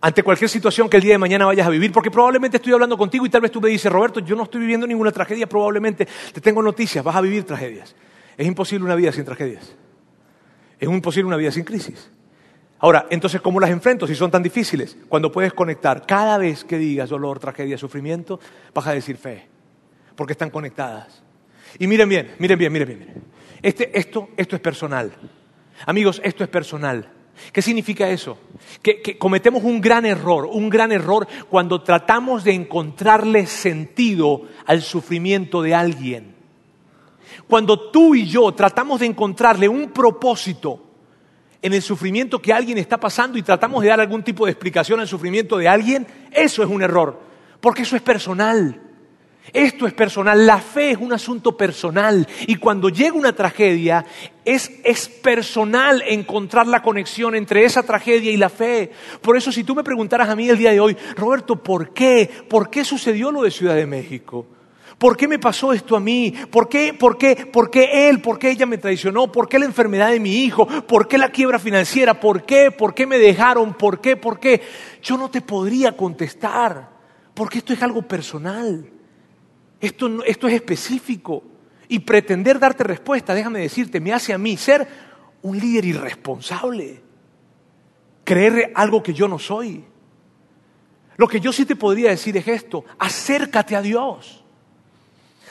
ante 0.00 0.22
cualquier 0.22 0.48
situación 0.48 0.88
que 0.88 0.96
el 0.96 1.02
día 1.02 1.14
de 1.14 1.18
mañana 1.18 1.46
vayas 1.46 1.66
a 1.66 1.70
vivir, 1.70 1.92
porque 1.92 2.10
probablemente 2.10 2.56
estoy 2.58 2.72
hablando 2.72 2.96
contigo 2.96 3.26
y 3.26 3.30
tal 3.30 3.40
vez 3.40 3.50
tú 3.50 3.60
me 3.60 3.68
dices, 3.68 3.90
Roberto, 3.90 4.20
yo 4.20 4.36
no 4.36 4.44
estoy 4.44 4.60
viviendo 4.60 4.86
ninguna 4.86 5.10
tragedia, 5.10 5.48
probablemente 5.48 6.06
te 6.32 6.40
tengo 6.40 6.62
noticias, 6.62 7.04
vas 7.04 7.16
a 7.16 7.20
vivir 7.20 7.44
tragedias. 7.44 7.94
Es 8.36 8.46
imposible 8.46 8.84
una 8.84 8.94
vida 8.94 9.10
sin 9.12 9.24
tragedias. 9.24 9.74
Es 10.78 10.88
imposible 10.88 11.26
una 11.26 11.36
vida 11.36 11.50
sin 11.50 11.64
crisis. 11.64 12.10
Ahora, 12.78 13.06
entonces, 13.10 13.40
¿cómo 13.40 13.58
las 13.58 13.70
enfrento 13.70 14.06
si 14.06 14.14
son 14.14 14.30
tan 14.30 14.42
difíciles? 14.42 14.96
Cuando 15.08 15.32
puedes 15.32 15.52
conectar, 15.52 16.06
cada 16.06 16.38
vez 16.38 16.62
que 16.62 16.78
digas 16.78 17.08
dolor, 17.08 17.40
tragedia, 17.40 17.76
sufrimiento, 17.76 18.38
vas 18.72 18.86
a 18.86 18.92
decir 18.92 19.16
fe, 19.16 19.48
porque 20.14 20.34
están 20.34 20.50
conectadas. 20.50 21.24
Y 21.80 21.88
miren 21.88 22.08
bien, 22.08 22.34
miren 22.38 22.56
bien, 22.56 22.72
miren 22.72 22.88
bien. 22.88 23.00
Miren. 23.00 23.37
Este, 23.62 23.98
esto, 23.98 24.28
esto 24.36 24.56
es 24.56 24.62
personal. 24.62 25.12
Amigos, 25.86 26.20
esto 26.24 26.44
es 26.44 26.50
personal. 26.50 27.12
¿Qué 27.52 27.62
significa 27.62 28.08
eso? 28.08 28.38
Que, 28.82 29.00
que, 29.00 29.16
cometemos 29.16 29.62
un 29.62 29.80
gran 29.80 30.04
error, 30.04 30.46
un 30.50 30.68
gran 30.68 30.90
error 30.90 31.26
cuando 31.48 31.82
tratamos 31.82 32.44
de 32.44 32.52
encontrarle 32.52 33.46
sentido 33.46 34.42
al 34.66 34.82
sufrimiento 34.82 35.62
de 35.62 35.74
alguien. 35.74 36.34
Cuando 37.46 37.90
tú 37.90 38.14
y 38.14 38.26
yo 38.26 38.52
tratamos 38.52 39.00
de 39.00 39.06
encontrarle 39.06 39.68
un 39.68 39.90
propósito 39.90 40.84
en 41.62 41.74
el 41.74 41.82
sufrimiento 41.82 42.40
que 42.40 42.52
alguien 42.52 42.78
está 42.78 42.98
pasando 42.98 43.38
y 43.38 43.42
tratamos 43.42 43.82
de 43.82 43.88
dar 43.88 44.00
algún 44.00 44.22
tipo 44.22 44.44
de 44.44 44.52
explicación 44.52 45.00
al 45.00 45.08
sufrimiento 45.08 45.58
de 45.58 45.68
alguien, 45.68 46.06
eso 46.32 46.62
es 46.62 46.68
un 46.68 46.82
error, 46.82 47.20
porque 47.60 47.82
eso 47.82 47.96
es 47.96 48.02
personal. 48.02 48.87
Esto 49.52 49.86
es 49.86 49.94
personal, 49.94 50.46
la 50.46 50.58
fe 50.58 50.92
es 50.92 50.98
un 50.98 51.12
asunto 51.12 51.56
personal 51.56 52.26
y 52.46 52.56
cuando 52.56 52.88
llega 52.88 53.14
una 53.14 53.32
tragedia 53.32 54.04
es, 54.44 54.70
es, 54.84 55.08
personal 55.08 56.02
encontrar 56.06 56.66
la 56.66 56.82
conexión 56.82 57.34
entre 57.34 57.64
esa 57.64 57.82
tragedia 57.82 58.30
y 58.30 58.36
la 58.36 58.48
fe. 58.48 58.90
Por 59.20 59.36
eso 59.36 59.50
si 59.52 59.64
tú 59.64 59.74
me 59.74 59.84
preguntaras 59.84 60.28
a 60.28 60.36
mí 60.36 60.48
el 60.48 60.58
día 60.58 60.72
de 60.72 60.80
hoy, 60.80 60.96
Roberto, 61.16 61.56
¿por 61.62 61.92
qué? 61.92 62.28
¿Por 62.48 62.70
qué 62.70 62.84
sucedió 62.84 63.30
lo 63.30 63.42
de 63.42 63.50
Ciudad 63.50 63.74
de 63.74 63.86
México? 63.86 64.46
¿Por 64.98 65.16
qué 65.16 65.28
me 65.28 65.38
pasó 65.38 65.72
esto 65.72 65.94
a 65.96 66.00
mí? 66.00 66.34
¿Por 66.50 66.68
qué, 66.68 66.92
por 66.92 67.16
qué, 67.16 67.46
por 67.52 67.70
qué 67.70 68.08
él? 68.08 68.20
¿Por 68.20 68.38
qué 68.38 68.50
ella 68.50 68.66
me 68.66 68.78
traicionó? 68.78 69.30
¿Por 69.30 69.48
qué 69.48 69.58
la 69.58 69.64
enfermedad 69.64 70.10
de 70.10 70.18
mi 70.18 70.42
hijo? 70.42 70.66
¿Por 70.66 71.06
qué 71.06 71.18
la 71.18 71.30
quiebra 71.30 71.60
financiera? 71.60 72.18
¿Por 72.18 72.44
qué? 72.44 72.72
¿Por 72.72 72.94
qué 72.94 73.06
me 73.06 73.18
dejaron? 73.18 73.74
¿Por 73.74 74.00
qué? 74.00 74.16
¿Por 74.16 74.40
qué? 74.40 74.60
Yo 75.00 75.16
no 75.16 75.30
te 75.30 75.40
podría 75.40 75.96
contestar, 75.96 76.88
porque 77.32 77.58
esto 77.58 77.72
es 77.72 77.82
algo 77.82 78.02
personal. 78.02 78.97
Esto, 79.80 80.24
esto 80.24 80.48
es 80.48 80.54
específico. 80.54 81.42
Y 81.88 82.00
pretender 82.00 82.58
darte 82.58 82.84
respuesta, 82.84 83.34
déjame 83.34 83.60
decirte, 83.60 84.00
me 84.00 84.12
hace 84.12 84.32
a 84.32 84.38
mí 84.38 84.56
ser 84.56 84.86
un 85.42 85.58
líder 85.58 85.86
irresponsable. 85.86 87.00
Creer 88.24 88.72
algo 88.74 89.02
que 89.02 89.14
yo 89.14 89.26
no 89.26 89.38
soy. 89.38 89.84
Lo 91.16 91.26
que 91.26 91.40
yo 91.40 91.52
sí 91.52 91.64
te 91.64 91.76
podría 91.76 92.10
decir 92.10 92.36
es 92.36 92.46
esto, 92.46 92.84
acércate 92.98 93.74
a 93.74 93.82
Dios. 93.82 94.44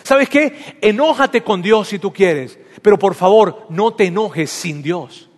¿Sabes 0.04 0.30
qué? 0.30 0.78
Enójate 0.80 1.44
con 1.44 1.62
Dios 1.62 1.90
si 1.90 2.00
tú 2.00 2.14
quieres, 2.14 2.58
pero 2.82 2.98
por 2.98 3.16
favor 3.16 3.66
no 3.70 3.94
te 3.94 4.06
enojes 4.06 4.50
sin 4.50 4.82
Dios. 4.82 5.30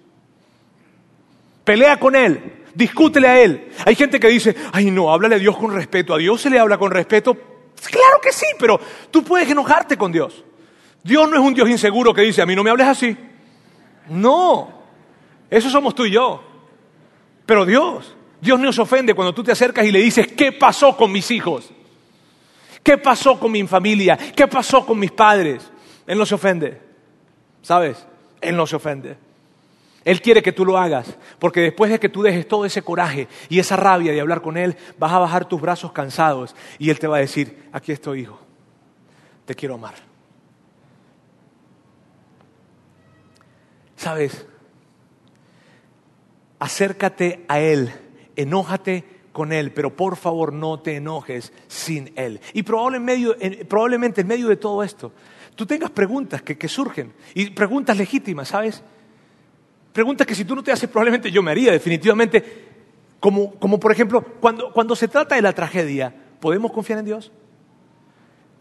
Pelea 1.63 1.97
con 1.97 2.15
Él, 2.15 2.65
discútele 2.75 3.27
a 3.27 3.41
Él. 3.41 3.71
Hay 3.85 3.95
gente 3.95 4.19
que 4.19 4.27
dice, 4.27 4.55
ay 4.71 4.91
no, 4.91 5.11
háblale 5.11 5.35
a 5.35 5.39
Dios 5.39 5.57
con 5.57 5.73
respeto. 5.73 6.13
A 6.13 6.17
Dios 6.19 6.41
se 6.41 6.49
le 6.49 6.59
habla 6.59 6.77
con 6.77 6.91
respeto 6.91 7.35
Claro 7.87 8.19
que 8.21 8.31
sí, 8.31 8.45
pero 8.59 8.79
tú 9.11 9.23
puedes 9.23 9.49
enojarte 9.49 9.97
con 9.97 10.11
Dios. 10.11 10.43
Dios 11.03 11.29
no 11.29 11.35
es 11.35 11.41
un 11.41 11.53
Dios 11.53 11.69
inseguro 11.69 12.13
que 12.13 12.21
dice, 12.21 12.41
a 12.41 12.45
mí 12.45 12.55
no 12.55 12.63
me 12.63 12.69
hables 12.69 12.87
así. 12.87 13.17
No, 14.09 14.71
eso 15.49 15.69
somos 15.69 15.95
tú 15.95 16.05
y 16.05 16.11
yo. 16.11 16.43
Pero 17.45 17.65
Dios, 17.65 18.15
Dios 18.41 18.59
no 18.59 18.71
se 18.71 18.81
ofende 18.81 19.13
cuando 19.13 19.33
tú 19.33 19.43
te 19.43 19.51
acercas 19.51 19.85
y 19.85 19.91
le 19.91 19.99
dices, 19.99 20.27
¿qué 20.27 20.51
pasó 20.51 20.95
con 20.95 21.11
mis 21.11 21.31
hijos? 21.31 21.71
¿Qué 22.83 22.97
pasó 22.97 23.39
con 23.39 23.51
mi 23.51 23.65
familia? 23.67 24.17
¿Qué 24.17 24.47
pasó 24.47 24.85
con 24.85 24.99
mis 24.99 25.11
padres? 25.11 25.69
Él 26.05 26.17
no 26.17 26.25
se 26.25 26.35
ofende, 26.35 26.81
¿sabes? 27.61 28.05
Él 28.41 28.55
no 28.55 28.65
se 28.65 28.75
ofende. 28.75 29.17
Él 30.05 30.21
quiere 30.21 30.41
que 30.41 30.51
tú 30.51 30.65
lo 30.65 30.77
hagas, 30.77 31.17
porque 31.39 31.61
después 31.61 31.91
de 31.91 31.99
que 31.99 32.09
tú 32.09 32.21
dejes 32.21 32.47
todo 32.47 32.65
ese 32.65 32.81
coraje 32.81 33.27
y 33.49 33.59
esa 33.59 33.75
rabia 33.75 34.11
de 34.11 34.21
hablar 34.21 34.41
con 34.41 34.57
Él, 34.57 34.75
vas 34.97 35.11
a 35.11 35.19
bajar 35.19 35.45
tus 35.45 35.59
brazos 35.59 35.91
cansados 35.91 36.55
y 36.77 36.89
Él 36.89 36.99
te 36.99 37.07
va 37.07 37.17
a 37.17 37.21
decir, 37.21 37.69
aquí 37.71 37.91
estoy 37.91 38.21
hijo, 38.21 38.39
te 39.45 39.55
quiero 39.55 39.75
amar. 39.75 39.95
¿Sabes? 43.95 44.45
Acércate 46.59 47.43
a 47.49 47.59
Él, 47.59 47.91
enójate 48.37 49.03
con 49.33 49.51
Él, 49.51 49.73
pero 49.73 49.95
por 49.95 50.15
favor 50.15 50.53
no 50.53 50.79
te 50.79 50.95
enojes 50.95 51.51
sin 51.67 52.13
Él. 52.15 52.39
Y 52.53 52.63
probablemente 52.63 54.21
en 54.21 54.27
medio 54.27 54.47
de 54.47 54.55
todo 54.55 54.81
esto, 54.83 55.11
tú 55.55 55.65
tengas 55.65 55.91
preguntas 55.91 56.41
que, 56.41 56.67
surgen, 56.69 57.13
y 57.33 57.49
preguntas 57.49 57.97
legítimas, 57.97 58.47
¿sabes? 58.47 58.81
Preguntas 59.93 60.27
que 60.27 60.35
si 60.35 60.45
tú 60.45 60.55
no 60.55 60.63
te 60.63 60.71
haces 60.71 60.89
probablemente 60.89 61.31
yo 61.31 61.41
me 61.41 61.51
haría 61.51 61.71
definitivamente. 61.71 62.67
Como, 63.19 63.51
como 63.55 63.79
por 63.79 63.91
ejemplo, 63.91 64.23
cuando, 64.39 64.71
cuando 64.71 64.95
se 64.95 65.07
trata 65.09 65.35
de 65.35 65.41
la 65.41 65.51
tragedia, 65.51 66.13
¿podemos 66.39 66.71
confiar 66.71 66.99
en 66.99 67.05
Dios? 67.05 67.31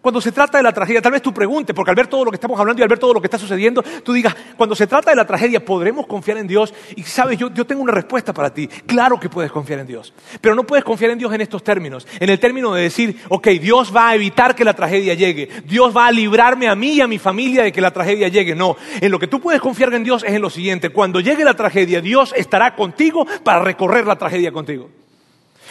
Cuando 0.00 0.20
se 0.20 0.30
trata 0.30 0.58
de 0.58 0.64
la 0.64 0.72
tragedia, 0.72 1.02
tal 1.02 1.12
vez 1.12 1.22
tú 1.22 1.34
preguntes, 1.34 1.74
porque 1.74 1.90
al 1.90 1.96
ver 1.96 2.06
todo 2.06 2.24
lo 2.24 2.30
que 2.30 2.36
estamos 2.36 2.58
hablando 2.58 2.80
y 2.80 2.82
al 2.84 2.88
ver 2.88 3.00
todo 3.00 3.12
lo 3.12 3.20
que 3.20 3.26
está 3.26 3.36
sucediendo, 3.36 3.82
tú 4.04 4.12
digas, 4.12 4.34
cuando 4.56 4.76
se 4.76 4.86
trata 4.86 5.10
de 5.10 5.16
la 5.16 5.26
tragedia, 5.26 5.64
¿podremos 5.64 6.06
confiar 6.06 6.38
en 6.38 6.46
Dios? 6.46 6.72
Y 6.94 7.02
sabes, 7.02 7.36
yo, 7.36 7.52
yo 7.52 7.66
tengo 7.66 7.82
una 7.82 7.92
respuesta 7.92 8.32
para 8.32 8.54
ti. 8.54 8.68
Claro 8.68 9.18
que 9.18 9.28
puedes 9.28 9.50
confiar 9.50 9.80
en 9.80 9.88
Dios, 9.88 10.12
pero 10.40 10.54
no 10.54 10.64
puedes 10.64 10.84
confiar 10.84 11.10
en 11.10 11.18
Dios 11.18 11.32
en 11.34 11.40
estos 11.40 11.64
términos. 11.64 12.06
En 12.20 12.30
el 12.30 12.38
término 12.38 12.72
de 12.72 12.82
decir, 12.82 13.16
ok, 13.28 13.48
Dios 13.60 13.94
va 13.94 14.10
a 14.10 14.14
evitar 14.14 14.54
que 14.54 14.64
la 14.64 14.74
tragedia 14.74 15.14
llegue. 15.14 15.48
Dios 15.64 15.96
va 15.96 16.06
a 16.06 16.12
librarme 16.12 16.68
a 16.68 16.76
mí 16.76 16.92
y 16.92 17.00
a 17.00 17.08
mi 17.08 17.18
familia 17.18 17.64
de 17.64 17.72
que 17.72 17.80
la 17.80 17.90
tragedia 17.90 18.28
llegue. 18.28 18.54
No, 18.54 18.76
en 19.00 19.10
lo 19.10 19.18
que 19.18 19.26
tú 19.26 19.40
puedes 19.40 19.60
confiar 19.60 19.92
en 19.94 20.04
Dios 20.04 20.22
es 20.22 20.32
en 20.32 20.42
lo 20.42 20.50
siguiente. 20.50 20.90
Cuando 20.90 21.18
llegue 21.18 21.44
la 21.44 21.54
tragedia, 21.54 22.00
Dios 22.00 22.32
estará 22.36 22.76
contigo 22.76 23.26
para 23.42 23.60
recorrer 23.62 24.06
la 24.06 24.16
tragedia 24.16 24.52
contigo. 24.52 24.88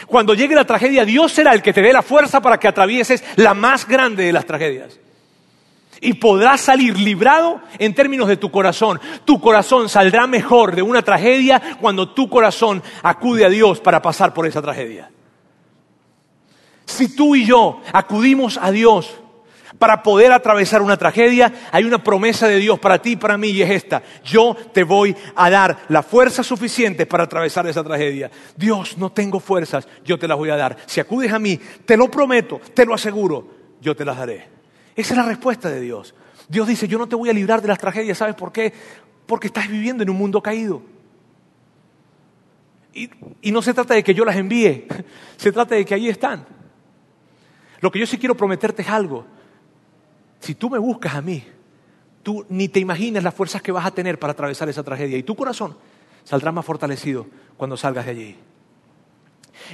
Cuando 0.06 0.34
llegue 0.34 0.56
la 0.56 0.66
tragedia, 0.66 1.06
Dios 1.06 1.32
será 1.32 1.54
el 1.54 1.62
que 1.62 1.74
te 1.74 1.82
dé 1.82 1.92
la 1.92 2.04
fuerza 2.04 2.42
para 2.42 2.60
que 2.60 2.68
atravieses 2.68 3.24
la 3.36 3.54
más 3.54 3.88
grande 3.88 4.26
de 4.26 4.34
las 4.34 4.46
tragedias. 4.46 5.00
Y 6.00 6.14
podrás 6.14 6.62
salir 6.62 7.00
librado 7.00 7.60
en 7.80 7.96
términos 7.96 8.28
de 8.28 8.38
tu 8.38 8.52
corazón. 8.52 9.00
Tu 9.26 9.42
corazón 9.42 9.90
saldrá 9.90 10.28
mejor 10.28 10.76
de 10.76 10.84
una 10.84 11.02
tragedia 11.02 11.78
cuando 11.82 12.10
tu 12.10 12.30
corazón 12.30 12.84
acude 13.02 13.46
a 13.46 13.50
Dios 13.50 13.80
para 13.80 14.02
pasar 14.02 14.34
por 14.34 14.46
esa 14.46 14.62
tragedia. 14.62 15.10
Si 16.86 17.16
tú 17.16 17.36
y 17.36 17.46
yo 17.46 17.82
acudimos 17.92 18.60
a 18.62 18.72
Dios 18.72 19.20
para 19.78 20.02
poder 20.02 20.32
atravesar 20.32 20.82
una 20.82 20.98
tragedia, 20.98 21.52
hay 21.72 21.84
una 21.84 22.04
promesa 22.04 22.48
de 22.48 22.58
Dios 22.58 22.80
para 22.80 23.02
ti 23.02 23.12
y 23.12 23.16
para 23.16 23.38
mí 23.38 23.50
y 23.50 23.62
es 23.62 23.70
esta. 23.70 24.02
Yo 24.24 24.56
te 24.74 24.84
voy 24.84 25.16
a 25.36 25.50
dar 25.50 25.78
la 25.90 26.04
fuerza 26.04 26.44
suficiente 26.44 27.06
para 27.06 27.26
atravesar 27.26 27.68
esa 27.68 27.84
tragedia. 27.84 28.32
Dios, 28.56 28.98
no 28.98 29.12
tengo 29.12 29.40
fuerzas, 29.40 29.88
yo 30.06 30.18
te 30.18 30.28
las 30.28 30.38
voy 30.38 30.50
a 30.50 30.56
dar. 30.56 30.78
Si 30.86 31.00
acudes 31.00 31.32
a 31.32 31.40
mí, 31.40 31.60
te 31.86 31.98
lo 31.98 32.10
prometo, 32.10 32.62
te 32.74 32.86
lo 32.86 32.94
aseguro, 32.94 33.48
yo 33.82 33.96
te 33.96 34.06
las 34.06 34.18
daré. 34.18 34.48
Esa 34.96 35.14
es 35.14 35.18
la 35.18 35.26
respuesta 35.26 35.70
de 35.70 35.82
Dios. 35.82 36.16
Dios 36.48 36.68
dice, 36.68 36.88
yo 36.88 36.98
no 36.98 37.08
te 37.08 37.16
voy 37.16 37.30
a 37.30 37.34
librar 37.34 37.62
de 37.62 37.68
las 37.68 37.78
tragedias, 37.78 38.18
¿sabes 38.18 38.36
por 38.36 38.52
qué? 38.52 38.74
Porque 39.26 39.48
estás 39.48 39.68
viviendo 39.68 40.04
en 40.04 40.10
un 40.10 40.18
mundo 40.18 40.42
caído. 40.42 40.82
Y, 42.94 43.52
no 43.52 43.62
se 43.62 43.76
trata 43.76 43.94
de 43.94 44.04
que 44.04 44.16
yo 44.16 44.26
las 44.26 44.38
envíe, 44.38 44.88
se 45.38 45.52
trata 45.52 45.76
de 45.76 45.86
que 45.86 45.94
ahí 45.94 46.10
están. 46.10 46.46
Lo 47.80 47.92
que 47.92 48.00
yo 48.00 48.08
sí 48.08 48.18
quiero 48.18 48.36
prometerte 48.36 48.82
es 48.82 48.90
algo 48.90 49.26
si 50.40 50.56
tú 50.56 50.70
me 50.70 50.78
buscas 50.78 51.16
a 51.16 51.22
mí, 51.22 51.44
tú 52.24 52.46
ni 52.50 52.68
te 52.68 52.80
imaginas 52.80 53.24
las 53.24 53.34
fuerzas 53.34 53.62
que 53.62 53.72
vas 53.72 53.86
a 53.86 53.92
tener 53.92 54.20
para 54.20 54.34
atravesar 54.34 54.70
esa 54.70 54.84
tragedia 54.84 55.18
y 55.18 55.24
tu 55.24 55.36
corazón 55.36 55.76
saldrá 56.24 56.52
más 56.52 56.66
fortalecido 56.66 57.26
cuando 57.56 57.78
salgas 57.78 58.06
de 58.06 58.12
allí. 58.12 58.36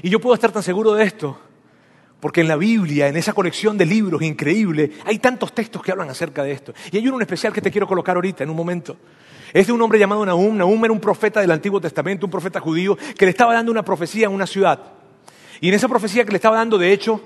Y 0.01 0.09
yo 0.09 0.20
puedo 0.20 0.34
estar 0.34 0.51
tan 0.51 0.64
seguro 0.64 0.93
de 0.93 1.03
esto 1.03 1.38
porque 2.24 2.39
en 2.39 2.47
la 2.47 2.55
Biblia, 2.55 3.09
en 3.09 3.18
esa 3.18 3.34
colección 3.34 3.78
de 3.78 3.86
libros 3.86 4.22
increíble, 4.22 4.91
hay 5.05 5.20
tantos 5.20 5.51
textos 5.51 5.84
que 5.84 5.91
hablan 5.91 6.09
acerca 6.09 6.41
de 6.41 6.53
esto. 6.53 6.74
Y 6.89 6.95
hay 6.95 7.05
uno 7.05 7.18
en 7.18 7.24
especial 7.24 7.51
que 7.51 7.59
te 7.59 7.70
quiero 7.70 7.86
colocar 7.86 8.16
ahorita, 8.16 8.45
en 8.45 8.49
un 8.49 8.55
momento. 8.55 8.95
Es 9.51 9.68
de 9.68 9.74
un 9.74 9.82
hombre 9.82 9.99
llamado 9.99 10.26
Nahum. 10.26 10.55
Nahum 10.55 10.86
era 10.86 10.93
un 10.93 11.01
profeta 11.01 11.41
del 11.41 11.51
Antiguo 11.51 11.82
Testamento, 11.82 12.26
un 12.26 12.32
profeta 12.32 12.61
judío, 12.61 12.97
que 13.18 13.26
le 13.26 13.32
estaba 13.32 13.53
dando 13.53 13.74
una 13.74 13.84
profecía 13.84 14.28
en 14.28 14.32
una 14.32 14.47
ciudad. 14.47 14.80
Y 15.59 15.68
en 15.68 15.74
esa 15.74 15.89
profecía 15.89 16.24
que 16.24 16.32
le 16.32 16.38
estaba 16.38 16.55
dando, 16.55 16.78
de 16.78 16.93
hecho, 16.93 17.20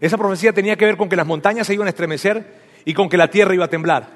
esa 0.00 0.18
profecía 0.18 0.52
tenía 0.52 0.76
que 0.76 0.84
ver 0.84 0.98
con 0.98 1.08
que 1.08 1.16
las 1.16 1.26
montañas 1.26 1.66
se 1.66 1.72
iban 1.72 1.86
a 1.86 1.90
estremecer 1.90 2.61
y 2.84 2.94
con 2.94 3.08
que 3.08 3.16
la 3.16 3.30
tierra 3.30 3.54
iba 3.54 3.64
a 3.64 3.70
temblar. 3.70 4.08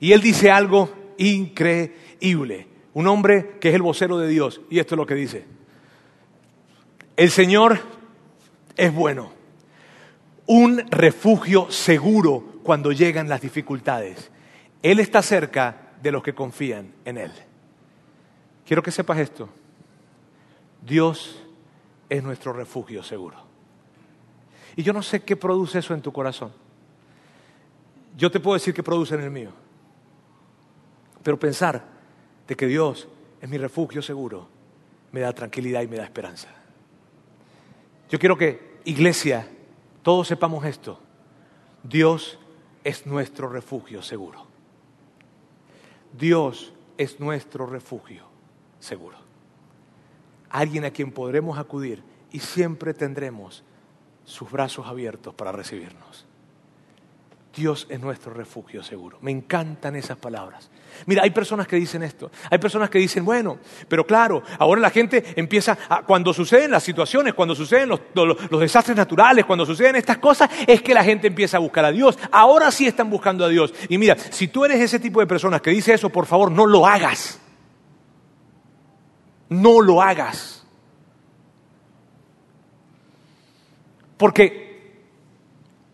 Y 0.00 0.12
él 0.12 0.20
dice 0.20 0.50
algo 0.50 0.90
increíble. 1.18 2.66
Un 2.94 3.06
hombre 3.06 3.58
que 3.60 3.68
es 3.68 3.74
el 3.74 3.82
vocero 3.82 4.18
de 4.18 4.28
Dios. 4.28 4.60
Y 4.70 4.78
esto 4.78 4.94
es 4.94 4.98
lo 4.98 5.06
que 5.06 5.14
dice. 5.14 5.44
El 7.16 7.30
Señor 7.30 7.80
es 8.76 8.94
bueno 8.94 9.38
un 10.48 10.78
refugio 10.90 11.70
seguro 11.70 12.60
cuando 12.62 12.90
llegan 12.90 13.28
las 13.28 13.42
dificultades. 13.42 14.30
Él 14.82 14.98
está 14.98 15.20
cerca 15.22 15.92
de 16.02 16.10
los 16.10 16.22
que 16.22 16.34
confían 16.34 16.92
en 17.04 17.18
Él. 17.18 17.32
Quiero 18.66 18.82
que 18.82 18.90
sepas 18.90 19.18
esto. 19.18 19.48
Dios 20.80 21.44
es 22.08 22.22
nuestro 22.22 22.54
refugio 22.54 23.02
seguro. 23.02 23.36
Y 24.74 24.82
yo 24.82 24.94
no 24.94 25.02
sé 25.02 25.20
qué 25.20 25.36
produce 25.36 25.80
eso 25.80 25.92
en 25.92 26.00
tu 26.00 26.12
corazón. 26.12 26.52
Yo 28.18 28.32
te 28.32 28.40
puedo 28.40 28.54
decir 28.54 28.74
qué 28.74 28.82
produce 28.82 29.14
en 29.14 29.20
el 29.20 29.30
mío. 29.30 29.52
Pero 31.22 31.38
pensar 31.38 31.84
de 32.48 32.56
que 32.56 32.66
Dios 32.66 33.06
es 33.40 33.48
mi 33.48 33.58
refugio 33.58 34.02
seguro 34.02 34.48
me 35.12 35.20
da 35.20 35.32
tranquilidad 35.32 35.82
y 35.82 35.86
me 35.86 35.96
da 35.96 36.04
esperanza. 36.04 36.48
Yo 38.10 38.18
quiero 38.18 38.36
que, 38.36 38.80
iglesia, 38.84 39.48
todos 40.02 40.26
sepamos 40.26 40.64
esto. 40.64 40.98
Dios 41.84 42.40
es 42.82 43.06
nuestro 43.06 43.48
refugio 43.48 44.02
seguro. 44.02 44.46
Dios 46.12 46.72
es 46.96 47.20
nuestro 47.20 47.66
refugio 47.66 48.24
seguro. 48.80 49.16
Alguien 50.50 50.84
a 50.84 50.90
quien 50.90 51.12
podremos 51.12 51.56
acudir 51.56 52.02
y 52.32 52.40
siempre 52.40 52.94
tendremos 52.94 53.62
sus 54.24 54.50
brazos 54.50 54.88
abiertos 54.88 55.34
para 55.34 55.52
recibirnos. 55.52 56.27
Dios 57.58 57.88
es 57.90 57.98
nuestro 57.98 58.32
refugio 58.32 58.84
seguro. 58.84 59.18
Me 59.20 59.32
encantan 59.32 59.96
esas 59.96 60.16
palabras. 60.16 60.70
Mira, 61.06 61.24
hay 61.24 61.30
personas 61.30 61.66
que 61.66 61.74
dicen 61.74 62.04
esto. 62.04 62.30
Hay 62.48 62.58
personas 62.58 62.88
que 62.88 62.98
dicen, 62.98 63.24
bueno, 63.24 63.58
pero 63.88 64.06
claro, 64.06 64.44
ahora 64.60 64.80
la 64.80 64.90
gente 64.90 65.24
empieza, 65.34 65.76
cuando 66.06 66.32
suceden 66.32 66.70
las 66.70 66.84
situaciones, 66.84 67.34
cuando 67.34 67.56
suceden 67.56 67.88
los, 67.88 68.00
los, 68.14 68.60
desastres 68.60 68.96
naturales, 68.96 69.44
cuando 69.44 69.66
suceden 69.66 69.96
estas 69.96 70.18
cosas, 70.18 70.48
es 70.68 70.80
que 70.82 70.94
la 70.94 71.02
gente 71.02 71.26
empieza 71.26 71.56
a 71.56 71.60
buscar 71.60 71.84
a 71.84 71.90
Dios. 71.90 72.16
Ahora 72.30 72.70
sí 72.70 72.86
están 72.86 73.10
buscando 73.10 73.44
a 73.44 73.48
Dios. 73.48 73.74
Y 73.88 73.98
mira, 73.98 74.16
si 74.16 74.46
tú 74.46 74.64
eres 74.64 74.80
ese 74.80 75.00
tipo 75.00 75.18
de 75.18 75.26
personas 75.26 75.60
que 75.60 75.70
dice 75.70 75.92
eso, 75.92 76.10
por 76.10 76.26
favor, 76.26 76.52
no 76.52 76.64
lo 76.64 76.86
hagas. 76.86 77.40
No 79.48 79.80
lo 79.80 80.00
hagas. 80.00 80.64
Porque, 84.16 85.02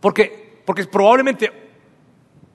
porque 0.01 0.43
porque 0.65 0.85
probablemente 0.85 1.51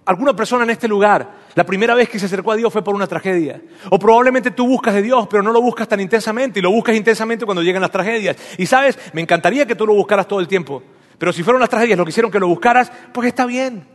alguna 0.05 0.35
persona 0.35 0.63
en 0.63 0.71
este 0.71 0.87
lugar, 0.87 1.29
la 1.53 1.63
primera 1.63 1.93
vez 1.93 2.09
que 2.09 2.17
se 2.17 2.25
acercó 2.25 2.51
a 2.51 2.55
Dios 2.55 2.73
fue 2.73 2.83
por 2.83 2.95
una 2.95 3.05
tragedia. 3.05 3.61
O 3.91 3.99
probablemente 3.99 4.51
tú 4.51 4.65
buscas 4.65 4.95
de 4.95 5.03
Dios, 5.03 5.27
pero 5.29 5.43
no 5.43 5.51
lo 5.51 5.61
buscas 5.61 5.87
tan 5.87 5.99
intensamente 5.99 6.59
y 6.59 6.61
lo 6.63 6.71
buscas 6.71 6.95
intensamente 6.95 7.45
cuando 7.45 7.61
llegan 7.61 7.81
las 7.81 7.91
tragedias. 7.91 8.35
Y 8.57 8.65
sabes, 8.65 8.97
me 9.13 9.21
encantaría 9.21 9.67
que 9.67 9.75
tú 9.75 9.85
lo 9.85 9.93
buscaras 9.93 10.27
todo 10.27 10.39
el 10.39 10.47
tiempo. 10.47 10.81
Pero 11.17 11.31
si 11.31 11.43
fueron 11.43 11.59
las 11.59 11.69
tragedias 11.69 11.97
lo 11.97 12.05
que 12.05 12.09
hicieron 12.09 12.31
que 12.31 12.39
lo 12.39 12.47
buscaras, 12.47 12.91
pues 13.13 13.27
está 13.27 13.45
bien. 13.45 13.85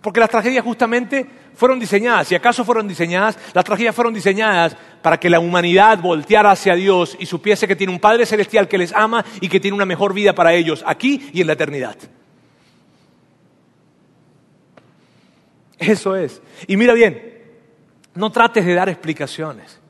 Porque 0.00 0.20
las 0.20 0.30
tragedias 0.30 0.64
justamente 0.64 1.26
fueron 1.54 1.80
diseñadas, 1.80 2.28
si 2.28 2.36
acaso 2.36 2.64
fueron 2.64 2.86
diseñadas, 2.86 3.36
las 3.52 3.64
tragedias 3.64 3.96
fueron 3.96 4.14
diseñadas 4.14 4.76
para 5.02 5.18
que 5.18 5.28
la 5.28 5.40
humanidad 5.40 5.98
volteara 5.98 6.52
hacia 6.52 6.76
Dios 6.76 7.16
y 7.18 7.26
supiese 7.26 7.66
que 7.66 7.74
tiene 7.74 7.92
un 7.92 7.98
Padre 7.98 8.26
Celestial 8.26 8.68
que 8.68 8.78
les 8.78 8.92
ama 8.92 9.24
y 9.40 9.48
que 9.48 9.58
tiene 9.58 9.74
una 9.74 9.86
mejor 9.86 10.14
vida 10.14 10.36
para 10.36 10.54
ellos, 10.54 10.84
aquí 10.86 11.30
y 11.32 11.40
en 11.40 11.48
la 11.48 11.54
eternidad. 11.54 11.96
Eso 15.78 16.16
es. 16.16 16.42
Y 16.66 16.76
mira 16.76 16.92
bien, 16.94 17.38
no 18.14 18.30
trates 18.30 18.66
de 18.66 18.74
dar 18.74 18.88
explicaciones. 18.88 19.80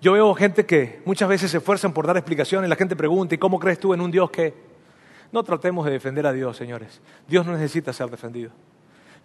Yo 0.00 0.12
veo 0.12 0.34
gente 0.34 0.66
que 0.66 1.00
muchas 1.04 1.28
veces 1.28 1.50
se 1.50 1.58
esfuerzan 1.58 1.92
por 1.92 2.06
dar 2.06 2.16
explicaciones, 2.16 2.70
la 2.70 2.76
gente 2.76 2.94
pregunta, 2.94 3.34
¿y 3.34 3.38
cómo 3.38 3.58
crees 3.58 3.80
tú 3.80 3.92
en 3.94 4.00
un 4.00 4.10
Dios 4.10 4.30
que... 4.30 4.54
No 5.32 5.42
tratemos 5.42 5.84
de 5.84 5.90
defender 5.90 6.24
a 6.26 6.32
Dios, 6.32 6.56
señores. 6.56 7.00
Dios 7.26 7.44
no 7.44 7.52
necesita 7.52 7.92
ser 7.92 8.08
defendido. 8.08 8.52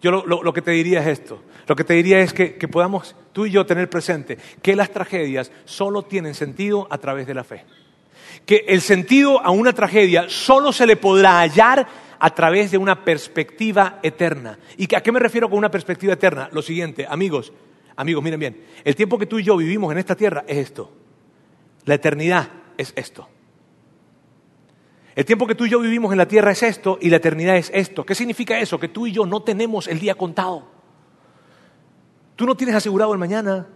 Yo 0.00 0.10
lo, 0.10 0.52
que 0.52 0.62
te 0.62 0.72
diría 0.72 1.00
es 1.00 1.20
esto. 1.20 1.40
Lo 1.68 1.76
que 1.76 1.84
te 1.84 1.94
diría 1.94 2.18
es 2.18 2.32
que, 2.32 2.56
que 2.56 2.66
podamos 2.66 3.14
tú 3.32 3.46
y 3.46 3.52
yo 3.52 3.64
tener 3.64 3.88
presente 3.88 4.36
que 4.60 4.74
las 4.74 4.90
tragedias 4.90 5.52
solo 5.64 6.02
tienen 6.02 6.34
sentido 6.34 6.88
a 6.90 6.98
través 6.98 7.28
de 7.28 7.34
la 7.34 7.44
fe. 7.44 7.64
Que 8.44 8.64
el 8.66 8.80
sentido 8.80 9.40
a 9.40 9.52
una 9.52 9.72
tragedia 9.72 10.28
solo 10.28 10.72
se 10.72 10.86
le 10.86 10.96
podrá 10.96 11.38
hallar 11.38 11.86
a 12.24 12.32
través 12.32 12.70
de 12.70 12.78
una 12.78 13.04
perspectiva 13.04 13.98
eterna. 14.00 14.56
¿Y 14.76 14.94
a 14.94 15.02
qué 15.02 15.10
me 15.10 15.18
refiero 15.18 15.50
con 15.50 15.58
una 15.58 15.72
perspectiva 15.72 16.12
eterna? 16.12 16.48
Lo 16.52 16.62
siguiente, 16.62 17.04
amigos, 17.08 17.52
amigos, 17.96 18.22
miren 18.22 18.38
bien, 18.38 18.64
el 18.84 18.94
tiempo 18.94 19.18
que 19.18 19.26
tú 19.26 19.40
y 19.40 19.42
yo 19.42 19.56
vivimos 19.56 19.90
en 19.90 19.98
esta 19.98 20.14
tierra 20.14 20.44
es 20.46 20.58
esto. 20.58 20.92
La 21.84 21.94
eternidad 21.94 22.48
es 22.78 22.92
esto. 22.94 23.28
El 25.16 25.24
tiempo 25.24 25.48
que 25.48 25.56
tú 25.56 25.66
y 25.66 25.70
yo 25.70 25.80
vivimos 25.80 26.12
en 26.12 26.18
la 26.18 26.28
tierra 26.28 26.52
es 26.52 26.62
esto 26.62 26.96
y 27.00 27.10
la 27.10 27.16
eternidad 27.16 27.56
es 27.56 27.72
esto. 27.74 28.06
¿Qué 28.06 28.14
significa 28.14 28.56
eso? 28.60 28.78
Que 28.78 28.86
tú 28.86 29.08
y 29.08 29.10
yo 29.10 29.26
no 29.26 29.42
tenemos 29.42 29.88
el 29.88 29.98
día 29.98 30.14
contado. 30.14 30.68
Tú 32.36 32.46
no 32.46 32.54
tienes 32.54 32.76
asegurado 32.76 33.12
el 33.12 33.18
mañana. 33.18 33.66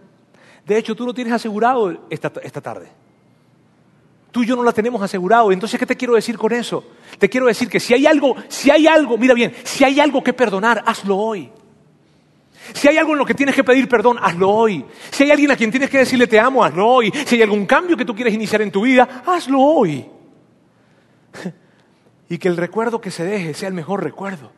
De 0.65 0.77
hecho, 0.77 0.95
tú 0.95 1.05
no 1.05 1.13
tienes 1.13 1.33
asegurado 1.33 2.07
esta, 2.09 2.31
esta 2.41 2.61
tarde. 2.61 2.87
Tú 4.37 4.43
y 4.43 4.45
yo 4.45 4.55
no 4.55 4.61
la 4.61 4.71
tenemos 4.71 5.01
asegurado. 5.01 5.51
Entonces, 5.51 5.79
¿qué 5.79 5.87
te 5.87 5.95
quiero 5.95 6.13
decir 6.13 6.37
con 6.37 6.53
eso? 6.53 6.83
Te 7.17 7.27
quiero 7.27 7.47
decir 7.47 7.67
que 7.67 7.79
si 7.79 7.95
hay 7.95 8.05
algo, 8.05 8.35
si 8.49 8.69
hay 8.69 8.85
algo, 8.85 9.17
mira 9.17 9.33
bien, 9.33 9.51
si 9.63 9.83
hay 9.83 9.99
algo 9.99 10.23
que 10.23 10.31
perdonar, 10.31 10.83
hazlo 10.85 11.17
hoy. 11.17 11.49
Si 12.71 12.87
hay 12.87 12.99
algo 12.99 13.13
en 13.13 13.17
lo 13.17 13.25
que 13.25 13.33
tienes 13.33 13.55
que 13.55 13.63
pedir 13.63 13.89
perdón, 13.89 14.19
hazlo 14.21 14.51
hoy. 14.51 14.85
Si 15.09 15.23
hay 15.23 15.31
alguien 15.31 15.49
a 15.49 15.55
quien 15.55 15.71
tienes 15.71 15.89
que 15.89 15.97
decirle 15.97 16.27
te 16.27 16.39
amo, 16.39 16.63
hazlo 16.63 16.87
hoy. 16.87 17.11
Si 17.25 17.33
hay 17.33 17.41
algún 17.41 17.65
cambio 17.65 17.97
que 17.97 18.05
tú 18.05 18.13
quieres 18.13 18.31
iniciar 18.31 18.61
en 18.61 18.71
tu 18.71 18.81
vida, 18.81 19.23
hazlo 19.25 19.59
hoy. 19.59 20.05
Y 22.29 22.37
que 22.37 22.47
el 22.47 22.57
recuerdo 22.57 23.01
que 23.01 23.09
se 23.09 23.25
deje 23.25 23.55
sea 23.55 23.69
el 23.69 23.73
mejor 23.73 24.03
recuerdo. 24.03 24.51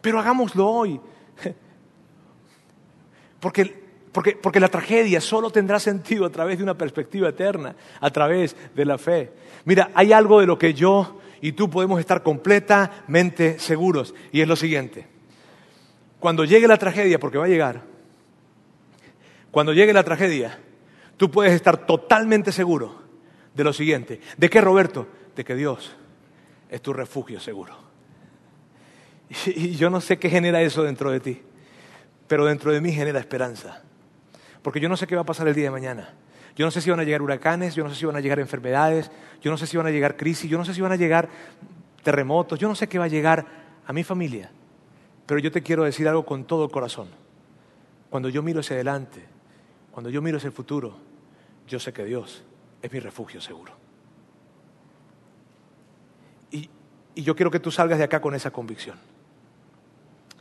Pero 0.00 0.18
hagámoslo 0.18 0.66
hoy. 0.66 0.98
Porque 3.40 3.87
porque, 4.12 4.60
la 4.60 4.68
tragedia 4.68 5.20
solo 5.20 5.50
tendrá 5.50 5.78
sentido 5.78 6.24
a 6.24 6.30
través 6.30 6.58
de 6.58 6.64
una 6.64 6.76
perspectiva 6.76 7.28
eterna, 7.28 7.74
a 8.00 8.10
través 8.10 8.56
de 8.74 8.84
la 8.84 8.98
fe. 8.98 9.32
Mira, 9.64 9.90
hay 9.94 10.12
algo 10.12 10.40
de 10.40 10.46
lo 10.46 10.58
que 10.58 10.74
yo 10.74 11.20
y 11.40 11.52
tú 11.52 11.70
podemos 11.70 12.00
estar 12.00 12.22
completamente 12.22 13.58
seguros, 13.58 14.14
y 14.32 14.40
es 14.40 14.48
lo 14.48 14.56
siguiente. 14.56 15.06
Cuando 16.18 16.44
llegue 16.44 16.66
la 16.66 16.76
tragedia, 16.76 17.20
porque 17.20 17.38
va 17.38 17.44
a 17.44 17.48
llegar, 17.48 17.82
cuando 19.50 19.72
llegue 19.72 19.92
la 19.92 20.02
tragedia, 20.02 20.58
tú 21.16 21.30
puedes 21.30 21.52
estar 21.52 21.86
totalmente 21.86 22.50
seguro 22.50 23.02
de 23.54 23.64
lo 23.64 23.72
siguiente. 23.72 24.20
¿De 24.36 24.50
qué, 24.50 24.60
Roberto? 24.60 25.06
De 25.36 25.44
que 25.44 25.54
Dios 25.54 25.96
es 26.68 26.82
tu 26.82 26.92
refugio 26.92 27.40
seguro. 27.40 27.76
Y 29.46 29.76
yo 29.76 29.90
no 29.90 30.00
sé 30.00 30.18
qué 30.18 30.30
genera 30.30 30.62
eso 30.62 30.82
dentro 30.82 31.10
de 31.10 31.20
ti, 31.20 31.42
pero 32.26 32.46
dentro 32.46 32.72
de 32.72 32.80
mí 32.80 32.92
genera 32.92 33.20
esperanza. 33.20 33.82
Porque 34.68 34.80
yo 34.80 34.90
no 34.90 34.98
sé 34.98 35.06
qué 35.06 35.14
va 35.14 35.22
a 35.22 35.24
pasar 35.24 35.48
el 35.48 35.54
día 35.54 35.64
de 35.64 35.70
mañana. 35.70 36.12
Yo 36.54 36.66
no 36.66 36.70
sé 36.70 36.82
si 36.82 36.90
van 36.90 37.00
a 37.00 37.02
llegar 37.02 37.22
huracanes, 37.22 37.74
yo 37.74 37.84
no 37.84 37.88
sé 37.88 37.96
si 37.96 38.04
van 38.04 38.16
a 38.16 38.20
llegar 38.20 38.38
enfermedades, 38.38 39.10
yo 39.40 39.50
no 39.50 39.56
sé 39.56 39.66
si 39.66 39.78
van 39.78 39.86
a 39.86 39.90
llegar 39.90 40.14
crisis, 40.14 40.50
yo 40.50 40.58
no 40.58 40.64
sé 40.66 40.74
si 40.74 40.82
van 40.82 40.92
a 40.92 40.96
llegar 40.96 41.26
terremotos, 42.02 42.58
yo 42.58 42.68
no 42.68 42.74
sé 42.74 42.86
qué 42.86 42.98
va 42.98 43.06
a 43.06 43.08
llegar 43.08 43.46
a 43.86 43.94
mi 43.94 44.04
familia. 44.04 44.50
Pero 45.24 45.40
yo 45.40 45.50
te 45.50 45.62
quiero 45.62 45.84
decir 45.84 46.06
algo 46.06 46.26
con 46.26 46.44
todo 46.44 46.66
el 46.66 46.70
corazón. 46.70 47.08
Cuando 48.10 48.28
yo 48.28 48.42
miro 48.42 48.60
hacia 48.60 48.74
adelante, 48.74 49.24
cuando 49.90 50.10
yo 50.10 50.20
miro 50.20 50.36
hacia 50.36 50.48
el 50.48 50.52
futuro, 50.52 50.98
yo 51.66 51.80
sé 51.80 51.94
que 51.94 52.04
Dios 52.04 52.42
es 52.82 52.92
mi 52.92 53.00
refugio 53.00 53.40
seguro. 53.40 53.72
Y, 56.50 56.68
y 57.14 57.22
yo 57.22 57.34
quiero 57.34 57.50
que 57.50 57.60
tú 57.60 57.70
salgas 57.70 57.96
de 57.96 58.04
acá 58.04 58.20
con 58.20 58.34
esa 58.34 58.50
convicción. 58.50 58.98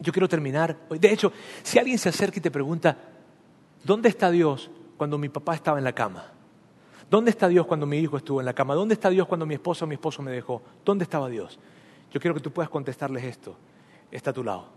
Yo 0.01 0.11
quiero 0.11 0.27
terminar. 0.27 0.75
De 0.89 1.13
hecho, 1.13 1.31
si 1.63 1.79
alguien 1.79 1.97
se 1.97 2.09
acerca 2.09 2.39
y 2.39 2.41
te 2.41 2.51
pregunta, 2.51 3.13
¿Dónde 3.87 4.09
está 4.09 4.29
Dios 4.29 4.69
cuando 4.97 5.17
mi 5.17 5.29
papá 5.29 5.55
estaba 5.55 5.77
en 5.77 5.85
la 5.85 5.93
cama? 5.93 6.25
¿Dónde 7.09 7.31
está 7.31 7.47
Dios 7.47 7.65
cuando 7.65 7.85
mi 7.85 7.97
hijo 7.97 8.17
estuvo 8.17 8.41
en 8.41 8.45
la 8.45 8.51
cama? 8.51 8.75
¿Dónde 8.75 8.93
está 8.95 9.09
Dios 9.09 9.25
cuando 9.27 9.45
mi 9.45 9.53
esposo 9.53 9.85
o 9.85 9.87
mi 9.87 9.95
esposo 9.95 10.21
me 10.21 10.29
dejó? 10.29 10.61
¿Dónde 10.83 11.05
estaba 11.05 11.29
Dios? 11.29 11.57
Yo 12.11 12.19
quiero 12.19 12.35
que 12.35 12.41
tú 12.41 12.51
puedas 12.51 12.69
contestarles 12.69 13.23
esto. 13.23 13.55
Está 14.11 14.31
a 14.31 14.33
tu 14.33 14.43
lado. 14.43 14.67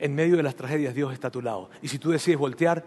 En 0.00 0.16
medio 0.16 0.36
de 0.36 0.42
las 0.42 0.56
tragedias 0.56 0.92
Dios 0.92 1.12
está 1.12 1.28
a 1.28 1.30
tu 1.30 1.40
lado. 1.40 1.70
Y 1.82 1.86
si 1.86 2.00
tú 2.00 2.10
decides 2.10 2.36
voltear 2.36 2.84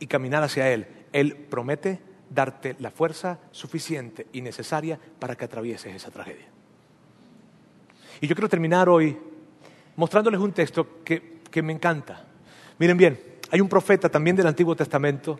y 0.00 0.08
caminar 0.08 0.42
hacia 0.42 0.72
Él, 0.72 0.88
Él 1.12 1.36
promete 1.48 2.00
darte 2.28 2.74
la 2.80 2.90
fuerza 2.90 3.38
suficiente 3.52 4.26
y 4.32 4.40
necesaria 4.40 4.98
para 5.20 5.36
que 5.36 5.44
atravieses 5.44 5.94
esa 5.94 6.10
tragedia. 6.10 6.46
Y 8.20 8.26
yo 8.26 8.34
quiero 8.34 8.48
terminar 8.48 8.88
hoy 8.88 9.16
mostrándoles 9.94 10.40
un 10.40 10.50
texto 10.50 11.04
que, 11.04 11.42
que 11.48 11.62
me 11.62 11.72
encanta. 11.72 12.24
Miren 12.76 12.96
bien, 12.96 13.33
hay 13.54 13.60
un 13.60 13.68
profeta 13.68 14.08
también 14.08 14.34
del 14.34 14.48
Antiguo 14.48 14.74
Testamento, 14.74 15.38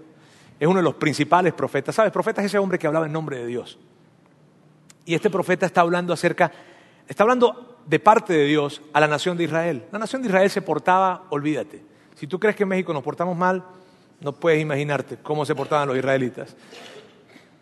es 0.61 0.69
uno 0.69 0.77
de 0.77 0.85
los 0.85 0.95
principales 0.95 1.53
profetas. 1.53 1.97
¿Sabes? 1.97 2.13
Profeta 2.13 2.43
es 2.43 2.47
ese 2.47 2.59
hombre 2.59 2.79
que 2.79 2.87
hablaba 2.87 3.07
en 3.07 3.13
nombre 3.13 3.39
de 3.39 3.47
Dios. 3.47 3.77
Y 5.05 5.17
este 5.17 5.31
profeta 5.31 5.67
está 5.67 5.81
hablando 5.81 6.13
acerca, 6.13 6.53
está 7.09 7.25
hablando 7.25 7.81
de 7.85 7.99
parte 7.99 8.33
de 8.33 8.45
Dios 8.45 8.83
a 8.93 9.01
la 9.01 9.09
nación 9.09 9.37
de 9.37 9.43
Israel. 9.43 9.87
La 9.91 9.99
nación 9.99 10.23
de 10.23 10.29
Israel 10.29 10.49
se 10.49 10.63
portaba, 10.63 11.25
olvídate. 11.31 11.83
Si 12.15 12.29
tú 12.29 12.39
crees 12.39 12.55
que 12.55 12.63
en 12.63 12.69
México 12.69 12.93
nos 12.93 13.03
portamos 13.03 13.37
mal, 13.37 13.65
no 14.21 14.31
puedes 14.31 14.63
imaginarte 14.63 15.17
cómo 15.21 15.45
se 15.45 15.57
portaban 15.57 15.89
los 15.89 15.97
israelitas. 15.97 16.55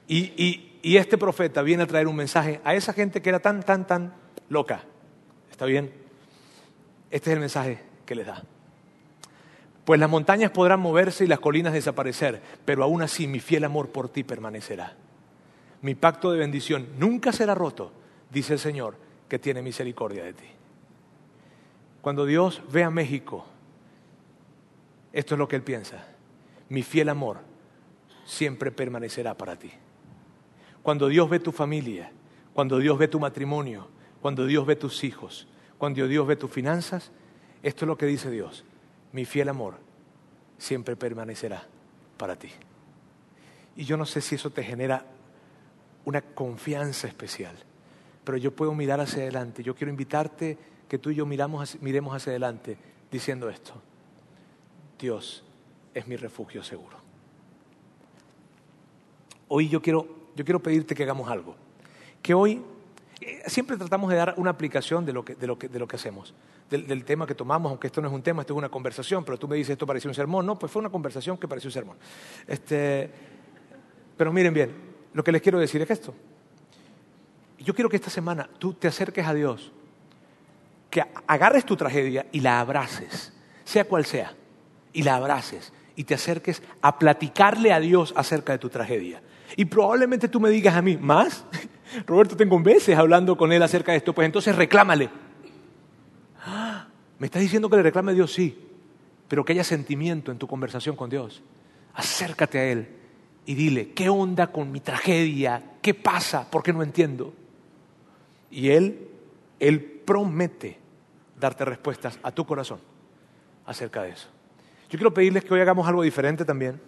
Y, 0.06 0.78
y 0.82 0.96
este 0.98 1.16
profeta 1.16 1.62
viene 1.62 1.84
a 1.84 1.86
traer 1.86 2.06
un 2.06 2.16
mensaje 2.16 2.60
a 2.62 2.74
esa 2.74 2.92
gente 2.92 3.22
que 3.22 3.30
era 3.30 3.40
tan, 3.40 3.62
tan, 3.62 3.86
tan 3.86 4.12
loca. 4.50 4.82
¿Está 5.50 5.64
bien? 5.64 5.90
Este 7.10 7.30
es 7.30 7.34
el 7.36 7.40
mensaje 7.40 7.82
que 8.04 8.14
les 8.14 8.26
da. 8.26 8.42
Pues 9.84 9.98
las 9.98 10.08
montañas 10.08 10.52
podrán 10.52 10.80
moverse 10.80 11.24
y 11.24 11.28
las 11.28 11.40
colinas 11.40 11.72
desaparecer, 11.72 12.40
pero 12.64 12.84
aún 12.84 13.02
así 13.02 13.26
mi 13.26 13.40
fiel 13.40 13.64
amor 13.64 13.88
por 13.90 14.08
ti 14.08 14.22
permanecerá. 14.22 14.96
Mi 15.80 15.96
pacto 15.96 16.30
de 16.30 16.38
bendición 16.38 16.88
nunca 16.98 17.32
será 17.32 17.54
roto, 17.54 17.92
dice 18.30 18.52
el 18.52 18.58
Señor, 18.60 18.96
que 19.28 19.40
tiene 19.40 19.60
misericordia 19.60 20.22
de 20.22 20.34
ti. 20.34 20.44
Cuando 22.00 22.26
Dios 22.26 22.62
ve 22.70 22.84
a 22.84 22.90
México, 22.90 23.44
esto 25.12 25.34
es 25.34 25.38
lo 25.38 25.48
que 25.48 25.56
Él 25.56 25.62
piensa. 25.62 26.06
Mi 26.68 26.82
fiel 26.82 27.08
amor 27.08 27.38
siempre 28.24 28.70
permanecerá 28.70 29.36
para 29.36 29.56
ti. 29.56 29.72
Cuando 30.82 31.08
Dios 31.08 31.28
ve 31.28 31.40
tu 31.40 31.50
familia, 31.50 32.12
cuando 32.54 32.78
Dios 32.78 32.96
ve 32.98 33.08
tu 33.08 33.18
matrimonio, 33.18 33.88
cuando 34.20 34.46
Dios 34.46 34.64
ve 34.64 34.76
tus 34.76 35.02
hijos, 35.02 35.48
cuando 35.78 36.06
Dios 36.06 36.24
ve 36.26 36.36
tus 36.36 36.50
finanzas, 36.50 37.10
esto 37.64 37.84
es 37.84 37.88
lo 37.88 37.96
que 37.96 38.06
dice 38.06 38.30
Dios 38.30 38.64
mi 39.12 39.24
fiel 39.24 39.48
amor 39.48 39.76
siempre 40.58 40.96
permanecerá 40.96 41.66
para 42.16 42.36
ti. 42.36 42.48
Y 43.76 43.84
yo 43.84 43.96
no 43.96 44.06
sé 44.06 44.20
si 44.20 44.34
eso 44.34 44.50
te 44.50 44.62
genera 44.62 45.04
una 46.04 46.20
confianza 46.20 47.06
especial, 47.06 47.56
pero 48.24 48.36
yo 48.36 48.54
puedo 48.54 48.74
mirar 48.74 49.00
hacia 49.00 49.22
adelante. 49.22 49.62
Yo 49.62 49.74
quiero 49.74 49.90
invitarte 49.90 50.58
que 50.88 50.98
tú 50.98 51.10
y 51.10 51.14
yo 51.14 51.26
miramos, 51.26 51.80
miremos 51.80 52.14
hacia 52.14 52.30
adelante 52.30 52.76
diciendo 53.10 53.48
esto. 53.48 53.72
Dios 54.98 55.44
es 55.94 56.06
mi 56.06 56.16
refugio 56.16 56.62
seguro. 56.62 56.96
Hoy 59.48 59.68
yo 59.68 59.82
quiero, 59.82 60.06
yo 60.34 60.44
quiero 60.44 60.62
pedirte 60.62 60.94
que 60.94 61.02
hagamos 61.02 61.28
algo. 61.28 61.56
Que 62.22 62.34
hoy 62.34 62.62
siempre 63.46 63.76
tratamos 63.76 64.10
de 64.10 64.16
dar 64.16 64.34
una 64.36 64.50
aplicación 64.50 65.04
de 65.04 65.12
lo 65.12 65.24
que, 65.24 65.34
de 65.34 65.46
lo 65.46 65.58
que, 65.58 65.68
de 65.68 65.78
lo 65.78 65.86
que 65.86 65.96
hacemos 65.96 66.34
del, 66.80 67.04
tema 67.04 67.26
que 67.26 67.34
tomamos, 67.34 67.70
aunque 67.70 67.88
esto 67.88 68.00
no 68.00 68.08
es 68.08 68.14
un 68.14 68.22
tema, 68.22 68.42
esto 68.42 68.54
es 68.54 68.58
una 68.58 68.68
conversación, 68.68 69.24
pero 69.24 69.38
tú 69.38 69.46
me 69.46 69.56
dices 69.56 69.72
esto 69.72 69.86
pareció 69.86 70.08
un 70.08 70.14
sermón. 70.14 70.46
No, 70.46 70.58
pues 70.58 70.72
fue 70.72 70.80
una 70.80 70.90
conversación 70.90 71.36
que 71.36 71.46
pareció 71.46 71.68
un 71.68 71.72
sermón. 71.72 71.96
Este, 72.46 73.10
pero 74.16 74.32
miren 74.32 74.54
bien, 74.54 74.74
lo 75.12 75.22
que 75.22 75.32
les 75.32 75.42
quiero 75.42 75.58
decir 75.58 75.82
es 75.82 75.90
esto. 75.90 76.14
Yo 77.58 77.74
quiero 77.74 77.88
que 77.88 77.96
esta 77.96 78.10
semana 78.10 78.48
tú 78.58 78.72
te 78.74 78.88
acerques 78.88 79.26
a 79.26 79.34
Dios, 79.34 79.72
que 80.90 81.04
agarres 81.26 81.64
tu 81.64 81.76
tragedia 81.76 82.26
y 82.32 82.40
la 82.40 82.60
abraces, 82.60 83.32
sea 83.64 83.84
cual 83.84 84.04
sea, 84.04 84.34
y 84.92 85.02
la 85.02 85.16
abraces 85.16 85.72
y 85.94 86.04
te 86.04 86.14
acerques 86.14 86.62
a 86.80 86.98
platicarle 86.98 87.72
a 87.72 87.80
Dios 87.80 88.14
acerca 88.16 88.52
de 88.52 88.58
tu 88.58 88.70
tragedia. 88.70 89.22
Y 89.56 89.66
probablemente 89.66 90.28
tú 90.28 90.40
me 90.40 90.48
digas 90.48 90.74
a 90.74 90.82
mí, 90.82 90.96
¿más? 90.96 91.44
Roberto, 92.06 92.36
tengo 92.36 92.58
veces 92.60 92.96
hablando 92.96 93.36
con 93.36 93.52
él 93.52 93.62
acerca 93.62 93.92
de 93.92 93.98
esto, 93.98 94.12
pues 94.12 94.26
entonces 94.26 94.54
reclámale. 94.54 95.10
¿Me 97.18 97.26
estás 97.26 97.42
diciendo 97.42 97.70
que 97.70 97.76
le 97.76 97.82
reclame 97.82 98.12
a 98.12 98.14
Dios? 98.14 98.32
Sí, 98.32 98.58
pero 99.28 99.44
que 99.44 99.52
haya 99.52 99.64
sentimiento 99.64 100.32
en 100.32 100.38
tu 100.38 100.46
conversación 100.46 100.96
con 100.96 101.08
Dios. 101.08 101.42
Acércate 101.94 102.58
a 102.58 102.64
Él 102.64 102.88
y 103.46 103.54
dile, 103.54 103.92
¿qué 103.92 104.08
onda 104.08 104.48
con 104.48 104.72
mi 104.72 104.80
tragedia? 104.80 105.62
¿Qué 105.80 105.94
pasa? 105.94 106.50
¿Por 106.50 106.62
qué 106.62 106.72
no 106.72 106.82
entiendo? 106.82 107.32
Y 108.50 108.70
Él, 108.70 109.08
Él 109.60 109.80
promete 110.04 110.78
darte 111.38 111.64
respuestas 111.64 112.18
a 112.22 112.32
tu 112.32 112.44
corazón 112.44 112.80
acerca 113.66 114.02
de 114.02 114.10
eso. 114.10 114.28
Yo 114.90 114.98
quiero 114.98 115.14
pedirles 115.14 115.44
que 115.44 115.54
hoy 115.54 115.60
hagamos 115.60 115.86
algo 115.88 116.02
diferente 116.02 116.44
también, 116.44 116.80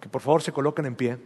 que 0.00 0.08
por 0.08 0.20
favor 0.20 0.42
se 0.42 0.52
coloquen 0.52 0.86
en 0.86 0.94
pie. 0.94 1.18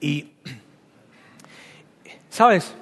Y, 0.00 0.32
¿sabes? 2.28 2.74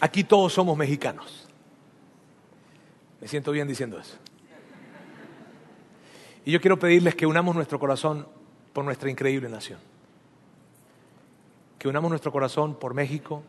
Aquí 0.00 0.24
todos 0.24 0.52
somos 0.52 0.76
mexicanos. 0.76 1.46
Me 3.20 3.28
siento 3.28 3.52
bien 3.52 3.68
diciendo 3.68 3.98
eso. 3.98 4.16
Y 6.44 6.52
yo 6.52 6.60
quiero 6.60 6.78
pedirles 6.78 7.14
que 7.14 7.26
unamos 7.26 7.54
nuestro 7.54 7.78
corazón 7.78 8.26
por 8.72 8.84
nuestra 8.84 9.10
increíble 9.10 9.48
nación. 9.48 9.78
Que 11.78 11.88
unamos 11.88 12.10
nuestro 12.10 12.32
corazón 12.32 12.74
por 12.74 12.94
México, 12.94 13.42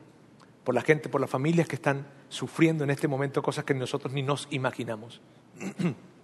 por 0.66 0.76
la 0.76 0.82
gente, 0.82 1.08
por 1.08 1.22
las 1.22 1.30
familias 1.30 1.68
que 1.68 1.76
están 1.76 2.06
sufriendo 2.30 2.84
en 2.84 2.90
este 2.90 3.08
momento 3.08 3.42
cosas 3.42 3.64
que 3.64 3.74
nosotros 3.74 4.14
ni 4.14 4.24
nos 4.24 4.48
imaginamos. 4.52 5.22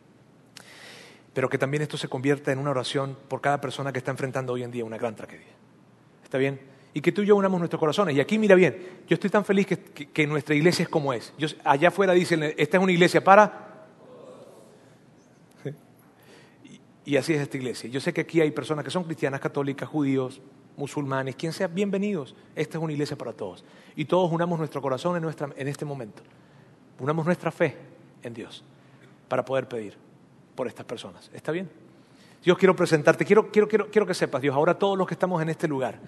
Pero 1.38 1.49
que 1.49 1.59
también 1.59 1.83
esto 1.83 1.97
se 1.97 2.07
convierta 2.07 2.51
en 2.51 2.57
una 2.57 2.71
oración 2.71 3.15
por 3.27 3.41
cada 3.41 3.61
persona 3.61 3.91
que 3.91 3.99
está 3.99 4.09
enfrentando 4.09 4.53
hoy 4.53 4.63
en 4.63 4.71
día 4.71 4.83
una 4.83 4.97
gran 4.97 5.15
tragedia. 5.15 5.53
¿Está 6.23 6.39
bien? 6.39 6.59
y 6.95 6.99
que 7.01 7.11
tú 7.11 7.21
y 7.21 7.27
yo 7.27 7.35
unamos 7.35 7.59
nuestros 7.59 7.79
corazones. 7.79 8.15
Y 8.15 8.19
aquí 8.19 8.39
mira 8.39 8.55
bien, 8.55 9.03
yo 9.07 9.13
estoy 9.13 9.29
tan 9.29 9.45
feliz 9.45 9.67
que, 9.67 10.25
nuestra 10.25 10.55
iglesia 10.55 10.81
es 10.81 10.89
como 10.89 11.13
es. 11.13 11.31
allá 11.63 11.89
afuera 11.89 12.13
dicen, 12.13 12.41
esta 12.41 12.77
es 12.77 12.83
una 12.83 12.91
iglesia 12.91 13.23
para... 13.23 13.85
Y, 17.05 17.17
así 17.17 17.33
es 17.33 17.41
esta 17.41 17.55
iglesia. 17.55 17.88
Yo 17.88 17.99
sé 17.99 18.13
que 18.13 18.21
aquí 18.21 18.41
hay 18.41 18.49
personas 18.49 18.83
que 18.83 18.89
son 18.89 19.03
cristianas, 19.03 19.39
católicas, 19.39 19.88
judíos, 19.88 20.41
musulmanes, 20.75 21.35
quien 21.35 21.53
sea, 21.53 21.67
bienvenidos. 21.67 22.35
Esta 22.55 22.79
es 22.79 22.83
una 22.83 22.93
iglesia 22.93 23.15
para 23.15 23.33
todos. 23.33 23.63
Y 23.95 24.05
todos 24.05 24.31
unamos 24.31 24.57
nuestro 24.57 24.81
corazón 24.81 25.23
en, 25.23 25.51
en 25.55 25.67
este 25.67 25.85
momento. 25.85 26.23
Unamos 26.97 27.27
nuestra 27.27 27.51
fe 27.51 27.77
en 28.23 28.33
Dios 28.33 28.63
para 29.27 29.45
poder 29.45 29.67
pedir 29.67 30.07
por 30.58 30.68
estas 30.68 30.88
personas. 30.88 31.30
¿Está 31.34 31.51
bien? 31.53 31.70
Dios, 32.43 32.58
quiero 32.58 32.76
presentarte, 32.76 33.24
quiero, 33.24 33.51
quiero, 33.51 33.68
quiero, 33.68 33.89
quiero 33.91 34.08
que 34.08 34.16
sepas, 34.16 34.41
Dios, 34.41 34.55
ahora 34.55 34.74
todos 34.78 34.97
los 34.97 35.08
que 35.08 35.14
estamos 35.14 35.39
en 35.41 35.49
este 35.49 35.68
lugar, 35.68 35.99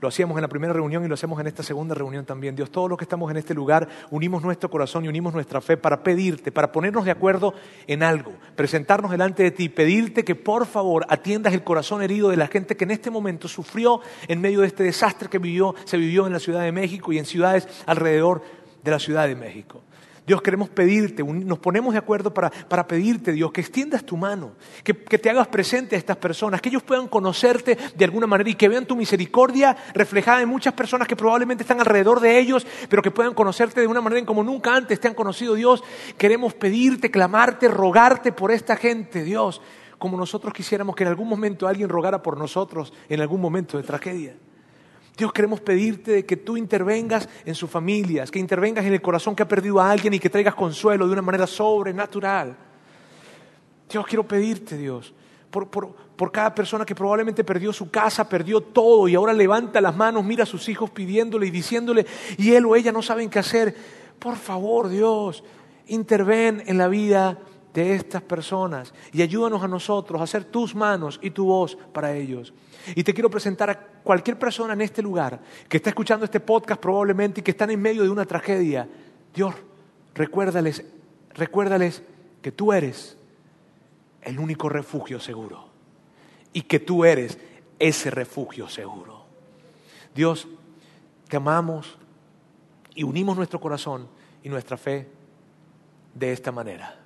lo 0.00 0.08
hacíamos 0.08 0.36
en 0.36 0.42
la 0.42 0.48
primera 0.48 0.72
reunión 0.72 1.04
y 1.04 1.08
lo 1.08 1.14
hacemos 1.14 1.40
en 1.40 1.46
esta 1.46 1.62
segunda 1.62 1.94
reunión 1.94 2.24
también. 2.24 2.54
Dios, 2.54 2.70
todos 2.70 2.88
los 2.88 2.98
que 2.98 3.04
estamos 3.04 3.30
en 3.30 3.38
este 3.38 3.54
lugar 3.54 3.88
unimos 4.10 4.42
nuestro 4.42 4.70
corazón 4.70 5.04
y 5.04 5.08
unimos 5.08 5.34
nuestra 5.34 5.60
fe 5.60 5.76
para 5.76 6.02
pedirte, 6.02 6.52
para 6.52 6.70
ponernos 6.70 7.04
de 7.04 7.10
acuerdo 7.10 7.54
en 7.86 8.02
algo, 8.02 8.32
presentarnos 8.54 9.10
delante 9.10 9.42
de 9.42 9.50
ti, 9.50 9.68
pedirte 9.70 10.22
que 10.22 10.34
por 10.34 10.66
favor 10.66 11.06
atiendas 11.08 11.54
el 11.54 11.64
corazón 11.64 12.02
herido 12.02 12.28
de 12.28 12.36
la 12.36 12.46
gente 12.46 12.76
que 12.76 12.84
en 12.84 12.90
este 12.92 13.10
momento 13.10 13.48
sufrió 13.48 14.00
en 14.28 14.40
medio 14.40 14.60
de 14.60 14.68
este 14.68 14.84
desastre 14.84 15.28
que 15.28 15.38
vivió, 15.38 15.74
se 15.84 15.96
vivió 15.96 16.26
en 16.26 16.32
la 16.34 16.40
Ciudad 16.40 16.62
de 16.62 16.72
México 16.72 17.12
y 17.12 17.18
en 17.18 17.24
ciudades 17.24 17.66
alrededor 17.86 18.42
de 18.84 18.90
la 18.90 18.98
Ciudad 18.98 19.26
de 19.26 19.34
México. 19.34 19.82
Dios, 20.26 20.42
queremos 20.42 20.68
pedirte, 20.68 21.22
nos 21.22 21.60
ponemos 21.60 21.92
de 21.92 21.98
acuerdo 21.98 22.34
para, 22.34 22.86
pedirte, 22.88 23.30
Dios, 23.30 23.52
que 23.52 23.60
extiendas 23.60 24.04
tu 24.04 24.16
mano, 24.16 24.54
que, 24.82 24.92
te 24.94 25.30
hagas 25.30 25.46
presente 25.46 25.94
a 25.94 25.98
estas 25.98 26.16
personas, 26.16 26.60
que 26.60 26.68
ellos 26.68 26.82
puedan 26.82 27.06
conocerte 27.06 27.78
de 27.94 28.04
alguna 28.04 28.26
manera 28.26 28.50
y 28.50 28.54
que 28.54 28.68
vean 28.68 28.86
tu 28.86 28.96
misericordia 28.96 29.76
reflejada 29.94 30.42
en 30.42 30.48
muchas 30.48 30.74
personas 30.74 31.06
que 31.06 31.14
probablemente 31.14 31.62
están 31.62 31.78
alrededor 31.78 32.18
de 32.18 32.40
ellos, 32.40 32.66
pero 32.88 33.02
que 33.02 33.12
puedan 33.12 33.34
conocerte 33.34 33.80
de 33.80 33.86
una 33.86 34.00
manera 34.00 34.18
en 34.18 34.26
como 34.26 34.42
nunca 34.42 34.74
antes 34.74 34.98
te 34.98 35.06
han 35.06 35.14
conocido, 35.14 35.54
Dios. 35.54 35.84
Queremos 36.18 36.54
pedirte, 36.54 37.08
clamarte, 37.08 37.68
rogarte 37.68 38.32
por 38.32 38.50
esta 38.50 38.74
gente, 38.74 39.22
Dios, 39.22 39.62
como 39.96 40.16
nosotros 40.16 40.52
quisiéramos 40.52 40.96
que 40.96 41.04
en 41.04 41.08
algún 41.10 41.28
momento 41.28 41.68
alguien 41.68 41.88
rogara 41.88 42.20
por 42.20 42.36
nosotros 42.36 42.92
en 43.08 43.20
algún 43.20 43.40
momento 43.40 43.76
de 43.76 43.84
tragedia. 43.84 44.34
Dios, 45.16 45.32
queremos 45.32 45.60
pedirte 45.60 46.26
que 46.26 46.36
tú 46.36 46.58
intervengas 46.58 47.26
en 47.46 47.54
sus 47.54 47.70
familias, 47.70 48.30
que 48.30 48.38
intervengas 48.38 48.84
en 48.84 48.92
el 48.92 49.00
corazón 49.00 49.34
que 49.34 49.42
ha 49.42 49.48
perdido 49.48 49.80
a 49.80 49.90
alguien 49.90 50.12
y 50.12 50.18
que 50.18 50.28
traigas 50.28 50.54
consuelo 50.54 51.06
de 51.06 51.12
una 51.14 51.22
manera 51.22 51.46
sobrenatural. 51.46 52.54
Dios, 53.88 54.06
quiero 54.06 54.28
pedirte, 54.28 54.76
Dios, 54.76 55.14
por, 55.50 55.68
por, 55.68 56.32
cada 56.32 56.54
persona 56.54 56.84
que 56.84 56.94
probablemente 56.94 57.44
perdió 57.44 57.72
su 57.72 57.90
casa, 57.90 58.28
perdió 58.28 58.60
todo 58.60 59.08
y 59.08 59.14
ahora 59.14 59.32
levanta 59.32 59.80
las 59.80 59.96
manos, 59.96 60.22
mira 60.22 60.42
a 60.42 60.46
sus 60.46 60.68
hijos 60.68 60.90
pidiéndole 60.90 61.46
y 61.46 61.50
diciéndole, 61.50 62.04
y 62.36 62.52
él 62.52 62.66
o 62.66 62.76
ella 62.76 62.92
no 62.92 63.00
saben 63.00 63.30
qué 63.30 63.38
hacer. 63.38 63.74
Por 64.18 64.36
favor, 64.36 64.88
Dios, 64.88 65.44
interven 65.86 66.62
en 66.66 66.76
la 66.76 66.88
vida 66.88 67.38
de 67.76 67.94
estas 67.94 68.22
personas 68.22 68.94
y 69.12 69.20
ayúdanos 69.20 69.62
a 69.62 69.68
nosotros 69.68 70.18
a 70.18 70.24
hacer 70.24 70.44
tus 70.44 70.74
manos 70.74 71.20
y 71.22 71.28
tu 71.28 71.44
voz 71.44 71.76
para 71.92 72.16
ellos. 72.16 72.54
Y 72.94 73.04
te 73.04 73.12
quiero 73.12 73.28
presentar 73.28 73.68
a 73.68 73.78
cualquier 73.78 74.38
persona 74.38 74.72
en 74.72 74.80
este 74.80 75.02
lugar 75.02 75.38
que 75.68 75.76
está 75.76 75.90
escuchando 75.90 76.24
este 76.24 76.40
podcast 76.40 76.80
probablemente 76.80 77.40
y 77.40 77.44
que 77.44 77.50
están 77.50 77.70
en 77.70 77.82
medio 77.82 78.02
de 78.02 78.08
una 78.08 78.24
tragedia. 78.24 78.88
Dios, 79.34 79.54
recuérdales, 80.14 80.86
recuérdales 81.34 82.02
que 82.40 82.50
tú 82.50 82.72
eres 82.72 83.18
el 84.22 84.38
único 84.38 84.70
refugio 84.70 85.20
seguro 85.20 85.68
y 86.54 86.62
que 86.62 86.80
tú 86.80 87.04
eres 87.04 87.36
ese 87.78 88.10
refugio 88.10 88.70
seguro. 88.70 89.26
Dios, 90.14 90.48
te 91.28 91.36
amamos 91.36 91.98
y 92.94 93.02
unimos 93.02 93.36
nuestro 93.36 93.60
corazón 93.60 94.08
y 94.42 94.48
nuestra 94.48 94.78
fe 94.78 95.10
de 96.14 96.32
esta 96.32 96.50
manera. 96.50 97.05